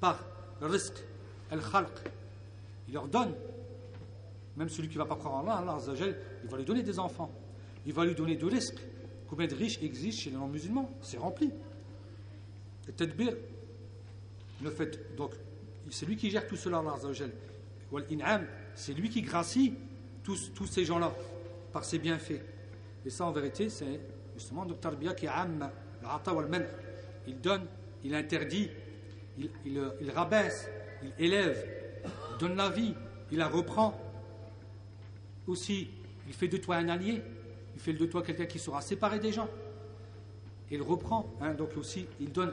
Par 0.00 0.18
le 0.60 0.66
risque, 0.66 1.02
el 1.50 1.60
khalq, 1.60 1.92
il 2.88 2.94
leur 2.94 3.08
donne, 3.08 3.32
même 4.56 4.68
celui 4.68 4.88
qui 4.88 4.98
ne 4.98 5.02
va 5.02 5.08
pas 5.08 5.16
croire 5.16 5.34
en 5.34 5.42
Allah, 5.42 5.74
Allah 5.76 5.78
il 6.42 6.50
va 6.50 6.56
lui 6.56 6.64
donner 6.64 6.82
des 6.82 6.98
enfants, 6.98 7.30
il 7.86 7.92
va 7.92 8.04
lui 8.04 8.14
donner 8.14 8.36
de 8.36 8.46
risques. 8.46 8.80
Combien 9.28 9.46
de 9.46 9.54
riches 9.54 9.82
existent 9.82 10.22
chez 10.22 10.30
les 10.30 10.36
non-musulmans? 10.36 10.90
C'est 11.00 11.16
rempli. 11.16 11.50
Et 12.88 12.92
tadbir, 12.92 13.34
le 14.62 14.70
fait, 14.70 15.16
donc, 15.16 15.32
c'est 15.90 16.06
lui 16.06 16.16
qui 16.16 16.30
gère 16.30 16.46
tout 16.46 16.56
cela, 16.56 16.78
Allah 16.78 18.40
c'est 18.74 18.92
lui 18.92 19.08
qui 19.08 19.22
gracie 19.22 19.74
tous, 20.22 20.66
ces 20.66 20.84
gens-là 20.84 21.14
par 21.72 21.84
ses 21.84 21.98
bienfaits. 21.98 22.40
Et 23.04 23.10
ça, 23.10 23.26
en 23.26 23.32
vérité, 23.32 23.68
c'est 23.68 24.00
justement 24.34 24.64
le 24.64 24.74
tarbiya 24.74 25.14
qui 25.14 25.26
am, 25.26 25.70
le 26.02 26.66
Il 27.26 27.40
donne, 27.40 27.66
il 28.02 28.14
interdit, 28.14 28.70
il, 29.38 29.50
il, 29.64 30.10
rabaisse, 30.10 30.68
il 31.02 31.24
élève, 31.24 31.66
il 32.04 32.38
donne 32.38 32.56
la 32.56 32.70
vie, 32.70 32.94
il 33.30 33.38
la 33.38 33.48
reprend. 33.48 34.00
Aussi, 35.46 35.90
il 36.26 36.32
fait 36.32 36.48
de 36.48 36.56
toi 36.56 36.76
un 36.76 36.88
allié, 36.88 37.22
il 37.74 37.80
fait 37.80 37.92
de 37.92 38.06
toi 38.06 38.22
quelqu'un 38.22 38.46
qui 38.46 38.58
sera 38.58 38.80
séparé 38.80 39.18
des 39.18 39.32
gens. 39.32 39.48
Il 40.70 40.80
reprend, 40.82 41.32
hein, 41.40 41.52
donc 41.54 41.76
aussi, 41.76 42.06
il 42.18 42.32
donne 42.32 42.52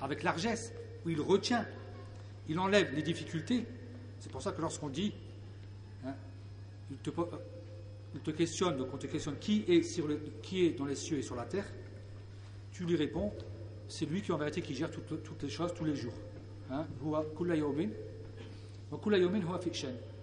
avec 0.00 0.22
largesse, 0.22 0.72
ou 1.04 1.10
il 1.10 1.20
retient, 1.20 1.66
il 2.48 2.58
enlève 2.58 2.94
les 2.94 3.02
difficultés. 3.02 3.64
C'est 4.18 4.32
pour 4.32 4.42
ça 4.42 4.52
que 4.52 4.60
lorsqu'on 4.60 4.88
dit, 4.88 5.12
hein, 6.04 6.14
il, 6.90 6.96
te, 6.98 7.10
il, 8.14 8.20
te, 8.20 8.30
questionne, 8.30 8.76
donc 8.76 8.88
on 8.92 8.96
te 8.96 9.06
questionne 9.06 9.36
qui 9.38 9.64
est, 9.68 9.82
sur 9.82 10.08
qui 10.42 10.66
est 10.66 10.70
dans 10.70 10.86
les 10.86 10.96
cieux 10.96 11.18
et 11.18 11.22
sur 11.22 11.36
la 11.36 11.44
terre, 11.44 11.66
tu 12.72 12.84
lui 12.84 12.96
réponds, 12.96 13.32
c'est 13.88 14.06
lui 14.06 14.22
qui 14.22 14.32
en 14.32 14.38
vérité 14.38 14.62
qui 14.62 14.74
gère 14.74 14.90
toutes, 14.90 15.42
les 15.42 15.48
choses 15.48 15.72
tous 15.74 15.84
les 15.84 15.96
jours. 15.96 16.14
Hein, 16.70 16.86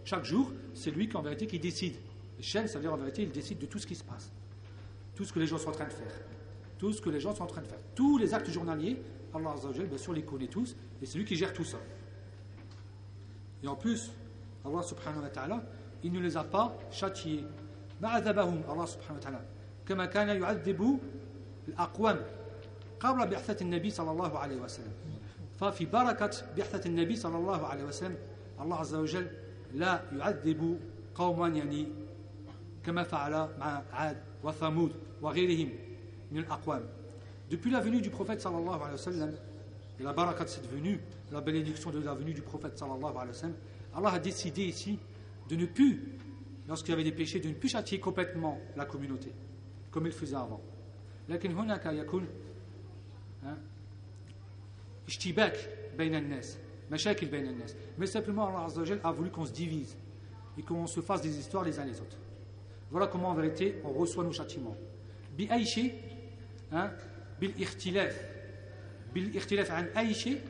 Chaque 0.04 0.26
jour, 0.26 0.52
c'est 0.74 0.92
lui 0.92 1.08
qui 1.10 1.18
en 1.18 1.22
vérité 1.22 1.48
qui 1.48 1.60
décide. 1.60 1.96
Chaîne, 2.40 2.68
ça 2.68 2.76
veut 2.76 2.82
dire 2.82 2.94
en 2.94 2.98
vérité, 2.98 3.24
il 3.24 3.32
décide 3.32 3.60
de 3.60 3.66
tout 3.66 3.80
ce 3.80 3.88
qui 3.88 3.96
se 3.96 4.04
passe. 4.04 4.32
Tout 5.16 5.24
ce 5.24 5.32
que 5.32 5.40
les 5.40 5.48
gens 5.48 5.58
sont 5.58 5.70
en 5.70 5.74
train 5.74 5.86
de 5.86 5.94
faire. 5.94 6.12
Tout 6.78 6.92
ce 6.92 7.02
que 7.02 7.10
les 7.10 7.20
gens 7.20 7.34
sont 7.34 7.44
en 7.44 7.48
train 7.48 7.62
de 7.62 7.68
faire. 7.68 7.80
Tous 7.96 8.18
les 8.18 8.34
actes 8.34 8.50
journaliers, 8.50 8.98
Allah 9.34 9.56
bien 9.74 9.98
sûr, 9.98 10.14
les 10.14 10.24
connaît 10.24 10.48
tous, 10.48 10.76
et 11.02 11.06
c'est 11.06 11.18
lui 11.18 11.26
qui 11.26 11.36
gère 11.36 11.54
tout 11.54 11.64
ça. 11.64 11.80
Et 13.66 13.68
en 13.68 13.76
plus, 13.76 14.12
Allah 14.64 14.84
subhanahu 14.84 15.24
wa 15.24 15.30
ta'ala, 15.30 15.64
il 16.04 16.12
ne 16.12 16.20
les 16.20 16.38
a 16.38 16.44
pas 16.44 16.78
châtiés. 16.92 17.44
معذبهم 18.02 18.62
الله 18.70 18.86
سبحانه 18.86 19.18
وتعالى 19.20 19.40
كما 19.88 20.06
كان 20.06 20.30
يعذب 20.42 21.00
الأقوام 21.68 22.20
قبل 23.00 23.28
بعثة 23.28 23.64
النبي 23.64 23.90
صلى 23.90 24.12
الله 24.12 24.40
عليه 24.40 24.56
وسلم 24.56 24.92
ففي 25.60 25.86
بركة 25.86 26.32
بعثة 26.58 26.90
النبي 26.90 27.16
صلى 27.16 27.38
الله 27.38 27.68
عليه 27.68 27.84
وسلم 27.84 28.18
الله 28.62 28.78
عز 28.78 28.96
وجل 28.96 29.28
لا 29.74 30.02
يعذب 30.12 30.80
قوما 31.16 31.48
يعني 31.48 31.88
كما 32.84 33.04
فعل 33.04 33.50
مع 33.60 33.82
عاد 33.94 34.18
وثمود 34.44 34.92
وغيرهم 35.22 35.70
من 36.32 36.40
الأقوام 36.40 36.84
Depuis 37.50 37.72
la 37.72 37.80
venue 37.80 38.02
du 38.02 38.10
prophète 38.10 38.42
sallallahu 38.42 38.82
alayhi 38.82 38.92
wa 38.92 38.98
sallam, 38.98 39.32
et 40.00 40.04
la 40.04 40.14
baraka 40.14 40.44
de 40.44 40.50
cette 40.50 40.70
venue, 40.70 41.00
la 41.33 41.41
bénédiction 41.41 41.91
de 41.91 42.01
la 42.01 42.15
venue 42.15 42.33
du 42.35 42.43
prophète 42.43 42.79
sallallahu 42.79 43.11
alayhi 43.17 43.29
wa 43.29 43.35
sallam, 43.35 43.57
Allah 43.95 44.11
a 44.11 44.19
décidé 44.19 44.65
ici 44.65 44.99
de 45.49 45.57
ne 45.57 45.67
plus, 45.67 46.19
lorsqu'il 46.69 46.91
y 46.91 46.95
avait 46.95 47.05
des 47.05 47.13
péchés, 47.13 47.41
de 47.41 47.49
ne 47.49 47.55
plus 47.55 47.69
châtier 47.69 47.99
complètement 47.99 48.59
la 48.77 48.85
communauté, 48.85 49.33
comme 49.91 50.07
il 50.07 50.13
faisait 50.13 50.37
avant. 50.37 50.61
لكن 51.29 51.53
هناك 51.53 51.87
يكون 51.87 52.27
اشتباك 55.09 55.57
بين 55.99 56.15
الناس 56.15 56.59
مشاكل 56.91 57.27
بين 57.27 57.47
الناس 57.47 57.77
mais 57.99 58.07
simplement 58.07 58.49
Allah 58.49 58.65
Azza 58.65 58.83
wa 58.83 59.09
a 59.09 59.13
voulu 59.13 59.31
qu'on 59.31 59.47
se 59.47 59.53
divise 59.53 59.97
et 60.59 60.63
qu'on 60.63 60.87
se 60.87 61.01
fasse 61.01 61.23
des 61.23 61.39
histoires 61.39 61.65
les 61.65 61.79
uns 61.79 61.85
les 61.85 62.01
autres 62.01 62.19
voilà 62.91 63.07
comment 63.07 63.29
en 63.29 63.35
vérité 63.35 63.77
on 63.85 63.93
reçoit 63.93 64.25
nos 64.25 64.33
châtiments 64.33 64.77
بأي 65.39 65.65
شيء 65.65 65.95
بالاختلاف 67.41 68.31
بالاختلاف 69.15 69.71
عن 69.71 69.85
أي 69.85 70.15
شيء 70.15 70.41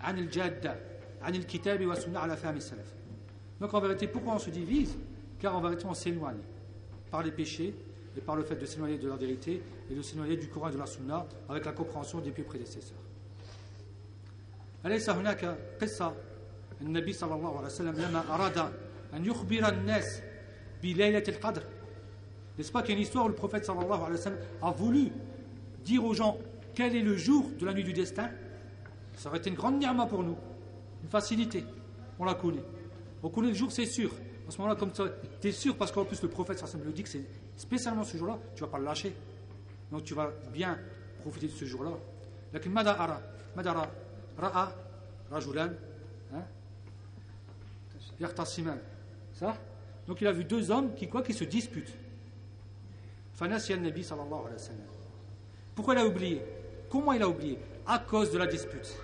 عن 0.00 0.18
الجادة 0.18 0.76
عن 1.22 1.34
الكتاب 1.34 1.86
والسنة 1.86 2.18
على 2.18 2.36
فهم 2.36 2.56
السلف 2.56 2.94
donc 3.60 3.72
en 3.72 3.80
vérité 3.80 4.06
pourquoi 4.06 4.34
on 4.34 4.38
se 4.38 4.50
divise 4.50 4.96
car 5.38 5.56
en 5.56 5.60
vérité 5.60 5.84
on 5.86 5.94
s'éloigne 5.94 6.40
par 7.10 7.22
les 7.22 7.30
péchés 7.32 7.74
et 8.16 8.20
par 8.20 8.36
le 8.36 8.42
fait 8.42 8.56
de 8.56 8.66
s'éloigner 8.66 8.98
de 8.98 9.08
la 9.08 9.16
vérité 9.16 9.62
et 9.90 9.94
de 9.94 10.02
s'éloigner 10.02 10.36
du 10.36 10.48
Coran 10.48 10.68
et 10.68 10.72
de 10.72 10.78
la 10.78 10.86
Sunna 10.86 11.26
avec 11.48 11.64
la 11.64 11.72
compréhension 11.72 12.18
des 12.20 12.30
plus 12.30 12.44
prédécesseurs. 12.44 12.98
أليس 14.86 15.10
هناك 15.10 15.58
قصة 15.80 16.14
النبي 16.80 17.12
صلى 17.12 17.34
الله 17.34 17.56
عليه 17.56 17.66
وسلم 17.66 17.94
لما 17.94 18.34
أراد 18.34 18.58
أن 19.14 19.24
يخبر 19.24 19.68
الناس 19.68 20.20
بليلة 20.82 21.24
القدر 21.28 21.62
N'est-ce 22.58 22.72
pas 22.72 22.80
qu'il 22.82 22.90
y 22.90 22.92
a 22.92 22.96
une 22.96 23.02
histoire 23.02 23.26
où 23.26 23.28
le 23.28 23.34
prophète 23.34 23.66
sallallahu 23.66 23.92
alayhi 24.00 24.12
wa 24.12 24.16
sallam 24.16 24.38
a 24.62 24.70
voulu 24.70 25.10
dire 25.84 26.02
aux 26.04 26.14
gens 26.14 26.38
quel 26.74 26.96
est 26.96 27.02
le 27.02 27.16
jour 27.16 27.50
de 27.58 27.66
la 27.66 27.74
nuit 27.74 27.84
du 27.84 27.92
destin 27.92 28.30
Ça 29.20 29.28
aurait 29.28 29.38
été 29.38 29.50
une 29.50 29.56
grande 29.56 29.78
ni'ma 29.78 30.06
pour 30.06 30.22
nous, 30.22 30.36
une 31.02 31.08
facilité. 31.08 31.64
On 32.18 32.24
la 32.24 32.34
connaît. 32.34 32.64
On 33.22 33.28
connaît 33.30 33.48
le 33.48 33.54
jour, 33.54 33.72
c'est 33.72 33.86
sûr. 33.86 34.10
En 34.46 34.50
ce 34.50 34.58
moment-là, 34.58 34.76
comme 34.76 34.92
tu 34.92 35.48
es 35.48 35.52
sûr, 35.52 35.76
parce 35.76 35.90
qu'en 35.90 36.04
plus 36.04 36.22
le 36.22 36.28
prophète 36.28 36.58
sallallahu 36.58 36.86
alayhi 36.86 36.86
wa 36.86 36.86
sallam 36.86 36.86
le 36.86 36.92
dit 36.92 37.02
que 37.02 37.08
c'est 37.08 37.60
spécialement 37.60 38.04
ce 38.04 38.16
jour-là, 38.16 38.38
tu 38.54 38.62
ne 38.62 38.66
vas 38.66 38.72
pas 38.72 38.78
le 38.78 38.84
lâcher. 38.84 39.14
Donc 39.90 40.04
tu 40.04 40.14
vas 40.14 40.30
bien 40.52 40.78
profiter 41.22 41.46
de 41.46 41.52
ce 41.52 41.64
jour-là. 41.64 41.92
لكن 42.54 42.70
ماذا 42.70 43.04
أرى 43.04 43.20
ماذا 43.56 43.90
رأى 44.38 44.68
رجلان 45.32 45.76
يختصمان 48.20 48.78
ça 49.40 49.54
donc 50.08 50.20
il 50.20 50.26
a 50.26 50.32
vu 50.32 50.44
deux 50.44 50.70
hommes 50.70 50.94
qui 50.94 51.08
quoi 51.08 51.22
qui 51.22 51.34
se 51.34 51.44
disputent 51.44 51.92
Nabi 53.40 54.02
sallallahu 54.02 54.40
alayhi 54.46 54.52
wa 54.52 54.58
sallam. 54.58 54.80
Pourquoi 55.74 55.94
il 55.94 55.98
a 55.98 56.06
oublié 56.06 56.42
Comment 56.88 57.12
il 57.12 57.22
a 57.22 57.28
oublié 57.28 57.58
À 57.86 57.98
cause 57.98 58.30
de 58.32 58.38
la 58.38 58.46
dispute. 58.46 58.96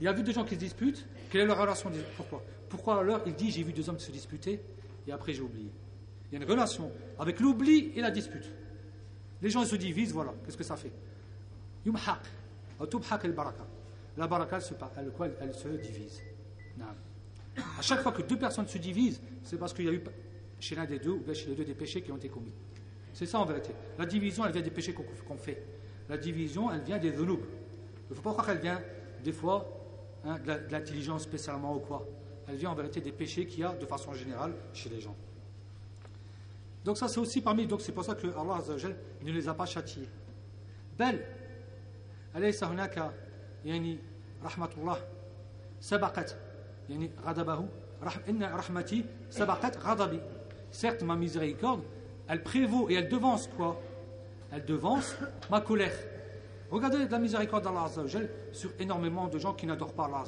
il 0.00 0.08
a 0.08 0.12
vu 0.12 0.22
deux 0.22 0.32
gens 0.32 0.44
qui 0.44 0.54
se 0.54 0.60
disputent. 0.60 1.06
Quelle 1.30 1.42
est 1.42 1.46
leur 1.46 1.58
relation 1.58 1.90
Pourquoi? 2.16 2.42
Pourquoi 2.68 3.00
alors 3.00 3.20
il 3.26 3.34
dit 3.34 3.50
j'ai 3.50 3.62
vu 3.62 3.72
deux 3.72 3.88
hommes 3.88 3.98
se 3.98 4.10
disputer 4.10 4.60
et 5.06 5.12
après 5.12 5.32
j'ai 5.32 5.42
oublié? 5.42 5.70
Il 6.30 6.38
y 6.38 6.40
a 6.40 6.44
une 6.44 6.50
relation 6.50 6.90
avec 7.18 7.40
l'oubli 7.40 7.92
et 7.94 8.00
la 8.00 8.10
dispute. 8.10 8.50
Les 9.42 9.50
gens 9.50 9.64
se 9.64 9.76
divisent, 9.76 10.12
voilà. 10.12 10.32
Qu'est-ce 10.44 10.56
que 10.56 10.64
ça 10.64 10.76
fait? 10.76 10.92
Yumhaq. 11.84 12.20
baraka. 13.34 13.66
La 14.16 14.26
baraka, 14.26 14.58
elle, 14.96 15.12
elle, 15.20 15.32
elle 15.40 15.54
se 15.54 15.68
divise. 15.68 16.22
À 17.56 17.82
chaque 17.82 18.02
fois 18.02 18.12
que 18.12 18.22
deux 18.22 18.38
personnes 18.38 18.68
se 18.68 18.78
divisent, 18.78 19.20
c'est 19.42 19.58
parce 19.58 19.72
qu'il 19.72 19.86
y 19.86 19.88
a 19.88 19.92
eu 19.92 20.02
chez 20.60 20.74
l'un 20.74 20.84
des 20.84 20.98
deux 20.98 21.10
ou 21.10 21.24
chez 21.34 21.48
les 21.48 21.54
deux 21.54 21.64
des 21.64 21.74
péchés 21.74 22.02
qui 22.02 22.12
ont 22.12 22.16
été 22.16 22.28
commis. 22.28 22.52
C'est 23.12 23.26
ça 23.26 23.40
en 23.40 23.44
vérité. 23.44 23.72
La 23.98 24.06
division, 24.06 24.46
elle 24.46 24.52
vient 24.52 24.62
des 24.62 24.70
péchés 24.70 24.94
qu'on 24.94 25.36
fait. 25.36 25.64
La 26.08 26.16
division, 26.16 26.70
elle 26.70 26.82
vient 26.82 26.98
des 26.98 27.10
dhunub. 27.10 27.40
Il 27.40 28.10
ne 28.10 28.14
faut 28.14 28.22
pas 28.22 28.32
croire 28.32 28.46
qu'elle 28.46 28.60
vient 28.60 28.80
des 29.24 29.32
fois 29.32 29.79
Hein, 30.24 30.36
de 30.44 30.70
l'intelligence 30.70 31.22
spécialement 31.22 31.74
ou 31.74 31.78
quoi. 31.78 32.06
Elle 32.46 32.56
vient 32.56 32.70
en 32.70 32.74
vérité 32.74 33.00
des 33.00 33.12
péchés 33.12 33.46
qu'il 33.46 33.60
y 33.60 33.64
a 33.64 33.72
de 33.72 33.86
façon 33.86 34.12
générale 34.12 34.52
chez 34.74 34.90
les 34.90 35.00
gens. 35.00 35.16
Donc 36.84 36.98
ça 36.98 37.08
c'est 37.08 37.20
aussi 37.20 37.40
parmi, 37.40 37.66
donc 37.66 37.80
c'est 37.80 37.92
pour 37.92 38.04
ça 38.04 38.14
que 38.14 38.26
Allah 38.26 38.56
Azzawajal, 38.58 38.96
ne 39.22 39.32
les 39.32 39.48
a 39.48 39.54
pas 39.54 39.64
châtiés. 39.64 40.08
Bel, 40.98 41.24
alaysa 42.34 42.66
hunaka, 42.70 43.14
yani 43.64 43.98
rahmatullah, 44.42 44.98
sabaqat, 45.78 46.36
yani 46.88 47.10
ghadabahu, 47.24 47.64
inna 48.28 48.54
rahmati, 48.54 49.04
sabaqat 49.30 49.78
ghadabi. 49.82 50.20
Certes 50.70 51.02
ma 51.02 51.16
miséricorde, 51.16 51.82
elle 52.28 52.42
prévaut 52.42 52.90
et 52.90 52.94
elle 52.94 53.08
devance 53.08 53.48
quoi? 53.56 53.80
Elle 54.52 54.64
devance 54.64 55.16
ma 55.50 55.60
colère. 55.60 55.96
Regardez 56.70 57.08
la 57.08 57.18
miséricorde 57.18 57.64
d'Allah 57.64 57.88
sur 58.52 58.70
énormément 58.78 59.28
de 59.28 59.38
gens 59.38 59.54
qui 59.54 59.66
n'adorent 59.66 59.92
pas 59.92 60.04
Allah 60.04 60.24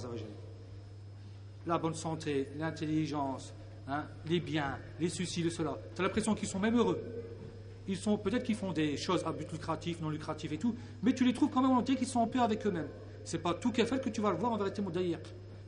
La 1.66 1.78
bonne 1.78 1.94
santé, 1.94 2.48
l'intelligence, 2.58 3.54
hein, 3.86 4.04
les 4.26 4.40
biens, 4.40 4.78
les 4.98 5.08
soucis, 5.08 5.42
le 5.42 5.50
cela. 5.50 5.78
Tu 5.94 6.00
as 6.00 6.04
l'impression 6.04 6.34
qu'ils 6.34 6.48
sont 6.48 6.58
même 6.58 6.76
heureux. 6.76 7.00
Ils 7.86 7.96
sont 7.96 8.16
peut-être 8.16 8.44
qu'ils 8.44 8.56
font 8.56 8.72
des 8.72 8.96
choses 8.96 9.24
à 9.24 9.32
but 9.32 9.50
lucratif, 9.52 10.00
non 10.00 10.10
lucratif 10.10 10.52
et 10.52 10.58
tout, 10.58 10.74
mais 11.02 11.14
tu 11.14 11.24
les 11.24 11.32
trouves 11.32 11.50
quand 11.50 11.62
même 11.62 11.72
en 11.72 11.82
qu'ils 11.82 12.06
sont 12.06 12.20
en 12.20 12.26
paix 12.26 12.38
avec 12.38 12.66
eux-mêmes. 12.66 12.88
C'est 13.24 13.38
pas 13.38 13.54
tout 13.54 13.72
fait 13.72 14.02
que 14.02 14.10
tu 14.10 14.20
vas 14.20 14.30
le 14.30 14.36
voir 14.36 14.52
en 14.52 14.56
vérité 14.56 14.82
d'ailleurs. 14.82 15.20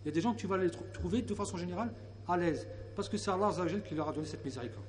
Il 0.04 0.08
y 0.08 0.10
a 0.10 0.12
des 0.12 0.20
gens 0.20 0.34
que 0.34 0.40
tu 0.40 0.46
vas 0.46 0.56
les 0.56 0.70
trouver 0.70 1.22
de 1.22 1.34
façon 1.34 1.56
générale 1.56 1.92
à 2.26 2.36
l'aise, 2.36 2.66
parce 2.94 3.08
que 3.08 3.16
c'est 3.16 3.30
Allah 3.30 3.50
qui 3.86 3.94
leur 3.94 4.08
a 4.08 4.12
donné 4.12 4.26
cette 4.26 4.44
miséricorde. 4.44 4.84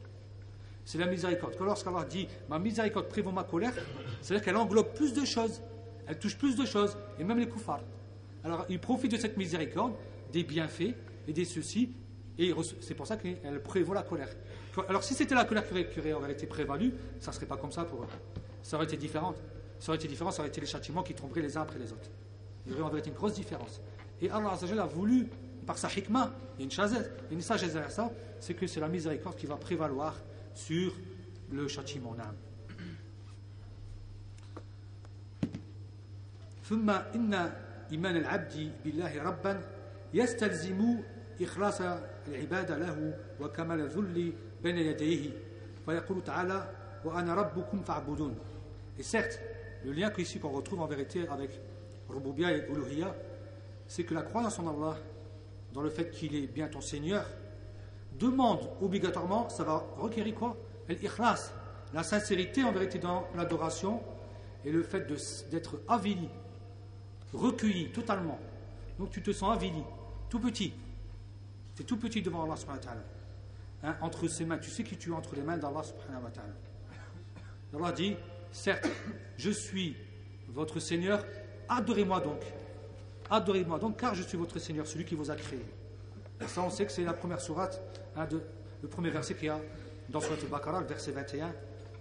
C'est 0.83 0.99
la 0.99 1.07
miséricorde. 1.07 1.55
Lorsqu'Allah 1.59 2.05
dit 2.07 2.27
ma 2.47 2.59
miséricorde 2.59 3.07
prévaut 3.07 3.31
ma 3.31 3.43
colère, 3.43 3.73
c'est-à-dire 4.21 4.45
qu'elle 4.45 4.57
englobe 4.57 4.93
plus 4.93 5.13
de 5.13 5.25
choses, 5.25 5.61
elle 6.08 6.20
touche 6.20 6.38
plus 6.38 6.56
de 6.56 6.66
choses, 6.66 6.97
et 7.20 7.24
même 7.24 7.39
les 7.39 7.47
koufars. 7.47 7.82
Alors 8.43 8.66
il 8.70 8.80
profite 8.80 9.12
de 9.12 9.18
cette 9.18 9.38
miséricorde, 9.38 9.93
des 10.32 10.43
bienfaits 10.43 10.93
et 11.28 11.34
des 11.34 11.45
soucis, 11.45 11.91
et 12.38 12.53
c'est 12.82 12.93
pour 12.93 13.08
ça 13.08 13.18
qu'elle 13.18 13.62
prévaut 13.64 13.93
la 13.93 14.03
colère. 14.03 14.30
Alors 14.89 15.03
si 15.03 15.14
c'était 15.14 15.36
la 15.36 15.45
colère 15.45 15.66
qui 15.68 15.74
aurait, 16.12 16.32
été 16.32 16.45
prévalue, 16.45 16.89
ça 17.20 17.32
ne 17.32 17.36
serait 17.36 17.45
pas 17.45 17.58
comme 17.58 17.72
ça 17.72 17.86
pour 17.86 18.03
eux. 18.03 18.08
Ça 18.62 18.78
aurait 18.78 18.86
été 18.86 18.97
différent. 18.97 19.34
Ça 19.80 19.91
aurait 19.91 19.97
été 19.97 20.08
différent, 20.08 20.32
ça 20.32 20.41
aurait 20.41 20.49
été 20.49 20.62
les 20.62 20.68
châtiments 20.68 21.03
qui 21.03 21.14
tomberaient 21.14 21.41
les 21.41 21.58
uns 21.58 21.62
après 21.62 21.80
les 21.80 21.91
autres. 21.91 22.10
Il 22.66 22.74
y 22.74 22.82
aurait 22.82 22.99
en 22.99 23.03
une 23.03 23.14
grosse 23.14 23.34
différence. 23.34 23.82
Et 24.22 24.30
Allah 24.30 24.51
a 24.51 24.86
voulu, 24.86 25.28
par 25.66 25.78
sa 25.78 25.89
hikmah, 25.89 26.34
une 26.60 26.72
sagesse, 26.72 27.10
une 27.32 27.41
sagesse 27.41 27.78
ça, 27.89 28.12
c'est 28.39 28.53
que 28.53 28.68
c'est 28.68 28.80
la 28.80 28.88
miséricorde 28.88 29.36
qui 29.36 29.45
va 29.45 29.56
prévaloir 29.56 30.16
sur 30.53 30.93
le 31.51 31.68
châtiment 31.68 32.16
ثم 36.64 36.91
إن 36.91 37.53
إيمان 37.93 38.16
العبد 38.16 38.72
بالله 38.84 39.22
ربا 39.22 39.61
يستلزم 40.14 40.99
إخلاص 41.43 41.80
العبادة 42.28 42.78
له 42.78 43.14
وكمال 43.41 43.80
الذل 43.80 44.32
بين 44.62 44.78
يديه 44.78 45.30
فيقول 45.86 46.24
تعالى 46.24 46.70
وأنا 47.05 47.34
ربكم 47.34 47.82
فاعبدون 47.82 48.34
Et 48.99 49.03
certes, 49.03 49.41
le 49.84 49.93
lien 49.93 50.11
qu'ici 50.11 50.38
qu'on 50.38 50.51
retrouve 50.51 50.82
en 50.82 50.86
vérité 50.86 51.26
avec 51.28 51.59
Rububia 52.09 52.53
et 52.53 52.68
Uluhiyya, 52.68 53.14
c'est 53.86 54.05
que 54.05 54.12
la 54.12 54.22
croyance 54.22 54.59
en 54.59 54.68
Allah, 54.68 54.99
dans 55.72 55.80
le 55.80 55.88
fait 55.88 56.11
qu'il 56.11 56.34
est 56.36 56.47
bien 56.47 56.68
ton 56.68 56.82
Seigneur, 56.82 57.24
demande 58.18 58.61
obligatoirement, 58.82 59.49
ça 59.49 59.64
va 59.64 59.86
requérir 59.97 60.34
quoi 60.34 60.57
L'ikhlas, 60.88 61.53
la 61.95 62.03
sincérité 62.03 62.62
en 62.62 62.72
vérité 62.72 62.99
dans 62.99 63.26
l'adoration 63.36 64.03
et 64.64 64.70
le 64.70 64.82
fait 64.82 65.07
d'être 65.51 65.80
avili, 65.88 66.28
recueilli 67.36 67.91
totalement. 67.91 68.39
Donc 68.97 69.11
tu 69.11 69.21
te 69.21 69.31
sens 69.31 69.55
avili, 69.55 69.83
tout 70.29 70.39
petit. 70.39 70.73
Tu 71.75 71.81
es 71.81 71.86
tout 71.86 71.97
petit 71.97 72.21
devant 72.21 72.43
Allah 72.43 72.55
subhanahu 72.55 72.79
wa 72.79 72.86
ta'ala. 72.86 73.03
Hein, 73.83 73.97
entre 74.01 74.27
ses 74.27 74.45
mains, 74.45 74.57
tu 74.57 74.69
sais 74.69 74.83
qui 74.83 74.97
tu 74.97 75.11
es 75.11 75.13
entre 75.13 75.36
les 75.36 75.41
mains 75.41 75.57
d'Allah 75.57 75.83
subhanahu 75.83 76.23
wa 76.23 76.31
ta'ala. 76.31 76.53
Allah 77.75 77.91
dit, 77.91 78.15
certes, 78.51 78.88
je 79.38 79.51
suis 79.51 79.95
votre 80.47 80.79
Seigneur, 80.79 81.23
adorez-moi 81.67 82.21
donc. 82.21 82.41
Adorez-moi 83.29 83.79
donc, 83.79 83.97
car 83.97 84.15
je 84.15 84.23
suis 84.23 84.38
votre 84.38 84.59
Seigneur, 84.59 84.88
celui 84.88 85.03
qui 85.05 85.15
vous 85.15 85.29
a 85.29 85.36
créé. 85.36 85.65
Et 86.41 86.47
ça, 86.47 86.61
on 86.61 86.69
sait 86.69 86.86
que 86.86 86.91
c'est 86.91 87.03
la 87.03 87.13
première 87.13 87.41
sourate, 87.41 87.81
hein, 88.15 88.27
le 88.81 88.88
premier 88.88 89.09
verset 89.09 89.36
qu'il 89.36 89.47
y 89.47 89.49
a 89.49 89.59
dans 90.09 90.19
Surat 90.19 90.36
al-Baqarah, 90.41 90.81
verset 90.83 91.11
21, 91.11 91.53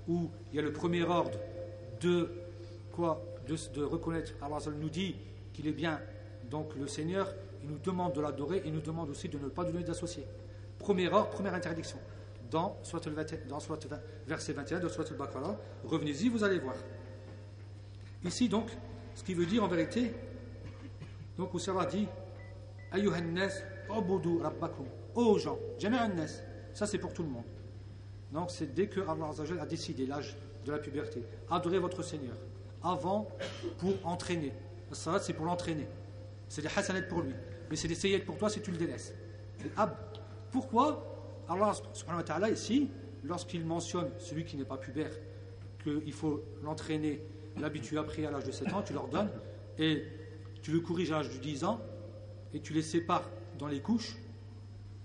où 0.09 0.31
il 0.53 0.57
y 0.57 0.59
a 0.59 0.63
le 0.63 0.73
premier 0.73 1.03
ordre 1.03 1.39
de 2.01 2.31
quoi? 2.93 3.23
De, 3.47 3.83
reconnaître. 3.83 4.33
Allah 4.43 4.59
nous 4.79 4.91
dit 4.91 5.17
qu'il 5.53 5.67
est 5.67 5.73
bien 5.73 6.01
donc 6.51 6.75
le 6.77 6.87
Seigneur, 6.87 7.33
il 7.63 7.71
nous 7.71 7.79
demande 7.79 8.13
de 8.15 8.21
l'adorer, 8.21 8.63
il 8.65 8.73
nous 8.73 8.81
demande 8.81 9.11
aussi 9.11 9.29
de 9.29 9.39
ne 9.39 9.49
pas 9.49 9.65
donner 9.65 9.83
d'associer. 9.83 10.27
Premier 10.79 11.09
ordre, 11.09 11.31
première 11.31 11.55
interdiction. 11.55 11.99
Dans 12.51 12.79
Surat 12.83 13.01
dans 13.49 13.59
verset 14.27 14.53
21 14.53 14.81
de 14.81 14.89
Surat 14.89 15.07
al-Baqarah, 15.11 15.59
revenez-y, 15.85 16.29
vous 16.29 16.45
allez 16.45 16.59
voir. 16.59 16.77
Ici 18.25 18.49
donc, 18.49 18.71
ce 19.15 19.25
qui 19.25 19.35
veut 19.35 19.47
dire 19.47 19.65
en 19.65 19.69
vérité, 19.69 20.13
donc 21.39 21.55
où 21.55 21.59
va 21.59 21.87
dit, 21.87 22.07
Ayyuhannas, 22.93 23.63
obudu 23.89 24.41
rabbakum. 24.41 24.87
Ô 25.15 25.39
gens, 25.39 25.59
nas, 25.81 26.43
ça 26.73 26.87
c'est 26.87 26.99
pour 26.99 27.13
tout 27.13 27.23
le 27.23 27.29
monde. 27.29 27.45
Donc 28.33 28.51
c'est 28.51 28.75
dès 28.75 28.89
que 28.89 29.01
Allah 29.01 29.31
a 29.61 29.67
décidé 29.67 30.07
l'âge 30.07 30.37
de 30.65 30.73
la 30.73 30.79
puberté, 30.79 31.23
adorez 31.51 31.79
votre 31.79 32.03
Seigneur. 32.03 32.37
Avant, 32.85 33.29
pour 33.79 33.95
entraîner. 34.07 34.53
Le 34.91 34.95
salat 34.95 35.19
c'est 35.19 35.33
pour 35.33 35.47
l'entraîner. 35.47 35.89
C'est 36.49 36.63
des 36.63 36.69
hasanat 36.69 37.03
pour 37.03 37.23
lui. 37.23 37.33
Mais 37.71 37.77
c'est 37.77 37.89
des 37.89 37.95
sayyid 37.95 38.25
pour 38.25 38.37
toi 38.37 38.51
si 38.51 38.61
tu 38.61 38.71
le 38.71 38.77
délaisses. 38.77 39.15
Pourquoi 40.53 41.45
Allah 41.49 41.73
subhanahu 41.93 42.21
wa 42.21 42.25
ta'ala 42.25 42.51
ici, 42.51 42.91
lorsqu'il 43.25 43.65
mentionne 43.65 44.11
celui 44.19 44.45
qui 44.45 44.57
n'est 44.57 44.65
pas 44.65 44.77
pubère, 44.77 45.11
qu'il 45.83 46.13
faut 46.13 46.43
l'entraîner, 46.63 47.23
l'habituer 47.59 47.99
après 47.99 48.25
à 48.25 48.31
l'âge 48.31 48.45
de 48.45 48.53
7 48.53 48.73
ans, 48.73 48.83
tu 48.83 48.93
leur 48.93 49.09
donnes, 49.09 49.31
et 49.79 50.05
tu 50.63 50.73
le 50.73 50.81
corriges 50.81 51.13
à 51.13 51.17
l'âge 51.17 51.31
de 51.31 51.39
10 51.39 51.65
ans, 51.65 51.81
et 52.53 52.61
tu 52.61 52.73
les 52.73 52.83
sépares 52.83 53.29
dans 53.59 53.67
les 53.67 53.81
couches, 53.81 54.17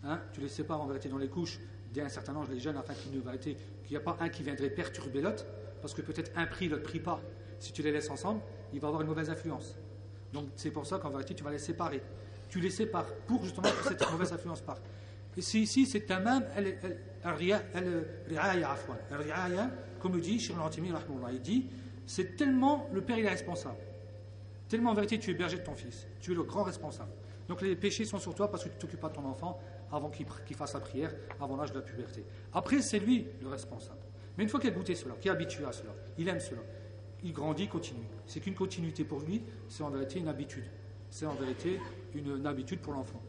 hein, 0.04 0.22
tu 0.34 0.42
les 0.42 0.50
sépares 0.50 0.82
en 0.82 0.88
vérité 0.88 1.10
dans 1.10 1.18
les 1.18 1.30
couches 1.30 1.60
d'un 1.94 2.10
certain 2.10 2.36
âge, 2.36 2.48
les 2.50 2.60
jeunes, 2.60 2.78
afin 2.78 2.94
qu'il 2.94 3.12
n'y 3.12 3.98
a 3.98 4.00
pas 4.00 4.18
un 4.20 4.30
qui 4.30 4.44
viendrait 4.44 4.70
perturber 4.70 5.22
l'autre, 5.22 5.46
parce 5.82 5.94
que 5.94 6.02
peut-être 6.02 6.32
un 6.36 6.46
prie, 6.46 6.68
l'autre 6.70 6.84
prie 6.84 7.00
pas. 7.00 7.22
Si 7.60 7.72
tu 7.72 7.82
les 7.82 7.92
laisses 7.92 8.10
ensemble, 8.10 8.42
il 8.74 8.80
va 8.80 8.88
avoir 8.88 9.02
une 9.02 9.08
mauvaise 9.08 9.30
influence. 9.30 9.78
Donc 10.34 10.48
c'est 10.56 10.72
pour 10.72 10.86
ça 10.86 11.00
qu'en 11.00 11.10
vérité, 11.10 11.34
tu 11.34 11.44
vas 11.44 11.52
les 11.52 11.60
séparer. 11.60 12.02
Tu 12.50 12.60
les 12.60 12.70
sépares 12.70 13.14
pour 13.28 13.44
justement 13.44 13.70
que 13.70 13.88
cette 13.88 14.12
mauvaise 14.12 14.34
influence 14.34 14.62
parte. 14.62 14.82
Et 15.38 15.42
si 15.42 15.62
ici, 15.62 15.86
c'est 15.86 16.10
un 16.12 16.20
même, 16.20 16.44
comme 20.00 20.20
dit 20.20 20.40
Shir 20.40 20.56
il 21.32 21.42
dit, 21.42 21.68
c'est 22.06 22.36
tellement 22.36 22.88
le 22.92 23.02
père 23.02 23.18
il 23.18 23.26
est 23.26 23.30
responsable. 23.30 23.78
Tellement 24.68 24.92
en 24.92 24.94
vérité 24.96 25.20
tu 25.20 25.32
es 25.32 25.34
berger 25.34 25.58
de 25.58 25.64
ton 25.64 25.76
fils. 25.76 26.08
Tu 26.20 26.32
es 26.32 26.36
le 26.36 26.44
grand 26.44 26.64
responsable. 26.64 27.12
Donc 27.48 27.62
les 27.62 27.76
péchés 27.76 28.06
sont 28.06 28.20
sur 28.20 28.36
toi 28.36 28.50
parce 28.50 28.64
que 28.64 28.70
tu 28.70 28.78
t'occupes 28.78 29.00
pas 29.00 29.10
de 29.10 29.16
ton 29.16 29.26
enfant 29.26 29.60
avant 29.92 30.10
qu'il 30.10 30.56
fasse 30.56 30.74
la 30.74 30.80
prière, 30.80 31.14
avant 31.40 31.58
l'âge 31.58 31.72
de 31.72 31.80
la 31.80 31.82
puberté. 31.82 32.24
Après, 32.54 32.82
c'est 32.82 33.00
lui 33.00 33.28
le 33.42 33.48
responsable. 33.48 34.00
Mais 34.38 34.44
une 34.44 34.50
fois 34.50 34.60
qu'il 34.60 34.70
a 34.70 34.74
goûté 34.74 34.94
cela, 34.94 35.16
qu'il 35.16 35.30
est 35.30 35.34
habitué 35.34 35.66
à 35.66 35.72
cela, 35.72 35.92
il 36.18 36.28
aime 36.28 36.40
cela, 36.40 36.62
il 37.23 37.33
grandit, 37.33 37.69
continue. 37.69 38.07
C'est 38.27 38.41
qu'une 38.41 38.55
continuité 38.55 39.05
pour 39.05 39.21
lui, 39.21 39.43
c'est 39.69 39.83
en 39.83 39.91
vérité 39.91 40.19
une 40.19 40.29
habitude. 40.29 40.65
C'est 41.11 41.27
en 41.27 41.35
vérité 41.35 41.81
une, 42.15 42.47
habitude 42.47 42.81
pour 42.81 42.93
l'enfant. 42.93 43.23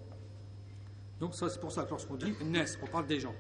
Donc 1.20 1.34
c'est 1.34 1.60
pour 1.60 1.72
ça 1.72 1.84
que 1.84 1.92
lorsqu'on 1.92 2.16
dit 2.16 2.34
naissent, 2.44 2.78
on 2.84 2.88
parle 2.88 3.08
des 3.08 3.20
gens, 3.20 3.34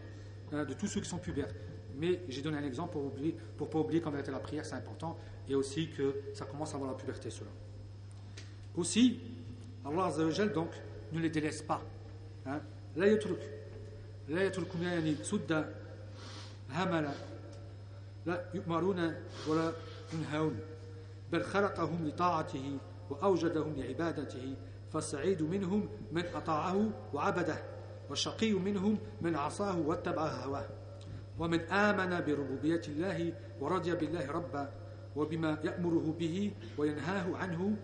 hein, 0.53 0.63
de 0.63 0.73
tous 0.73 0.87
ceux 0.87 1.01
qui 1.01 1.09
sont 1.09 1.17
pubères. 1.17 1.53
Mais 1.97 2.21
j'ai 2.29 2.41
donné 2.41 2.57
un 2.57 2.63
exemple 2.63 2.93
pour 2.93 3.03
ne 3.03 3.31
pour 3.57 3.69
pas 3.69 3.79
oublier 3.79 4.01
qu'en 4.01 4.11
vérité 4.11 4.31
la 4.31 4.39
prière 4.39 4.65
c'est 4.65 4.75
important 4.75 5.17
et 5.47 5.55
aussi 5.55 5.89
que 5.89 6.15
ça 6.33 6.45
commence 6.45 6.73
à 6.73 6.75
avoir 6.75 6.91
la 6.91 6.97
puberté 6.97 7.29
cela. 7.29 7.49
Aussi, 8.75 9.19
Allah 9.85 10.05
Azzawajal 10.05 10.51
donc 10.51 10.69
ne 11.11 11.19
les 11.19 11.29
délaisse 11.29 11.61
pas. 11.61 11.81
Hein. 12.45 12.61
لا 12.95 13.05
يترك 13.05 13.59
لا 14.29 14.43
يتركون 14.43 14.81
يعني 14.81 15.15
سد 15.23 15.73
هملا 16.69 17.11
لا 18.25 18.45
يؤمرون 18.53 19.13
ولا 19.47 19.73
ينهون 20.14 20.60
بل 21.32 21.42
خلقهم 21.42 22.06
لطاعته 22.06 22.78
وأوجدهم 23.10 23.74
لعبادته 23.76 24.56
فالسعيد 24.92 25.42
منهم 25.42 25.88
من 26.12 26.24
أطاعه 26.34 26.90
وعبده 27.14 27.58
والشقي 28.10 28.52
منهم 28.52 28.98
من 29.20 29.36
عصاه 29.36 29.78
واتبع 29.78 30.26
هواه. 30.26 30.68
ومن 31.38 31.60
آمن 31.60 32.24
بربوبية 32.24 32.80
الله 32.88 33.32
ورضي 33.60 33.94
بالله 33.94 34.30
ربا 34.30 34.72
وبما 35.16 35.58
يأمره 35.64 36.14
به 36.18 36.52
وينهاه 36.78 37.36
عنه 37.36 37.76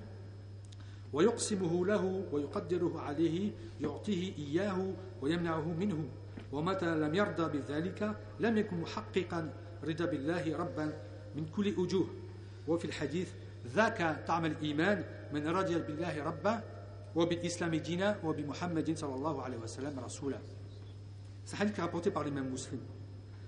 ويقسمه 1.12 1.86
له 1.86 2.24
ويقدره 2.32 3.00
عليه 3.00 3.52
يعطيه 3.80 4.36
إياه 4.38 4.92
ويمنعه 5.22 5.68
منه. 5.68 6.08
ومتى 6.52 6.94
لم 6.96 7.14
يرضى 7.14 7.58
بذلك 7.58 8.16
لم 8.40 8.58
يكن 8.58 8.80
محققا 8.80 9.52
رضا 9.84 10.04
بالله 10.04 10.56
ربا 10.56 10.92
من 11.36 11.45
كل 11.45 11.67
أجوه 11.67 12.07
وفي 12.67 12.86
الحديث 12.86 13.29
ذاك 13.67 14.25
طعم 14.27 14.45
الإيمان 14.45 15.03
من 15.34 15.47
رضي 15.47 15.79
بالله 15.79 16.23
ربا 16.23 16.63
وبالإسلام 17.15 17.75
دينا 17.75 18.19
وبمحمد 18.23 18.97
صلى 18.97 19.15
الله 19.15 19.41
عليه 19.41 19.57
وسلم 19.57 19.99
رسولا 19.99 20.39
C'est 21.43 21.57
un 21.57 21.61
hadith 21.61 21.73
qui 21.73 21.79
est 21.79 21.84
rapporté 21.84 22.11
par 22.11 22.23
les 22.23 22.32
mêmes 22.32 22.49
musulmans. 22.49 22.84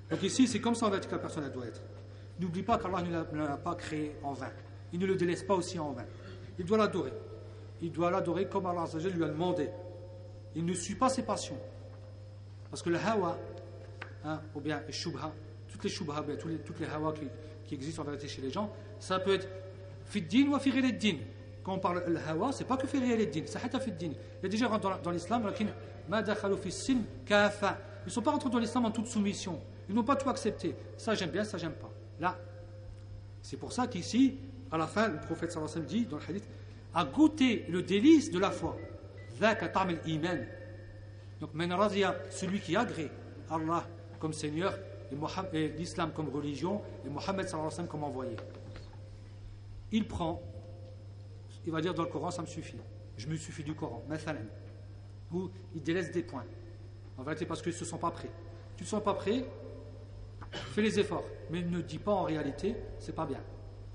Donc 0.09 0.23
ici, 0.23 0.47
c'est 0.47 0.59
comme 0.59 0.75
ça 0.75 0.87
en 0.87 0.91
fait 0.91 1.05
que 1.07 1.11
la 1.11 1.19
personne 1.19 1.47
doit 1.51 1.67
être. 1.67 1.81
N'oublie 2.39 2.63
pas 2.63 2.77
qu'Allah 2.77 3.01
ne 3.01 3.37
l'a 3.37 3.57
pas 3.57 3.75
créé 3.75 4.15
en 4.23 4.33
vain. 4.33 4.51
Il 4.91 4.99
ne 4.99 5.05
le 5.05 5.15
délaisse 5.15 5.43
pas 5.43 5.53
aussi 5.53 5.79
en 5.79 5.91
vain. 5.91 6.05
Il 6.57 6.65
doit 6.65 6.77
l'adorer. 6.77 7.13
Il 7.81 7.91
doit 7.91 8.11
l'adorer 8.11 8.47
comme 8.47 8.65
Allah 8.65 8.85
lui 8.93 9.23
a 9.23 9.27
demandé. 9.27 9.69
Il 10.55 10.65
ne 10.65 10.73
suit 10.73 10.95
pas 10.95 11.09
ses 11.09 11.23
passions. 11.23 11.57
Parce 12.69 12.81
que 12.81 12.89
le 12.89 12.97
hawa, 12.97 13.37
hein, 14.25 14.41
ou 14.55 14.61
bien 14.61 14.81
le 14.85 14.91
shubha, 14.91 15.31
toutes 15.67 15.83
les 15.83 15.89
shubha, 15.89 16.23
toutes 16.39 16.51
les, 16.51 16.57
toutes 16.57 16.79
les 16.79 16.87
hawa 16.87 17.13
qui, 17.13 17.27
qui 17.68 17.74
existent 17.74 18.02
en 18.02 18.06
vérité 18.06 18.26
chez 18.26 18.42
les 18.42 18.50
gens, 18.50 18.72
ça 18.98 19.20
peut 19.20 19.34
être 19.34 19.46
fiddin 20.06 20.48
ou 20.48 20.58
din. 20.58 21.18
Quand 21.62 21.74
on 21.74 21.78
parle 21.78 22.10
de 22.10 22.18
hawa, 22.28 22.50
c'est 22.50 22.64
pas 22.64 22.78
que 22.78 22.86
din, 22.86 23.42
c'est 23.46 23.62
hatta 23.62 23.78
din. 23.78 24.10
Il 24.10 24.42
y 24.42 24.46
a 24.46 24.48
des 24.48 24.56
gens 24.56 24.76
dans, 24.78 24.98
dans 24.98 25.10
l'islam, 25.10 25.52
ils 25.58 25.66
ne 28.06 28.10
sont 28.10 28.22
pas 28.22 28.30
rentrés 28.30 28.50
dans 28.50 28.58
l'islam 28.58 28.86
en 28.86 28.90
toute 28.90 29.06
soumission. 29.06 29.60
Ils 29.88 29.94
n'ont 29.94 30.02
pas 30.02 30.16
tout 30.16 30.28
accepté. 30.30 30.74
Ça 30.96 31.14
j'aime 31.14 31.30
bien, 31.30 31.44
ça 31.44 31.58
j'aime 31.58 31.72
pas. 31.72 31.90
Là, 32.18 32.38
c'est 33.42 33.58
pour 33.58 33.72
ça 33.72 33.86
qu'ici, 33.86 34.38
à 34.70 34.78
la 34.78 34.86
fin, 34.86 35.08
le 35.08 35.18
prophète 35.18 35.52
sallallahu 35.52 35.70
alayhi 35.70 35.84
wa 35.84 35.88
sallam 35.88 36.04
dit 36.04 36.06
dans 36.06 36.16
le 36.16 36.22
hadith, 36.28 36.48
a 36.94 37.04
goûté 37.04 37.66
le 37.68 37.82
délice 37.82 38.30
de 38.30 38.38
la 38.38 38.50
foi. 38.50 38.76
Donc, 41.40 41.50
celui 42.30 42.60
qui 42.60 42.76
agrée 42.76 43.10
Allah 43.50 43.86
comme 44.18 44.32
Seigneur, 44.32 44.76
et, 45.52 45.68
l'islam 45.68 46.12
comme 46.12 46.28
religion 46.28 46.82
et 47.04 47.08
Mohammed 47.08 47.48
comme 47.88 48.04
envoyé. 48.04 48.36
Il 49.90 50.06
prend, 50.06 50.42
il 51.66 51.72
va 51.72 51.80
dire 51.80 51.94
dans 51.94 52.02
le 52.02 52.08
Coran, 52.08 52.30
ça 52.30 52.42
me 52.42 52.46
suffit. 52.46 52.78
Je 53.16 53.26
me 53.26 53.36
suffis 53.36 53.64
du 53.64 53.74
Coran, 53.74 54.04
Ou 55.32 55.50
il 55.74 55.82
délaisse 55.82 56.12
des 56.12 56.22
points. 56.22 56.44
En 57.16 57.22
vérité, 57.22 57.46
parce 57.46 57.62
qu'ils 57.62 57.72
ne 57.72 57.76
se 57.76 57.84
sont 57.84 57.98
pas 57.98 58.10
prêts. 58.10 58.30
Tu 58.76 58.84
ne 58.84 58.88
sens 58.88 59.02
pas 59.02 59.14
prêt, 59.14 59.44
fais 60.52 60.82
les 60.82 61.00
efforts. 61.00 61.24
Mais 61.50 61.62
ne 61.62 61.80
dis 61.80 61.98
pas 61.98 62.12
en 62.12 62.22
réalité, 62.22 62.76
c'est 62.98 63.14
pas 63.14 63.26
bien. 63.26 63.40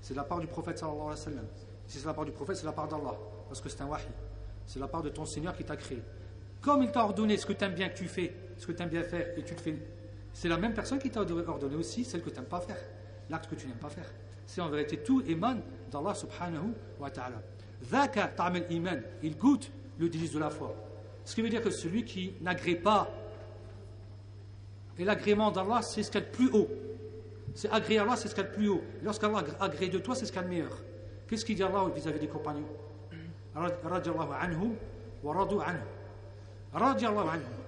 C'est 0.00 0.14
la 0.14 0.24
part 0.24 0.40
du 0.40 0.46
prophète 0.46 0.78
sallallahu 0.78 1.00
alayhi 1.00 1.10
wa 1.10 1.16
sallam. 1.16 1.46
Si 1.86 1.98
c'est 1.98 2.06
la 2.06 2.14
part 2.14 2.24
du 2.24 2.32
prophète, 2.32 2.56
c'est 2.56 2.66
la 2.66 2.72
part 2.72 2.88
d'Allah. 2.88 3.16
Parce 3.48 3.60
que 3.60 3.68
c'est 3.68 3.80
un 3.80 3.86
wahi. 3.86 4.04
C'est 4.66 4.78
la 4.78 4.88
part 4.88 5.02
de 5.02 5.08
ton 5.08 5.24
Seigneur 5.24 5.56
qui 5.56 5.64
t'a 5.64 5.76
créé. 5.76 6.02
Comme 6.60 6.82
il 6.82 6.90
t'a 6.90 7.04
ordonné 7.04 7.36
ce 7.36 7.46
que 7.46 7.52
tu 7.52 7.64
aimes 7.64 7.74
bien 7.74 7.88
que 7.88 7.96
tu 7.96 8.06
fais, 8.06 8.34
ce 8.56 8.66
que 8.66 8.72
tu 8.72 8.82
aimes 8.82 8.88
bien 8.88 9.02
faire, 9.02 9.38
et 9.38 9.42
tu 9.42 9.54
le 9.54 9.60
fais, 9.60 9.76
c'est 10.34 10.48
la 10.48 10.58
même 10.58 10.74
personne 10.74 10.98
qui 10.98 11.10
t'a 11.10 11.20
ordonné 11.20 11.76
aussi 11.76 12.04
celle 12.04 12.20
que 12.20 12.28
tu 12.28 12.36
n'aimes 12.36 12.44
pas 12.44 12.60
faire, 12.60 12.76
l'acte 13.30 13.48
que 13.48 13.54
tu 13.54 13.66
n'aimes 13.66 13.76
pas 13.76 13.88
faire. 13.88 14.12
C'est 14.44 14.60
en 14.60 14.68
vérité 14.68 14.98
tout 14.98 15.22
émane 15.26 15.62
d'Allah 15.90 16.14
subhanahu 16.14 16.74
wa 16.98 17.08
ta'ala. 17.08 17.40
iman, 18.70 19.00
il 19.22 19.38
goûte 19.38 19.70
le 19.98 20.08
délice 20.08 20.32
de 20.32 20.40
la 20.40 20.50
foi. 20.50 20.74
Ce 21.24 21.34
qui 21.34 21.40
veut 21.40 21.48
dire 21.48 21.62
que 21.62 21.70
celui 21.70 22.04
qui 22.04 22.34
n'agrée 22.40 22.74
pas, 22.74 23.08
et 24.98 25.04
l'agrément 25.04 25.50
d'Allah, 25.52 25.82
c'est 25.82 26.02
ce 26.02 26.10
qu'il 26.10 26.20
y 26.20 26.24
a 26.24 26.26
de 26.26 26.32
plus 26.32 26.50
haut. 26.52 26.68
C'est 27.54 27.70
agréer 27.70 28.00
Allah, 28.00 28.16
c'est 28.16 28.28
ce 28.28 28.34
qu'il 28.34 28.42
y 28.42 28.46
a 28.46 28.50
de 28.50 28.54
plus 28.54 28.68
haut. 28.68 28.82
Lorsqu'Allah 29.02 29.44
agrée 29.60 29.88
de 29.88 29.98
toi, 29.98 30.16
c'est 30.16 30.26
ce 30.26 30.32
qu'il 30.32 30.40
y 30.40 30.44
a 30.44 30.46
de 30.46 30.52
meilleur. 30.52 30.82
Qu'est-ce 31.28 31.44
qu'il 31.44 31.54
dit 31.54 31.62
Allah 31.62 31.86
vis-à-vis 31.94 32.18
des 32.18 32.28
compagnons? 32.28 32.66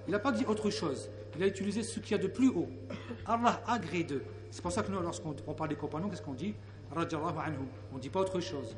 Il 0.05 0.11
n'a 0.11 0.19
pas 0.19 0.31
dit 0.33 0.45
autre 0.45 0.69
chose. 0.69 1.09
Il 1.37 1.43
a 1.43 1.47
utilisé 1.47 1.83
ce 1.83 1.99
qu'il 1.99 2.11
y 2.11 2.19
a 2.19 2.21
de 2.21 2.27
plus 2.27 2.49
haut. 2.49 2.67
Allah 3.27 3.61
agrée 3.67 4.03
d'eux. 4.03 4.23
C'est 4.49 4.61
pour 4.63 4.71
ça 4.71 4.81
que 4.81 4.91
nous, 4.91 4.99
lorsqu'on 4.99 5.33
parle 5.33 5.69
des 5.69 5.75
compagnons, 5.75 6.09
qu'est-ce 6.09 6.23
qu'on 6.23 6.33
dit? 6.33 6.55
On 6.95 6.99
ne 6.99 7.99
dit 7.99 8.09
pas 8.09 8.21
autre 8.21 8.39
chose. 8.39 8.75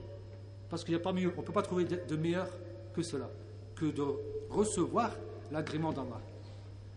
Parce 0.69 0.83
qu'il 0.83 0.93
n'y 0.93 0.99
a 0.99 1.03
pas 1.03 1.13
mieux. 1.13 1.31
On 1.37 1.41
ne 1.41 1.45
peut 1.45 1.53
pas 1.53 1.61
trouver 1.61 1.85
de 1.85 2.15
meilleur 2.17 2.49
que 2.93 3.01
cela. 3.01 3.29
Que 3.75 3.85
de 3.85 4.03
recevoir 4.49 5.11
l'agrément 5.51 5.93
d'Allah. 5.93 6.19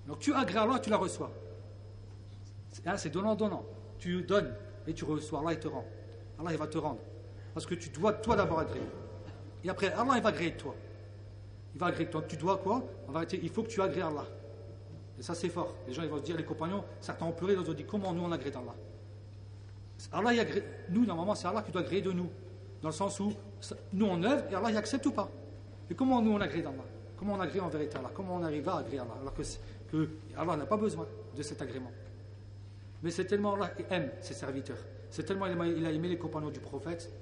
Donc 0.08 0.18
tu 0.18 0.34
agrées 0.34 0.58
Allah, 0.58 0.80
tu 0.80 0.90
la 0.90 0.96
reçois. 0.96 1.30
Hein, 2.84 2.96
c'est 2.96 3.10
donnant-donnant. 3.10 3.64
Tu 4.00 4.22
donnes 4.22 4.52
et 4.88 4.92
tu 4.94 5.04
reçois. 5.04 5.40
Allah, 5.40 5.52
il 5.52 5.60
te 5.60 5.68
rend. 5.68 5.84
Allah, 6.40 6.50
il 6.50 6.58
va 6.58 6.66
te 6.66 6.78
rendre. 6.78 6.98
Parce 7.54 7.66
que 7.66 7.76
tu 7.76 7.88
dois, 7.90 8.14
toi, 8.14 8.34
d'abord 8.34 8.58
agréer. 8.58 8.82
Et 9.62 9.70
après, 9.70 9.92
Allah, 9.92 10.14
il 10.16 10.22
va 10.22 10.30
agréer 10.30 10.50
de 10.50 10.56
toi. 10.56 10.74
Il 11.74 11.78
va 11.80 11.86
agréer 11.86 12.06
de 12.06 12.10
toi. 12.10 12.22
Tu 12.22 12.36
dois 12.36 12.56
quoi? 12.58 12.82
Il 13.40 13.48
faut 13.48 13.62
que 13.62 13.68
tu 13.68 13.80
agrées 13.80 14.02
Allah. 14.02 14.26
Et 15.18 15.22
ça, 15.22 15.34
c'est 15.34 15.48
fort. 15.48 15.74
Les 15.86 15.92
gens, 15.92 16.02
ils 16.02 16.08
vont 16.08 16.18
se 16.18 16.22
dire, 16.22 16.36
les 16.36 16.44
compagnons, 16.44 16.84
certains 17.00 17.26
ont 17.26 17.32
pleuré, 17.32 17.54
d'autres 17.54 17.70
ont 17.70 17.74
dit, 17.74 17.84
comment 17.84 18.12
nous, 18.12 18.22
on 18.22 18.32
agrée 18.32 18.50
d'Allah 18.50 18.74
Allah, 20.10 20.34
il. 20.34 20.62
Nous, 20.90 21.04
normalement, 21.04 21.34
c'est 21.34 21.46
Allah 21.46 21.62
qui 21.62 21.70
doit 21.70 21.82
agréer 21.82 22.02
de 22.02 22.12
nous. 22.12 22.28
Dans 22.80 22.88
le 22.88 22.94
sens 22.94 23.20
où, 23.20 23.32
nous, 23.92 24.06
on 24.06 24.22
œuvre 24.24 24.44
et 24.50 24.54
Allah, 24.54 24.70
il 24.70 24.76
accepte 24.76 25.06
ou 25.06 25.12
pas? 25.12 25.30
Et 25.88 25.94
comment 25.94 26.20
nous, 26.20 26.32
on 26.32 26.40
agrée 26.40 26.62
d'Allah 26.62 26.84
Comment 27.16 27.34
on 27.34 27.40
agrée 27.40 27.60
en 27.60 27.68
vérité 27.68 27.98
Allah? 27.98 28.10
Comment 28.12 28.36
on 28.36 28.42
arrive 28.42 28.68
à 28.68 28.78
agréer 28.78 28.98
Allah? 28.98 29.14
Alors 29.20 29.34
que, 29.34 29.42
que 29.90 30.08
Allah 30.36 30.56
n'a 30.56 30.66
pas 30.66 30.76
besoin 30.76 31.06
de 31.36 31.42
cet 31.42 31.62
agrément. 31.62 31.92
Mais 33.02 33.10
c'est 33.10 33.26
tellement 33.26 33.54
Allah 33.54 33.68
qui 33.68 33.84
aime 33.90 34.10
ses 34.20 34.34
serviteurs. 34.34 34.78
C'est 35.10 35.24
tellement 35.24 35.46
il 35.46 35.86
a 35.86 35.90
aimé 35.92 36.08
les 36.08 36.18
compagnons 36.18 36.50
du 36.50 36.60
prophète. 36.60 37.12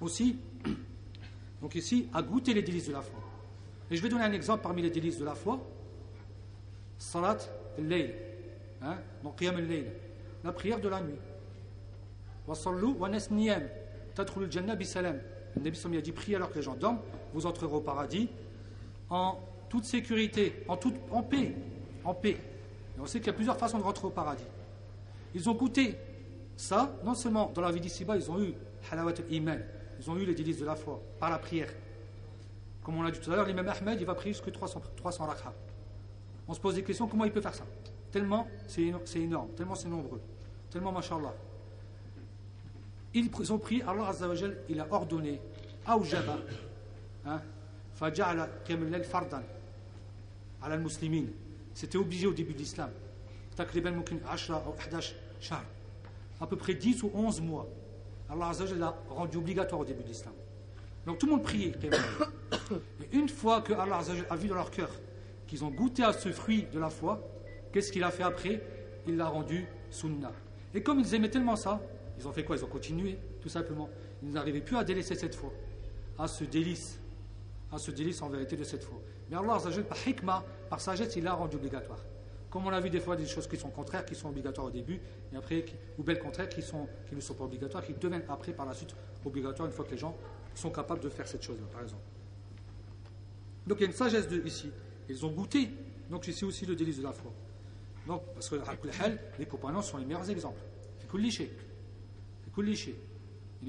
Aussi, 0.00 0.38
donc 1.60 1.74
ici, 1.74 2.08
à 2.12 2.22
goûter 2.22 2.54
les 2.54 2.62
délices 2.62 2.88
de 2.88 2.92
la 2.92 3.00
foi. 3.00 3.21
Et 3.92 3.96
je 3.96 4.02
vais 4.02 4.08
donner 4.08 4.24
un 4.24 4.32
exemple 4.32 4.62
parmi 4.62 4.80
les 4.80 4.88
délices 4.88 5.18
de 5.18 5.24
la 5.24 5.34
foi. 5.34 5.60
Salat 6.96 7.36
al-layl. 7.78 8.14
Hein? 8.80 8.96
Donc, 9.22 9.42
al-layl. 9.42 9.86
La 10.42 10.52
prière 10.52 10.80
de 10.80 10.88
la 10.88 11.02
nuit. 11.02 11.18
Wa 12.46 12.54
sallu 12.54 12.94
wa 12.98 13.10
nasniyam. 13.10 13.62
Tadkhulu 14.14 14.46
al-jannah 14.46 14.76
bi 14.76 14.86
salam. 14.86 15.18
Le 15.54 15.62
Nabi 15.62 15.98
a 15.98 16.00
dit 16.00 16.12
priez 16.12 16.36
alors 16.36 16.48
que 16.50 16.54
les 16.56 16.62
gens 16.62 16.74
dorment, 16.74 17.00
vous 17.34 17.44
entrerez 17.44 17.74
au 17.74 17.80
paradis 17.80 18.30
en 19.10 19.38
toute 19.68 19.84
sécurité, 19.84 20.64
en, 20.66 20.78
toute, 20.78 20.94
en 21.10 21.22
paix. 21.22 21.54
En 22.04 22.14
paix. 22.14 22.38
Et 22.96 23.00
on 23.00 23.04
sait 23.04 23.18
qu'il 23.18 23.26
y 23.26 23.30
a 23.30 23.34
plusieurs 23.34 23.58
façons 23.58 23.76
de 23.76 23.82
rentrer 23.82 24.06
au 24.06 24.10
paradis. 24.10 24.46
Ils 25.34 25.50
ont 25.50 25.54
goûté 25.54 25.96
ça, 26.56 26.94
non 27.04 27.14
seulement 27.14 27.52
dans 27.54 27.60
la 27.60 27.70
vie 27.70 27.80
d'ici-bas, 27.80 28.16
ils 28.16 28.30
ont 28.30 28.42
eu 28.42 28.54
halawat 28.90 29.14
iman 29.30 29.58
ils 30.00 30.10
ont 30.10 30.16
eu 30.16 30.24
les 30.24 30.34
délices 30.34 30.58
de 30.58 30.64
la 30.64 30.74
foi 30.74 31.00
par 31.20 31.30
la 31.30 31.38
prière. 31.38 31.68
Comme 32.82 32.96
on 32.96 33.02
l'a 33.02 33.10
dit 33.10 33.20
tout 33.20 33.30
à 33.30 33.36
l'heure, 33.36 33.46
l'imam 33.46 33.68
Ahmed, 33.68 34.00
il 34.00 34.06
va 34.06 34.14
prier 34.14 34.32
jusqu'à 34.32 34.50
300, 34.50 34.82
300 34.96 35.26
rakha. 35.26 35.52
On 36.48 36.54
se 36.54 36.60
pose 36.60 36.74
des 36.74 36.82
questions, 36.82 37.06
comment 37.06 37.24
il 37.24 37.32
peut 37.32 37.40
faire 37.40 37.54
ça? 37.54 37.64
Tellement 38.10 38.46
c'est 38.66 38.92
énorme, 39.20 39.48
tellement 39.56 39.74
c'est 39.74 39.88
nombreux, 39.88 40.20
tellement 40.70 40.92
mashallah. 40.92 41.34
Ils 43.14 43.52
ont 43.52 43.58
prié, 43.58 43.82
Allah 43.82 44.08
Azzawajal, 44.08 44.58
il 44.68 44.80
a 44.80 44.86
ordonné, 44.90 45.40
Aoujaba, 45.86 46.38
hein, 47.26 47.40
Faja'ala 47.94 48.48
Qiyam 48.64 49.02
fardan, 49.02 49.42
ala 50.62 50.74
al-muslimin. 50.74 51.26
C'était 51.74 51.98
obligé 51.98 52.26
au 52.26 52.32
début 52.32 52.52
de 52.52 52.58
l'islam. 52.58 52.90
Takriban 53.56 53.92
mukin 53.92 54.16
10 54.16 54.48
ou 54.50 54.52
11 54.54 55.14
shahr. 55.40 55.64
À 56.40 56.46
peu 56.46 56.56
près 56.56 56.74
10 56.74 57.02
ou 57.02 57.10
11 57.14 57.40
mois. 57.40 57.68
Allah 58.28 58.50
l'a 58.76 58.96
rendu 59.08 59.36
obligatoire 59.36 59.80
au 59.80 59.84
début 59.84 60.02
de 60.02 60.08
l'islam. 60.08 60.34
Donc 61.06 61.18
tout 61.18 61.26
le 61.26 61.32
monde 61.32 61.42
priait. 61.42 61.72
Et 63.12 63.16
une 63.16 63.28
fois 63.28 63.60
que 63.60 63.72
Allah 63.72 64.00
a 64.30 64.36
vu 64.36 64.48
dans 64.48 64.54
leur 64.54 64.70
cœur 64.70 64.90
qu'ils 65.46 65.64
ont 65.64 65.70
goûté 65.70 66.02
à 66.02 66.12
ce 66.12 66.30
fruit 66.30 66.66
de 66.72 66.78
la 66.78 66.90
foi, 66.90 67.20
qu'est-ce 67.72 67.92
qu'il 67.92 68.04
a 68.04 68.10
fait 68.10 68.22
après? 68.22 68.62
Il 69.06 69.16
l'a 69.16 69.26
rendu 69.28 69.66
sunnah. 69.90 70.32
Et 70.74 70.82
comme 70.82 71.00
ils 71.00 71.14
aimaient 71.14 71.30
tellement 71.30 71.56
ça, 71.56 71.80
ils 72.18 72.26
ont 72.26 72.32
fait 72.32 72.44
quoi? 72.44 72.56
Ils 72.56 72.64
ont 72.64 72.68
continué, 72.68 73.18
tout 73.40 73.48
simplement. 73.48 73.90
Ils 74.22 74.30
n'arrivaient 74.30 74.60
plus 74.60 74.76
à 74.76 74.84
délaisser 74.84 75.14
cette 75.14 75.34
foi, 75.34 75.52
à 76.18 76.28
ce 76.28 76.44
délice, 76.44 77.00
à 77.70 77.78
ce 77.78 77.90
délice 77.90 78.22
en 78.22 78.28
vérité 78.28 78.56
de 78.56 78.64
cette 78.64 78.84
foi. 78.84 79.00
Mais 79.28 79.36
Allah, 79.36 79.58
par 79.88 80.08
hikmah, 80.08 80.44
par 80.70 80.80
sagesse, 80.80 81.16
il 81.16 81.24
l'a 81.24 81.34
rendu 81.34 81.56
obligatoire. 81.56 81.98
Comme 82.48 82.66
on 82.66 82.70
a 82.70 82.80
vu 82.80 82.90
des 82.90 83.00
fois 83.00 83.16
des 83.16 83.26
choses 83.26 83.46
qui 83.46 83.56
sont 83.56 83.70
contraires, 83.70 84.04
qui 84.04 84.14
sont 84.14 84.28
obligatoires 84.28 84.66
au 84.66 84.70
début, 84.70 85.00
et 85.32 85.36
après, 85.36 85.64
ou 85.98 86.04
qui, 86.04 86.62
sont, 86.62 86.86
qui 87.08 87.14
ne 87.14 87.20
sont 87.20 87.34
pas 87.34 87.44
obligatoires, 87.44 87.84
qui 87.84 87.94
deviennent 87.94 88.24
après, 88.28 88.52
par 88.52 88.66
la 88.66 88.74
suite, 88.74 88.94
obligatoires 89.24 89.66
une 89.66 89.74
fois 89.74 89.84
que 89.84 89.90
les 89.90 89.98
gens 89.98 90.16
sont 90.54 90.70
capables 90.70 91.00
de 91.00 91.08
faire 91.08 91.26
cette 91.26 91.42
chose-là, 91.42 91.66
par 91.72 91.82
exemple. 91.82 92.02
Donc 93.66 93.78
il 93.78 93.82
y 93.82 93.84
a 93.84 93.86
une 93.86 93.96
sagesse 93.96 94.28
de, 94.28 94.40
ici. 94.44 94.70
Ils 95.08 95.24
ont 95.24 95.30
goûté. 95.30 95.70
Donc 96.10 96.26
ici 96.28 96.44
aussi 96.44 96.66
le 96.66 96.74
délice 96.74 96.98
de 96.98 97.02
la 97.02 97.12
foi. 97.12 97.32
Donc, 98.06 98.22
parce 98.34 98.48
que 98.48 98.56
les 99.38 99.46
compagnons 99.46 99.82
sont 99.82 99.98
les 99.98 100.04
meilleurs 100.04 100.28
exemples. 100.28 100.60
C'est. 100.98 101.06
C'est. 102.74 102.94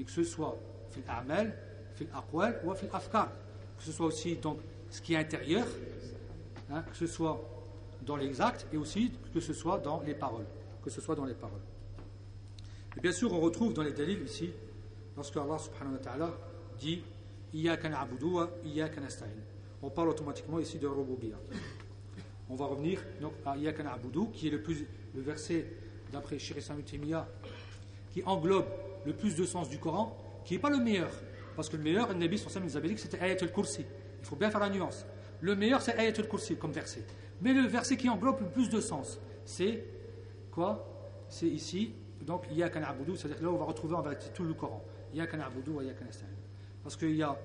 Que 0.04 0.10
ce 0.10 0.24
soit 0.24 0.58
fil 0.90 1.04
a'mal, 1.08 1.56
fil 1.94 2.08
aqwal 2.12 2.60
ou 2.64 2.74
fil 2.74 2.88
afkar. 2.92 3.30
Que 3.78 3.84
ce 3.84 3.92
soit 3.92 4.06
aussi 4.06 4.36
donc 4.36 4.58
ce 4.90 5.00
qui 5.00 5.14
est 5.14 5.18
intérieur, 5.18 5.66
hein, 6.70 6.82
que 6.82 6.96
ce 6.96 7.06
soit 7.06 7.40
dans 8.02 8.16
les 8.16 8.40
actes 8.40 8.66
et 8.72 8.76
aussi 8.76 9.12
que 9.32 9.40
ce 9.40 9.52
soit 9.52 9.78
dans 9.78 10.00
les 10.00 10.14
paroles. 10.14 10.46
Que 10.82 10.90
ce 10.90 11.00
soit 11.00 11.14
dans 11.14 11.24
les 11.24 11.34
paroles. 11.34 11.62
Et 12.96 13.00
bien 13.00 13.12
sûr, 13.12 13.32
on 13.32 13.40
retrouve 13.40 13.72
dans 13.72 13.82
les 13.82 13.92
dalils 13.92 14.22
ici, 14.22 14.50
lorsque 15.16 15.36
Allah 15.36 15.58
subhanahu 15.58 15.94
wa 15.94 15.98
ta'ala 15.98 16.30
dit 16.78 17.02
On 19.82 19.90
parle 19.90 20.08
automatiquement 20.08 20.58
ici 20.58 20.78
de 20.78 20.86
Rububiyya. 20.86 21.36
On 22.50 22.56
va 22.56 22.66
revenir 22.66 23.00
donc 23.20 23.32
à 23.46 23.56
Na'budu, 23.56 24.30
qui 24.32 24.48
est 24.48 24.50
le, 24.50 24.62
plus, 24.62 24.84
le 25.14 25.22
verset 25.22 25.66
d'après 26.12 26.38
Shir 26.38 26.56
qui 28.12 28.22
englobe 28.24 28.66
le 29.04 29.12
plus 29.12 29.34
de 29.34 29.44
sens 29.44 29.68
du 29.68 29.78
Coran, 29.78 30.16
qui 30.44 30.54
n'est 30.54 30.60
pas 30.60 30.70
le 30.70 30.78
meilleur. 30.78 31.10
Parce 31.56 31.68
que 31.68 31.76
le 31.76 31.82
meilleur, 31.82 32.08
le 32.08 32.14
Nabi 32.14 32.42
nous 32.62 32.76
avait 32.76 32.88
dit 32.88 32.94
que 32.94 33.00
c'était 33.00 33.20
Ayat 33.20 33.36
al-Kursi. 33.40 33.84
Il 34.20 34.26
faut 34.26 34.36
bien 34.36 34.50
faire 34.50 34.60
la 34.60 34.70
nuance. 34.70 35.06
Le 35.40 35.56
meilleur, 35.56 35.82
c'est 35.82 35.96
Ayat 35.98 36.14
al-Kursi 36.16 36.56
comme 36.56 36.72
verset. 36.72 37.04
Mais 37.40 37.52
le 37.52 37.66
verset 37.66 37.96
qui 37.96 38.08
englobe 38.08 38.40
le 38.40 38.46
plus 38.48 38.68
de 38.68 38.80
sens, 38.80 39.18
c'est 39.44 39.84
quoi? 40.50 40.88
C'est 41.28 41.48
ici, 41.48 41.92
donc 42.24 42.44
Iyaka 42.50 42.80
na'budu, 42.80 43.16
c'est-à-dire 43.16 43.42
là 43.42 43.48
on 43.50 43.56
va 43.56 43.64
retrouver 43.64 43.94
en 43.94 44.02
vérité 44.02 44.26
tout 44.32 44.44
le 44.44 44.54
Coran. 44.54 44.82
Iyaka 45.12 45.36
na'budu 45.36 45.70
wa 45.70 45.82
Iyaka 45.82 46.04
nasta'in. 46.04 46.33
Parce 46.84 46.96
qu'il 46.96 47.16
y 47.16 47.22
a 47.22 47.36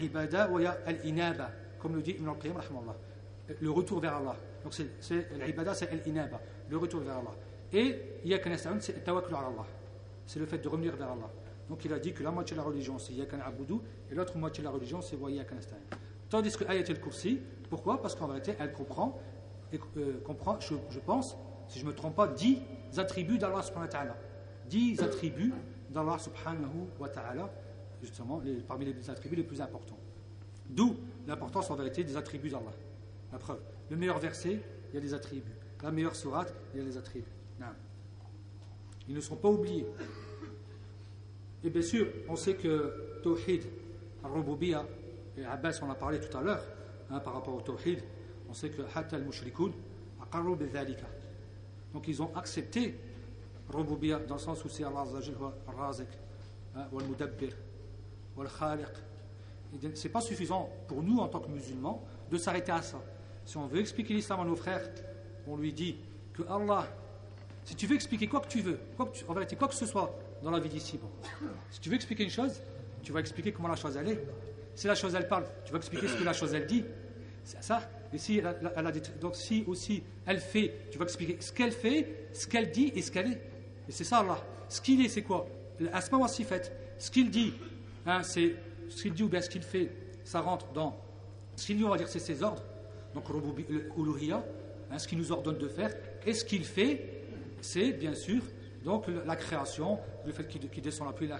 l'ibada 0.00 0.48
ou 0.50 0.60
il 0.60 0.62
y 0.62 0.66
a 0.66 0.78
l'inaba, 1.04 1.50
comme 1.78 1.96
le 1.96 2.02
dit 2.02 2.12
Ibn 2.12 2.28
al-Qayyim, 2.28 2.56
le 3.60 3.70
retour 3.70 4.00
vers 4.00 4.16
Allah. 4.16 4.36
Donc 4.62 4.72
c'est 5.00 5.28
l'ibada, 5.44 5.74
c'est 5.74 5.90
l'inaba, 6.06 6.40
le 6.70 6.76
retour 6.78 7.00
vers 7.00 7.18
Allah. 7.18 7.34
Et 7.72 8.20
Iyaka 8.24 8.48
nasta'in, 8.48 8.80
c'est 8.80 9.04
tawakkul 9.04 9.34
ala 9.34 9.48
Allah. 9.48 9.66
C'est 10.26 10.38
le 10.38 10.46
fait 10.46 10.58
de 10.58 10.68
revenir 10.68 10.96
vers 10.96 11.08
Allah. 11.08 11.30
Donc 11.68 11.84
il 11.84 11.92
a 11.92 11.98
dit 11.98 12.14
que 12.14 12.22
la 12.22 12.30
moitié 12.30 12.56
de 12.56 12.60
la 12.60 12.66
religion 12.66 12.98
c'est 12.98 13.12
Iyaka 13.12 13.36
na'budu 13.36 13.74
et 14.10 14.14
l'autre 14.14 14.38
moitié 14.38 14.62
de 14.62 14.68
la 14.68 14.72
religion 14.72 15.02
c'est 15.02 15.16
wa 15.16 15.30
Iyaka 15.30 15.54
nasta'in. 15.54 15.98
Tandis 16.30 16.56
que 16.56 16.64
Ayat 16.64 16.84
al-Kursi, 16.88 17.40
pourquoi? 17.70 18.00
Parce 18.00 18.14
qu'en 18.14 18.26
vérité, 18.26 18.54
elle 18.58 18.72
comprend, 18.72 19.18
euh, 19.96 20.20
comprend 20.24 20.58
je, 20.60 20.98
pense, 20.98 21.36
si 21.68 21.78
je 21.78 21.84
ne 21.84 21.90
me 21.90 21.94
trompe 21.94 22.16
pas, 22.16 22.28
dix 22.28 22.60
attributs 22.96 23.38
d'Allah 23.38 23.62
subhanahu 23.62 23.86
wa 23.86 23.92
ta'ala. 23.92 24.16
Dix 24.66 25.00
attributs 25.00 25.54
d'Allah 25.90 26.18
subhanahu 26.18 26.86
wa 26.98 27.08
ta'ala, 27.08 27.50
justement, 28.02 28.42
parmi 28.66 28.84
les 28.84 29.10
attributs 29.10 29.36
les 29.36 29.42
plus 29.42 29.60
importants. 29.60 29.98
D'où 30.68 30.96
l'importance 31.26 31.70
en 31.70 31.76
vérité 31.76 32.04
des 32.04 32.16
attributs 32.16 32.50
d'Allah. 32.50 32.72
La 33.32 33.38
preuve. 33.38 33.60
Le 33.90 33.96
meilleur 33.96 34.18
verset, 34.18 34.60
il 34.90 34.94
y 34.94 34.98
a 34.98 35.00
des 35.00 35.14
attributs. 35.14 35.52
la 35.82 35.90
meilleure 35.90 36.16
sourate, 36.16 36.54
il 36.74 36.80
y 36.80 36.82
a 36.82 36.84
les 36.84 36.96
attributs. 36.96 37.32
Ils 39.08 39.14
ne 39.14 39.20
sont 39.20 39.36
pas 39.36 39.48
oubliés. 39.48 39.86
Et 41.64 41.70
bien 41.70 41.82
sûr, 41.82 42.06
on 42.28 42.36
sait 42.36 42.54
que 42.54 43.20
Tawhid, 43.22 43.62
Al-Rububiya, 44.22 44.86
et 45.36 45.44
Abbas, 45.44 45.80
on 45.82 45.90
a 45.90 45.94
parlé 45.94 46.20
tout 46.20 46.36
à 46.36 46.42
l'heure, 46.42 46.62
hein, 47.10 47.18
par 47.20 47.34
rapport 47.34 47.54
au 47.54 47.60
Tawhid, 47.60 48.00
on 48.48 48.54
sait 48.54 48.70
que 48.70 48.82
Hatta 48.94 49.16
al-Mushrikun, 49.16 49.72
donc 51.92 52.08
ils 52.08 52.22
ont 52.22 52.34
accepté 52.36 52.98
Rububiya 53.70 54.18
dans 54.20 54.34
le 54.34 54.40
sens 54.40 54.64
où 54.64 54.68
c'est 54.68 54.84
Allah 54.84 55.04
Al-Razik, 55.68 56.08
hein, 56.76 56.86
Al-Mudabbir, 56.92 57.50
Al-Khaliq. 57.50 57.67
C'est 59.94 60.08
pas 60.08 60.20
suffisant 60.20 60.70
pour 60.86 61.02
nous 61.02 61.18
en 61.18 61.28
tant 61.28 61.40
que 61.40 61.50
musulmans 61.50 62.04
de 62.30 62.38
s'arrêter 62.38 62.72
à 62.72 62.82
ça. 62.82 62.98
Si 63.44 63.56
on 63.56 63.66
veut 63.66 63.80
expliquer 63.80 64.14
l'islam 64.14 64.40
à 64.40 64.44
nos 64.44 64.56
frères, 64.56 64.88
on 65.46 65.56
lui 65.56 65.72
dit 65.72 65.96
que 66.32 66.42
Allah, 66.48 66.86
si 67.64 67.74
tu 67.74 67.86
veux 67.86 67.94
expliquer 67.94 68.26
quoi 68.26 68.40
que 68.40 68.48
tu 68.48 68.60
veux, 68.60 68.78
quoi 68.96 69.06
que 69.06 69.18
en 69.26 69.34
vérité, 69.34 69.56
quoi 69.56 69.68
que 69.68 69.74
ce 69.74 69.86
soit 69.86 70.14
dans 70.42 70.50
la 70.50 70.60
vie 70.60 70.68
d'ici, 70.68 70.98
bon, 70.98 71.08
si 71.70 71.80
tu 71.80 71.88
veux 71.88 71.96
expliquer 71.96 72.24
une 72.24 72.30
chose, 72.30 72.60
tu 73.02 73.12
vas 73.12 73.20
expliquer 73.20 73.52
comment 73.52 73.68
la 73.68 73.76
chose 73.76 73.96
elle 73.96 74.08
est. 74.08 74.24
Si 74.74 74.86
la 74.86 74.94
chose 74.94 75.14
elle 75.14 75.26
parle, 75.28 75.44
tu 75.64 75.72
vas 75.72 75.78
expliquer 75.78 76.08
ce 76.08 76.16
que 76.16 76.24
la 76.24 76.32
chose 76.32 76.54
elle 76.54 76.66
dit. 76.66 76.84
C'est 77.44 77.62
ça. 77.62 77.82
Et 78.12 78.18
si 78.18 78.38
elle, 78.38 78.46
a 78.46 78.92
donc 79.20 79.36
si 79.36 79.64
aussi 79.66 80.02
elle 80.24 80.40
fait, 80.40 80.88
tu 80.90 80.98
vas 80.98 81.04
expliquer 81.04 81.36
ce 81.40 81.52
qu'elle 81.52 81.72
fait, 81.72 82.28
ce 82.32 82.46
qu'elle 82.46 82.70
dit 82.70 82.92
et 82.94 83.02
ce 83.02 83.10
qu'elle 83.10 83.32
est. 83.32 83.42
Et 83.88 83.92
c'est 83.92 84.04
ça 84.04 84.18
Allah. 84.18 84.38
Ce 84.68 84.80
qu'il 84.80 85.04
est, 85.04 85.08
c'est 85.08 85.22
quoi? 85.22 85.46
Asma 85.92 86.18
wa 86.18 86.28
fait. 86.28 86.72
Ce 86.98 87.10
qu'il 87.10 87.30
dit, 87.30 87.54
hein, 88.08 88.22
c'est 88.22 88.56
ce 88.88 89.02
qu'il 89.02 89.14
dit 89.14 89.22
ou 89.22 89.28
bien 89.28 89.40
ce 89.40 89.50
qu'il 89.50 89.62
fait, 89.62 89.90
ça 90.24 90.40
rentre 90.40 90.72
dans 90.72 90.96
ce 91.56 91.66
qu'il 91.66 91.76
dit, 91.76 91.84
on 91.84 91.90
va 91.90 91.96
dire, 91.96 92.08
c'est 92.08 92.18
ses 92.18 92.42
ordres. 92.42 92.62
Donc, 93.14 93.24
uluhiyya, 93.96 94.44
hein, 94.90 94.98
ce 94.98 95.08
qu'il 95.08 95.18
nous 95.18 95.32
ordonne 95.32 95.58
de 95.58 95.68
faire. 95.68 95.94
Et 96.26 96.34
ce 96.34 96.44
qu'il 96.44 96.64
fait, 96.64 97.24
c'est 97.60 97.92
bien 97.92 98.14
sûr 98.14 98.42
donc 98.84 99.06
la 99.26 99.36
création, 99.36 99.98
le 100.24 100.32
fait 100.32 100.46
qu'il 100.46 100.82
descend 100.82 101.06
la 101.06 101.12
pluie 101.12 101.26
et 101.26 101.30
la 101.30 101.38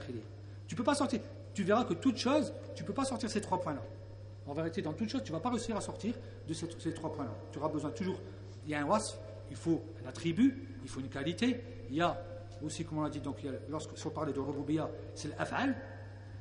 Tu 0.66 0.74
peux 0.74 0.84
pas 0.84 0.94
sortir. 0.94 1.20
Tu 1.54 1.62
verras 1.62 1.84
que 1.84 1.94
toute 1.94 2.16
chose, 2.16 2.52
tu 2.74 2.84
peux 2.84 2.92
pas 2.92 3.04
sortir 3.04 3.30
ces 3.30 3.40
trois 3.40 3.60
points-là. 3.60 3.82
En 4.46 4.54
vérité, 4.54 4.82
dans 4.82 4.92
toute 4.92 5.08
chose, 5.08 5.22
tu 5.24 5.32
vas 5.32 5.40
pas 5.40 5.50
réussir 5.50 5.76
à 5.76 5.80
sortir 5.80 6.14
de 6.46 6.54
ces, 6.54 6.92
trois 6.94 7.12
points-là. 7.12 7.34
Tu 7.52 7.58
auras 7.58 7.68
besoin 7.68 7.90
toujours. 7.90 8.18
Il 8.64 8.70
y 8.70 8.74
a 8.74 8.80
un 8.80 8.84
wasf, 8.84 9.18
il 9.50 9.56
faut 9.56 9.82
un 10.04 10.08
attribut, 10.08 10.68
il 10.82 10.88
faut 10.88 11.00
une 11.00 11.08
qualité. 11.08 11.62
Il 11.90 11.96
y 11.96 12.00
a 12.00 12.20
aussi, 12.62 12.84
comme 12.84 12.98
on 12.98 13.02
l'a 13.02 13.10
dit, 13.10 13.20
donc, 13.20 13.38
lorsque, 13.68 13.90
on 14.04 14.10
parlait 14.10 14.32
de 14.32 14.40
rububiya, 14.40 14.90
c'est 15.14 15.36
l'af'al, 15.38 15.76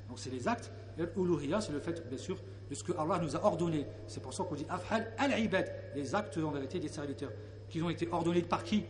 donc 0.07 0.19
c'est 0.19 0.29
les 0.29 0.47
actes. 0.47 0.71
Et 0.97 1.03
l'uluhiya, 1.15 1.61
c'est 1.61 1.71
le 1.71 1.79
fait, 1.79 2.07
bien 2.07 2.17
sûr, 2.17 2.37
de 2.69 2.75
ce 2.75 2.83
que 2.83 2.91
Allah 2.97 3.19
nous 3.19 3.35
a 3.35 3.43
ordonné. 3.43 3.85
C'est 4.07 4.21
pour 4.21 4.33
ça 4.33 4.43
qu'on 4.43 4.55
dit 4.55 4.65
af'al 4.69 5.13
al-ibad, 5.17 5.71
les 5.95 6.15
actes 6.15 6.37
en 6.37 6.51
vérité 6.51 6.79
des 6.79 6.87
serviteurs, 6.87 7.31
qui 7.69 7.81
ont 7.81 7.89
été 7.89 8.07
ordonnés 8.11 8.41
par 8.41 8.63
qui? 8.63 8.83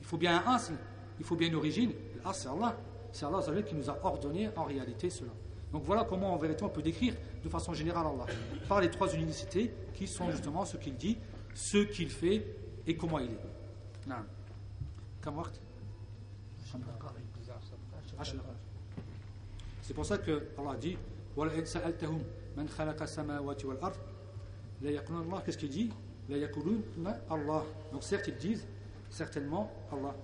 Il 0.00 0.06
faut 0.06 0.16
bien 0.16 0.42
un 0.44 0.54
asl, 0.54 0.74
il 1.18 1.24
faut 1.24 1.36
bien 1.36 1.48
une 1.48 1.56
origine. 1.56 1.92
Ah, 2.24 2.32
c'est 2.32 2.48
Allah. 2.48 2.76
C'est 3.12 3.26
Allah 3.26 3.40
qui 3.62 3.74
nous 3.74 3.90
a 3.90 3.98
ordonné 4.02 4.48
en 4.56 4.64
réalité 4.64 5.10
cela. 5.10 5.32
Donc 5.70 5.84
voilà 5.84 6.04
comment 6.04 6.32
en 6.32 6.36
vérité 6.36 6.64
on 6.64 6.68
peut 6.68 6.82
décrire 6.82 7.14
de 7.42 7.48
façon 7.48 7.72
générale 7.72 8.06
Allah 8.06 8.26
par 8.68 8.80
les 8.80 8.90
trois 8.90 9.12
unicités 9.14 9.72
qui 9.94 10.06
sont 10.06 10.30
justement 10.30 10.64
ce 10.64 10.76
qu'il 10.76 10.96
dit, 10.96 11.18
ce 11.54 11.78
qu'il 11.78 12.10
fait 12.10 12.46
et 12.86 12.96
comment 12.96 13.18
il 13.18 13.30
est. 13.30 13.40
C'est 19.82 19.94
pour 19.94 20.06
ça 20.06 20.18
que 20.18 20.48
Allah 20.58 20.76
dit 20.80 20.96
Qu'est-ce 25.44 25.58
qu'il 25.58 25.68
dit? 25.68 25.90
Allah. 27.28 27.64
Donc 27.92 28.02
certes 28.02 28.28
ils 28.28 28.36
disent 28.36 28.66
certainement 29.10 29.72
Allah. 29.90 30.14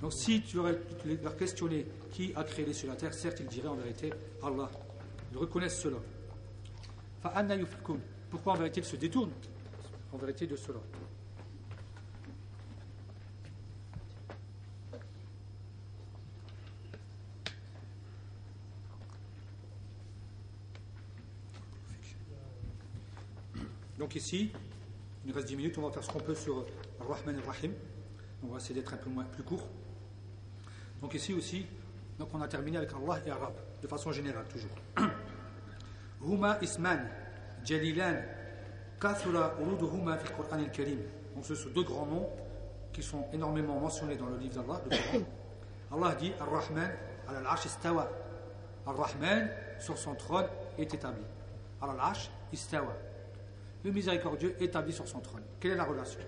Donc 0.00 0.12
si 0.12 0.42
tu 0.42 0.56
leur 0.56 1.36
questionner 1.36 1.86
qui 2.10 2.32
a 2.34 2.44
créé 2.44 2.64
les 2.64 2.84
et 2.84 2.86
la 2.88 2.96
terre, 2.96 3.12
certes 3.12 3.40
ils 3.40 3.46
diraient 3.46 3.68
en 3.68 3.76
vérité 3.76 4.12
Allah. 4.42 4.70
Ils 5.32 5.38
reconnaissent 5.38 5.80
cela. 5.80 5.98
Pourquoi 8.30 8.54
en 8.54 8.56
vérité 8.56 8.80
ils 8.80 8.86
se 8.86 8.96
détournent 8.96 9.32
en 10.12 10.16
vérité 10.16 10.46
de 10.46 10.56
cela? 10.56 10.78
Donc 24.00 24.14
ici, 24.14 24.50
il 25.22 25.28
nous 25.28 25.34
reste 25.34 25.48
10 25.48 25.56
minutes, 25.56 25.76
on 25.76 25.82
va 25.82 25.90
faire 25.90 26.02
ce 26.02 26.10
qu'on 26.10 26.20
peut 26.20 26.34
sur 26.34 26.64
Rahman 27.06 27.38
et 27.38 27.46
Rahim. 27.46 27.74
On 28.42 28.46
va 28.46 28.56
essayer 28.56 28.74
d'être 28.74 28.94
un 28.94 28.96
peu 28.96 29.10
moins, 29.10 29.24
plus 29.24 29.42
court. 29.42 29.68
Donc 31.02 31.12
ici 31.12 31.34
aussi, 31.34 31.66
donc 32.18 32.30
on 32.32 32.40
a 32.40 32.48
terminé 32.48 32.78
avec 32.78 32.90
Allah 32.94 33.20
et 33.26 33.30
Arabe, 33.30 33.56
de 33.82 33.86
façon 33.86 34.10
générale 34.10 34.46
toujours. 34.48 34.70
Huma 36.26 36.58
isman, 36.62 37.10
jalilan, 37.62 38.22
kathura 38.98 39.56
uruduhuma 39.60 40.16
fi 40.16 40.32
Qur'an 40.32 40.58
al-Karim. 40.58 41.00
Donc 41.34 41.44
ce 41.44 41.54
sont 41.54 41.68
deux 41.68 41.84
grands 41.84 42.06
noms 42.06 42.28
qui 42.94 43.02
sont 43.02 43.26
énormément 43.34 43.78
mentionnés 43.78 44.16
dans 44.16 44.30
le 44.30 44.38
livre 44.38 44.62
d'Allah, 44.62 44.80
le. 44.90 45.20
Allah 45.94 46.14
dit 46.14 46.32
Ar-Rahman 46.40 46.90
al-Arsh 47.28 47.66
istawa. 47.66 48.08
Ar-Rahman, 48.86 49.50
sur 49.78 49.98
son 49.98 50.14
trône, 50.14 50.46
est 50.78 50.94
établi. 50.94 51.22
Al-Arsh 51.82 52.30
istawa 52.50 52.96
Le 53.83 53.91
miséricordieux 53.91 54.55
établi 54.59 54.93
sur 54.93 55.07
son 55.07 55.19
trône. 55.19 55.43
Quelle 55.59 55.71
est 55.71 55.75
la 55.75 55.83
relation 55.83 56.19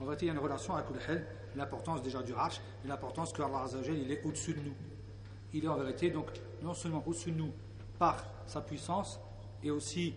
En 0.00 0.04
vérité, 0.04 0.26
il 0.26 0.28
y 0.28 0.30
a 0.30 0.34
une 0.34 0.40
relation 0.40 0.74
avec 0.74 0.88
le 0.90 1.20
l'importance 1.56 2.02
déjà 2.02 2.22
du 2.22 2.34
Arsh 2.34 2.60
et 2.84 2.88
l'importance 2.88 3.32
que 3.32 3.42
Allah 3.42 3.64
il 3.86 4.12
est 4.12 4.22
au-dessus 4.24 4.52
de 4.52 4.60
nous. 4.60 4.74
Il 5.52 5.64
est 5.64 5.68
en 5.68 5.76
vérité 5.76 6.10
donc 6.10 6.26
non 6.62 6.74
seulement 6.74 7.02
au-dessus 7.06 7.32
de 7.32 7.38
nous 7.38 7.52
par 7.98 8.24
sa 8.46 8.60
puissance 8.60 9.18
et 9.62 9.70
aussi 9.70 10.14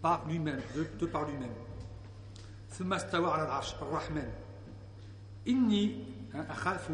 par 0.00 0.26
lui-même, 0.26 0.60
de, 0.74 1.06
par 1.06 1.26
lui-même. 1.26 1.52
ثم 2.70 2.92
استوى 2.92 3.30
على 3.30 3.42
العرش 3.42 3.74
الرحمن 3.74 4.28
إني 5.48 6.04
أخاف 6.34 6.90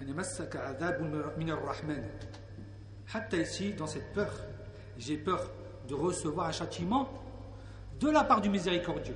أن 0.00 0.08
يمسك 0.08 0.56
عذاب 0.56 1.02
من 1.38 1.50
الرحمن 1.50 2.10
حتى 3.06 3.44
ici 3.44 3.74
dans 3.74 3.86
cette 3.86 4.12
peur 4.14 4.32
j'ai 4.98 5.18
peur 5.18 5.50
de 5.86 5.94
recevoir 5.94 6.46
un 6.46 6.52
châtiment 6.52 7.08
de 8.01 8.09
la 8.09 8.23
part 8.23 8.41
du 8.41 8.49
miséricordieux 8.49 9.15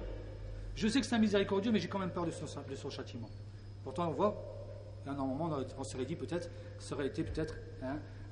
je 0.75 0.87
sais 0.87 0.99
que 0.99 1.05
c'est 1.05 1.15
un 1.15 1.19
miséricordieux 1.19 1.71
mais 1.71 1.79
j'ai 1.79 1.87
quand 1.87 1.99
même 1.99 2.11
peur 2.11 2.25
de 2.25 2.31
son, 2.31 2.89
châtiment 2.89 3.29
Pourtant, 3.85 4.07
on 4.09 4.13
voit, 4.13 4.35
à 5.05 5.11
un 5.11 5.13
moment, 5.13 5.55
on 5.77 5.83
serait 5.83 6.05
dit 6.05 6.15
peut-être, 6.15 6.49
ça 6.79 6.95
aurait 6.95 7.05
été 7.05 7.23
peut-être 7.23 7.53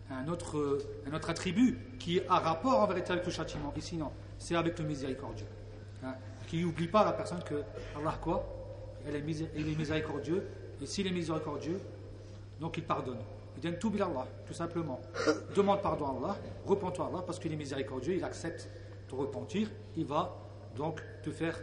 un, 0.09 0.27
autre, 0.27 0.79
un 1.07 1.13
autre 1.13 1.29
attribut 1.29 1.77
qui 1.99 2.21
a 2.27 2.39
rapport 2.39 2.79
en 2.79 2.87
vérité 2.87 3.11
avec 3.11 3.23
le 3.23 3.31
châtiment. 3.31 3.71
Ici, 3.77 3.95
non, 3.95 4.11
c'est 4.39 4.55
avec 4.55 4.79
le 4.79 4.85
miséricordieux. 4.85 5.45
Hein, 6.03 6.15
qui 6.47 6.63
n'oublie 6.63 6.87
pas 6.87 7.05
la 7.05 7.13
personne 7.13 7.43
que 7.43 7.63
Allah, 7.95 8.17
quoi 8.19 8.45
est, 9.07 9.11
il 9.55 9.69
est 9.69 9.75
miséricordieux, 9.75 10.43
et 10.81 10.87
s'il 10.87 11.05
est 11.05 11.11
miséricordieux, 11.11 11.79
donc 12.59 12.77
il 12.77 12.83
pardonne. 12.83 13.19
Il 13.55 13.61
donne 13.61 13.77
tout 13.77 13.93
Allah, 13.95 14.27
tout 14.47 14.53
simplement. 14.53 14.99
Demande 15.55 15.83
pardon 15.83 16.07
à 16.07 16.17
Allah, 16.17 16.37
repens-toi 16.65 17.05
à 17.05 17.07
Allah, 17.09 17.23
parce 17.23 17.37
qu'il 17.37 17.53
est 17.53 17.57
miséricordieux, 17.57 18.15
il 18.15 18.23
accepte 18.23 18.69
de 19.07 19.15
repentir, 19.15 19.69
il 19.95 20.05
va 20.05 20.35
donc 20.75 21.01
te 21.21 21.31
faire 21.31 21.59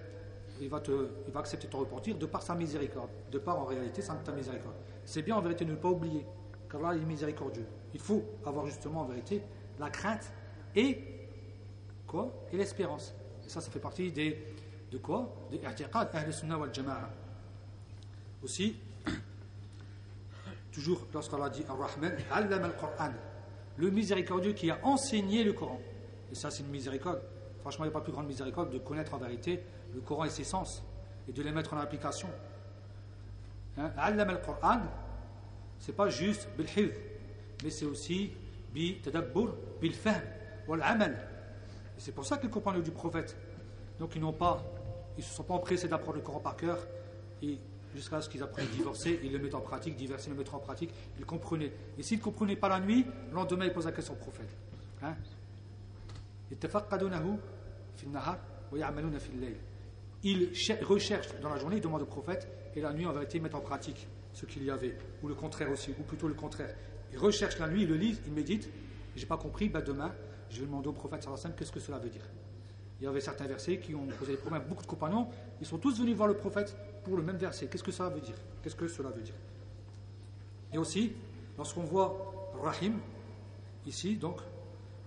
il 0.60 0.68
va, 0.68 0.80
te, 0.80 1.08
il 1.26 1.32
va 1.32 1.40
accepter 1.40 1.68
ton 1.68 1.78
repentir 1.78 2.16
de 2.16 2.26
par 2.26 2.42
sa 2.42 2.54
miséricorde, 2.54 3.10
de 3.30 3.38
par 3.38 3.58
en 3.58 3.64
réalité 3.64 4.02
sa 4.02 4.14
miséricorde. 4.34 4.74
C'est 5.04 5.22
bien 5.22 5.36
en 5.36 5.40
vérité 5.40 5.64
de 5.64 5.70
ne 5.70 5.76
pas 5.76 5.88
oublier 5.88 6.26
qu'Allah 6.70 6.94
est 6.94 7.04
miséricordieux. 7.04 7.66
Il 7.94 8.00
faut 8.00 8.22
avoir 8.44 8.66
justement 8.66 9.00
en 9.00 9.04
vérité 9.06 9.42
la 9.78 9.90
crainte 9.90 10.30
et 10.76 10.98
quoi? 12.06 12.32
Et 12.52 12.56
l'espérance. 12.56 13.14
Et 13.44 13.48
ça, 13.48 13.60
ça 13.60 13.70
fait 13.70 13.80
partie 13.80 14.12
des 14.12 14.44
de 14.90 14.98
quoi? 14.98 15.34
Des 15.50 15.58
i'tiqad 15.58 16.30
sunnah 16.30 16.58
wal 16.58 16.74
jama'a. 16.74 17.10
Aussi, 18.42 18.76
toujours 20.72 21.06
lorsqu'Allah 21.12 21.48
dit 21.48 21.64
Ar-Rahman, 21.68 22.12
al-Qur'an, 22.30 23.12
le 23.76 23.90
miséricordieux 23.90 24.52
qui 24.52 24.70
a 24.70 24.78
enseigné 24.82 25.44
le 25.44 25.52
Coran. 25.52 25.80
Et 26.30 26.34
ça, 26.34 26.50
c'est 26.50 26.62
une 26.62 26.70
miséricorde. 26.70 27.22
Franchement, 27.60 27.84
il 27.84 27.88
n'y 27.88 27.94
a 27.94 27.98
pas 27.98 28.02
plus 28.02 28.12
grande 28.12 28.26
miséricorde 28.26 28.70
de 28.70 28.78
connaître 28.78 29.14
en 29.14 29.18
vérité 29.18 29.62
le 29.94 30.00
Coran 30.00 30.24
et 30.24 30.30
ses 30.30 30.44
sens 30.44 30.82
et 31.28 31.32
de 31.32 31.42
les 31.42 31.52
mettre 31.52 31.74
en 31.74 31.78
application. 31.78 32.28
Hein? 33.78 33.90
al-Qur'an, 33.96 34.80
c'est 35.78 35.94
pas 35.94 36.08
juste 36.08 36.48
bil 36.56 36.92
mais 37.62 37.70
c'est 37.70 37.84
aussi 37.84 38.32
bi 38.72 39.00
tadabbur, 39.00 39.54
bil 39.80 39.92
fahm, 39.92 40.22
wal 40.66 40.82
amal. 40.82 41.16
C'est 41.98 42.12
pour 42.12 42.24
ça 42.24 42.38
que 42.38 42.44
les 42.44 42.50
compagnons 42.50 42.80
du 42.80 42.90
prophète, 42.90 43.36
donc 43.98 44.14
ils 44.16 44.20
n'ont 44.20 44.32
pas, 44.32 44.62
ils 45.18 45.24
se 45.24 45.34
sont 45.34 45.42
pas 45.42 45.54
empressés 45.54 45.88
d'apprendre 45.88 46.16
le 46.16 46.22
Coran 46.22 46.40
par 46.40 46.56
cœur 46.56 46.78
et 47.42 47.58
jusqu'à 47.94 48.20
ce 48.20 48.28
qu'ils 48.28 48.42
apprennent 48.42 48.66
à 48.66 48.70
divorcer, 48.70 49.20
ils 49.22 49.32
le 49.32 49.38
mettent 49.38 49.54
en 49.54 49.60
pratique, 49.60 49.96
divorcer, 49.96 50.30
le 50.30 50.36
mettent 50.36 50.54
en 50.54 50.58
pratique, 50.58 50.90
ils 51.18 51.26
comprenaient. 51.26 51.72
Et 51.98 52.02
s'ils 52.02 52.18
ne 52.18 52.22
comprenaient 52.22 52.56
pas 52.56 52.68
la 52.68 52.80
nuit, 52.80 53.04
le 53.28 53.34
lendemain 53.34 53.66
ils 53.66 53.72
posent 53.72 53.86
la 53.86 53.92
question 53.92 54.14
au 54.14 54.16
prophète. 54.16 54.56
Hein? 55.02 55.14
Il 60.22 60.50
recherche 60.82 61.40
dans 61.40 61.48
la 61.48 61.56
journée, 61.58 61.76
il 61.76 61.82
demande 61.82 62.02
au 62.02 62.06
prophète, 62.06 62.48
et 62.74 62.80
la 62.80 62.92
nuit, 62.92 63.06
en 63.06 63.12
vérité, 63.12 63.38
il 63.38 63.42
met 63.42 63.54
en 63.54 63.60
pratique 63.60 64.06
ce 64.32 64.46
qu'il 64.46 64.64
y 64.64 64.70
avait, 64.70 64.96
ou 65.22 65.28
le 65.28 65.34
contraire 65.34 65.70
aussi, 65.70 65.92
ou 65.98 66.02
plutôt 66.02 66.28
le 66.28 66.34
contraire. 66.34 66.74
Il 67.12 67.18
recherche 67.18 67.58
la 67.58 67.68
nuit, 67.68 67.82
il 67.82 67.88
le 67.88 67.96
lit, 67.96 68.18
il 68.26 68.32
médite, 68.32 68.68
j'ai 69.16 69.26
pas 69.26 69.36
compris, 69.36 69.68
bah 69.68 69.82
demain, 69.82 70.12
je 70.50 70.60
vais 70.60 70.66
demander 70.66 70.88
au 70.88 70.92
prophète 70.92 71.26
qu'est-ce 71.56 71.72
que 71.72 71.80
cela 71.80 71.98
veut 71.98 72.10
dire. 72.10 72.28
Il 73.00 73.04
y 73.04 73.06
avait 73.06 73.20
certains 73.20 73.46
versets 73.46 73.78
qui 73.78 73.94
ont 73.94 74.06
posé 74.06 74.32
des 74.32 74.38
problèmes 74.38 74.64
beaucoup 74.68 74.82
de 74.82 74.88
compagnons, 74.88 75.28
ils 75.60 75.66
sont 75.66 75.78
tous 75.78 75.98
venus 75.98 76.14
voir 76.14 76.28
le 76.28 76.34
prophète 76.34 76.76
pour 77.02 77.16
le 77.16 77.22
même 77.22 77.38
verset. 77.38 77.66
Qu'est-ce 77.66 77.82
que 77.82 77.90
veut 77.90 78.20
dire? 78.20 78.36
Qu'est-ce 78.62 78.76
que 78.76 78.86
cela 78.88 79.08
veut 79.08 79.22
dire? 79.22 79.34
Et 80.72 80.78
aussi, 80.78 81.14
lorsqu'on 81.56 81.82
voit 81.82 82.52
Rahim, 82.62 82.98
ici, 83.86 84.16
donc, 84.16 84.40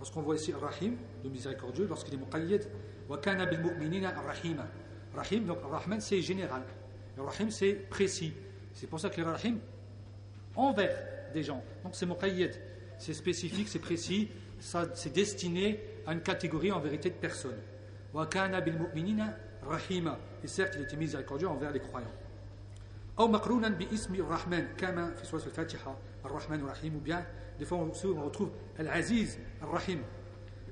lorsqu'on 0.02 0.22
voit 0.22 0.36
ici 0.36 0.52
Rahim, 0.52 0.96
le 1.24 1.30
miséricordieux, 1.30 1.86
lorsqu'il 1.86 2.14
est 2.14 2.18
muqayyid, 2.18 2.68
wa 3.08 3.18
kana 3.18 3.46
bil 3.46 3.60
mu'minina 3.60 4.12
rahima. 4.12 4.66
Rahim, 5.14 5.46
donc 5.46 5.58
Rahman, 5.62 6.00
c'est 6.00 6.20
général. 6.22 6.62
Le 7.16 7.22
Rahim, 7.22 7.50
c'est 7.50 7.72
précis. 7.72 8.32
C'est 8.74 8.86
pour 8.86 9.00
ça 9.00 9.10
que 9.10 9.20
le 9.20 9.26
Rahim, 9.26 9.58
envers 10.54 10.96
des 11.32 11.42
gens. 11.42 11.62
Donc 11.82 11.94
c'est 11.94 12.06
muqayyid. 12.06 12.52
C'est 12.98 13.14
spécifique, 13.14 13.68
c'est 13.68 13.78
précis, 13.78 14.28
c'est 14.58 15.12
destiné 15.12 15.80
à 16.06 16.12
une 16.12 16.20
catégorie 16.20 16.72
en 16.72 16.80
vérité 16.80 17.10
de 17.10 17.14
personnes. 17.14 17.58
Wa 18.12 18.26
kana 18.26 18.60
bil 18.60 18.78
mu'minina 18.78 19.36
rahima. 19.62 20.18
Et 20.44 20.46
certes, 20.46 20.74
il 20.76 20.82
était 20.82 20.96
miséricordieux 20.96 21.48
envers 21.48 21.72
les 21.72 21.80
croyants. 21.80 22.12
أو 23.18 23.28
مقرونا 23.28 23.68
باسم 23.68 24.14
الرحمن 24.14 24.66
كما 24.78 25.14
في 25.14 25.26
سورة 25.26 25.42
الفاتحة 25.46 25.96
الرحمن 26.24 26.60
الرحيم 26.60 26.96
ou 26.96 27.00
bien 27.00 27.26
des 27.59 27.65
fois 27.65 27.77
on 27.77 28.23
retrouve 28.25 28.51
Al-Aziz 28.77 29.39
Al-Rahim 29.61 29.99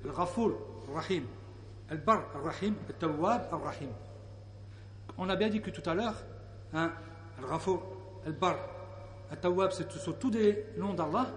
Al-Ghafour 0.06 0.52
Al-Rahim 0.88 1.24
Al-Bar 1.90 2.26
Al-Rahim 2.36 2.76
Al-Tawwab 2.88 3.48
Al-Rahim 3.52 3.90
on 5.18 5.30
a 5.30 5.36
bien 5.36 5.50
dit 5.50 5.62
que 5.62 5.70
tout 5.70 5.88
à 5.90 5.94
l'heure 5.94 6.16
hein, 6.74 6.92
Al-Ghafour 7.40 7.84
Al-Bar 8.26 8.58
Al-Tawwab 9.32 9.72
ce 9.72 9.84
sont 10.00 10.14
tous 10.14 10.32
des 10.32 10.66
noms 10.78 10.94
d'Allah 10.94 11.28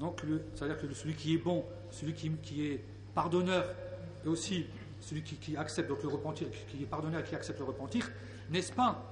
donc 0.00 0.22
c'est-à-dire 0.54 0.78
que 0.78 0.92
celui 0.94 1.14
qui 1.14 1.34
est 1.34 1.38
bon 1.38 1.64
celui 1.90 2.14
qui, 2.14 2.66
est 2.66 2.84
pardonneur 3.14 3.64
et 4.24 4.28
aussi 4.28 4.66
celui 5.00 5.22
qui, 5.22 5.56
accepte 5.56 5.88
donc 5.88 6.02
le 6.02 6.08
repentir 6.08 6.48
qui 6.68 6.82
est 6.82 6.86
pardonneur 6.86 7.22
qui 7.24 7.34
accepte 7.34 7.58
le 7.58 7.64
repentir 7.64 8.10
n'est-ce 8.50 8.72
pas 8.72 9.02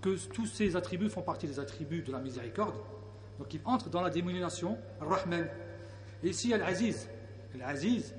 que 0.00 0.16
tous 0.32 0.46
ces 0.46 0.76
attributs 0.76 1.08
font 1.08 1.22
partie 1.22 1.46
des 1.46 1.60
attributs 1.60 2.02
de 2.02 2.12
la 2.12 2.20
miséricorde? 2.20 2.74
Donc 3.40 3.54
ils 3.54 3.60
entrent 3.64 3.88
dans 3.88 4.02
la 4.02 4.10
dénomination 4.10 4.78
Rahman. 5.00 5.48
Et 6.22 6.28
ici, 6.28 6.52
Al-Aziz. 6.52 7.08
Al-Aziz, 7.54 8.14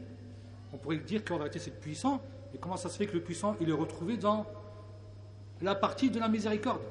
on 0.73 0.77
pourrait 0.77 0.97
dire 0.97 1.23
qu'en 1.23 1.37
réalité 1.37 1.59
c'est 1.59 1.69
le 1.69 1.77
puissant, 1.77 2.19
mais 2.51 2.59
comment 2.59 2.75
ça 2.75 2.89
se 2.89 2.97
fait 2.97 3.05
que 3.05 3.13
le 3.13 3.21
puissant, 3.21 3.55
il 3.61 3.69
est 3.69 3.73
retrouvé 3.73 4.17
dans 4.17 4.47
la 5.61 5.75
partie 5.75 6.09
de 6.09 6.19
la 6.19 6.27
miséricorde? 6.27 6.81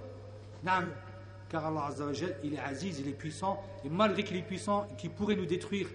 Car 1.49 1.67
Allah 1.67 1.87
Azzawajal, 1.87 2.37
il 2.45 2.55
est 2.55 2.61
Aziz, 2.61 3.01
il 3.01 3.09
est 3.09 3.19
puissant, 3.19 3.61
et 3.85 3.89
malgré 3.89 4.23
qu'il 4.23 4.37
est 4.37 4.43
puissant, 4.43 4.87
qu'il 4.97 5.11
pourrait 5.11 5.35
nous 5.35 5.47
détruire 5.47 5.89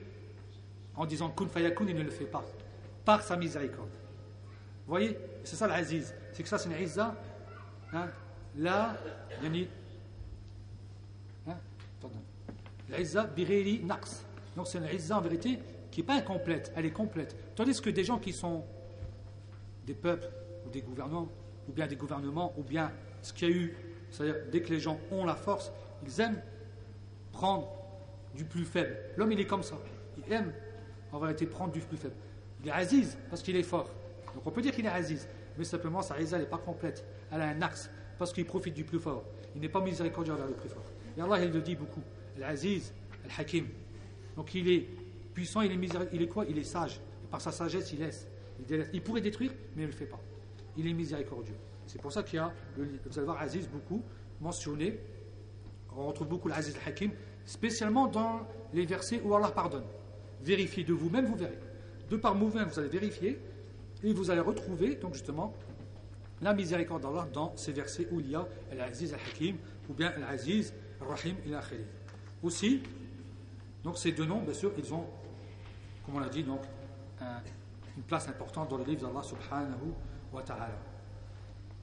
en 0.97 1.05
disant 1.05 1.29
Kun 1.29 1.47
fayakun, 1.47 1.85
il 1.87 1.95
ne 1.95 2.03
le 2.03 2.11
fait 2.11 2.25
pas, 2.25 2.43
par 3.05 3.21
sa 3.21 3.37
miséricorde. 3.37 3.87
Vous 4.85 4.91
voyez? 4.91 5.17
C'est 5.45 5.55
ça 5.55 5.67
l'Aziz. 5.67 6.13
C'est 6.33 6.43
que 6.43 6.49
ça, 6.49 6.57
c'est 6.57 6.69
une 6.69 6.83
Izza. 6.83 7.15
Hein? 7.93 8.07
La 8.57 8.97
yani 9.41 9.69
hein, 12.13 12.53
l'izza 12.97 13.25
biriri 13.25 13.83
naqs. 13.83 14.25
Donc 14.55 14.67
c'est 14.67 14.77
une 14.77 14.85
izza 14.85 15.17
en 15.17 15.21
vérité 15.21 15.59
qui 15.91 16.01
n'est 16.01 16.07
pas 16.07 16.15
incomplète. 16.15 16.71
Elle 16.75 16.85
est 16.85 16.91
complète. 16.91 17.35
Tandis 17.55 17.81
que 17.81 17.89
des 17.89 18.03
gens 18.03 18.19
qui 18.19 18.33
sont 18.33 18.63
des 19.85 19.93
peuples 19.93 20.29
ou 20.65 20.69
des 20.69 20.81
gouvernements 20.81 21.29
ou 21.67 21.71
bien 21.71 21.87
des 21.87 21.95
gouvernements 21.95 22.53
ou 22.57 22.63
bien 22.63 22.91
ce 23.21 23.33
qu'il 23.33 23.49
y 23.49 23.51
a 23.51 23.55
eu 23.55 23.77
c'est-à-dire 24.11 24.35
dès 24.51 24.61
que 24.61 24.69
les 24.69 24.79
gens 24.79 24.99
ont 25.11 25.25
la 25.25 25.35
force 25.35 25.71
ils 26.05 26.21
aiment 26.21 26.41
prendre 27.31 27.67
du 28.35 28.45
plus 28.45 28.65
faible. 28.65 28.95
L'homme 29.17 29.31
il 29.31 29.39
est 29.39 29.47
comme 29.47 29.63
ça. 29.63 29.77
Il 30.17 30.31
aime 30.31 30.53
en 31.11 31.19
vérité 31.19 31.45
prendre 31.45 31.71
du 31.71 31.79
plus 31.79 31.97
faible. 31.97 32.15
Il 32.63 32.69
est 32.69 32.73
aziz 32.73 33.17
parce 33.29 33.41
qu'il 33.41 33.55
est 33.55 33.63
fort. 33.63 33.89
Donc 34.33 34.45
on 34.45 34.51
peut 34.51 34.61
dire 34.61 34.73
qu'il 34.73 34.85
est 34.85 34.89
aziz 34.89 35.27
mais 35.57 35.63
simplement 35.63 36.01
sa 36.01 36.19
izza 36.19 36.37
n'est 36.37 36.45
pas 36.45 36.57
complète. 36.57 37.05
Elle 37.31 37.41
a 37.41 37.47
un 37.47 37.61
axe 37.61 37.89
parce 38.17 38.33
qu'il 38.33 38.45
profite 38.45 38.73
du 38.73 38.83
plus 38.83 38.99
fort. 38.99 39.23
Il 39.55 39.61
n'est 39.61 39.69
pas 39.69 39.81
miséricordieux 39.81 40.33
envers 40.33 40.47
le 40.47 40.53
plus 40.53 40.69
fort. 40.69 40.83
Et 41.17 41.21
Allah, 41.21 41.43
il 41.43 41.51
le 41.51 41.61
dit 41.61 41.75
beaucoup. 41.75 42.01
Al-Aziz, 42.37 42.93
Al-Hakim. 43.25 43.67
Donc 44.35 44.53
il 44.53 44.69
est 44.69 44.87
puissant, 45.33 45.61
il 45.61 45.71
est. 45.71 45.89
Il 46.13 46.21
est 46.21 46.27
quoi? 46.27 46.45
Il 46.45 46.57
est 46.57 46.63
sage. 46.63 46.99
Par 47.31 47.41
sa 47.41 47.51
sagesse, 47.51 47.91
il 47.93 47.99
laisse. 47.99 48.27
Il, 48.93 49.01
pourrait 49.01 49.21
détruire, 49.21 49.51
mais 49.75 49.83
il 49.83 49.87
ne 49.87 49.91
le 49.91 49.97
fait 49.97 50.05
pas. 50.05 50.19
Il 50.77 50.87
est 50.87 50.93
miséricordieux. 50.93 51.55
C'est 51.87 52.01
pour 52.01 52.11
ça 52.11 52.23
qu'il 52.23 52.37
y 52.37 52.39
a, 52.39 52.53
vous 52.77 53.17
allez 53.17 53.25
voir 53.25 53.41
Aziz 53.41 53.67
beaucoup 53.67 54.01
mentionné. 54.41 54.99
On 55.97 56.07
retrouve 56.07 56.27
beaucoup 56.27 56.47
l'Aziz 56.47 56.75
Al-Hakim, 56.83 57.11
spécialement 57.45 58.07
dans 58.07 58.47
les 58.73 58.85
versets 58.85 59.21
où 59.23 59.33
Allah 59.33 59.49
pardonne. 59.49 59.85
Vérifiez 60.41 60.83
de 60.83 60.93
vous-même, 60.93 61.25
vous 61.25 61.35
verrez. 61.35 61.57
De 62.09 62.17
par 62.17 62.35
vous-même, 62.35 62.67
vous 62.67 62.79
allez 62.79 62.89
vérifier 62.89 63.39
et 64.03 64.13
vous 64.13 64.29
allez 64.29 64.41
retrouver, 64.41 64.95
donc 64.95 65.13
justement, 65.13 65.53
la 66.41 66.53
miséricorde 66.53 67.01
d'Allah 67.01 67.27
dans 67.31 67.55
ces 67.55 67.71
versets 67.71 68.07
où 68.11 68.19
il 68.19 68.31
y 68.31 68.35
a 68.35 68.45
Al-Aziz 68.71 69.13
Al-Hakim 69.13 69.55
ou 69.89 69.93
bien 69.93 70.13
Al-Aziz 71.07 71.33
Al-Rahim 71.47 71.65
il 71.81 71.85
Aussi, 72.43 72.83
donc 73.83 73.97
ces 73.97 74.11
deux 74.11 74.25
noms, 74.25 74.41
bien 74.41 74.53
sûr, 74.53 74.71
ils 74.77 74.93
ont, 74.93 75.05
comme 76.05 76.15
on 76.15 76.19
l'a 76.19 76.29
dit, 76.29 76.43
donc, 76.43 76.61
une 77.97 78.03
place 78.03 78.27
importante 78.27 78.69
dans 78.69 78.77
le 78.77 78.83
livre 78.83 79.07
d'Allah 79.07 79.23
subhanahu 79.23 79.93
wa 80.33 80.41
ta'ala. 80.41 80.77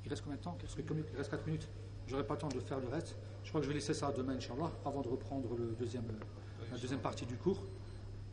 Il 0.04 0.10
reste 0.10 0.22
combien 0.22 0.36
de 0.36 0.42
temps? 0.42 0.56
Il 0.60 1.16
reste 1.16 1.30
4 1.30 1.46
minutes? 1.46 1.68
J'aurai 2.06 2.26
pas 2.26 2.34
le 2.34 2.40
temps 2.40 2.48
de 2.48 2.60
faire 2.60 2.80
le 2.80 2.88
reste. 2.88 3.16
Je 3.44 3.48
crois 3.48 3.60
que 3.60 3.66
je 3.66 3.68
vais 3.68 3.76
laisser 3.76 3.94
ça 3.94 4.12
demain, 4.12 4.34
Inch'Allah, 4.34 4.70
avant 4.84 5.00
de 5.00 5.08
reprendre 5.08 5.48
la 5.58 6.78
deuxième 6.78 7.00
partie 7.00 7.26
du 7.26 7.36
cours. 7.36 7.62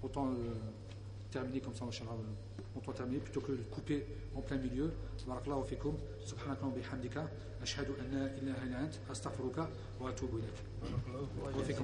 Autant 0.01 0.27
euh, 0.27 0.53
terminer 1.31 1.61
comme 1.61 1.75
ça, 1.75 1.85
Inch'Allah 1.85 2.15
on 2.75 2.79
doit 2.79 2.93
terminer 2.93 3.19
plutôt 3.19 3.41
que 3.41 3.51
de 3.51 3.63
couper 3.71 4.05
en 4.35 4.41
plein 4.41 4.57
milieu. 4.57 4.91
Barakallahu 5.27 5.63
fikum, 5.65 5.95
subhanaka 6.23 6.65
bihamdika, 6.75 7.29
ashhadu 7.61 7.91
an 7.99 8.05
la 8.11 8.27
ilaha 8.37 8.65
illa 8.65 8.77
ant, 8.79 9.11
astaghfiruka 9.11 9.69
wa 9.99 10.09
atubu 10.09 10.39
ilayk. 10.39 10.57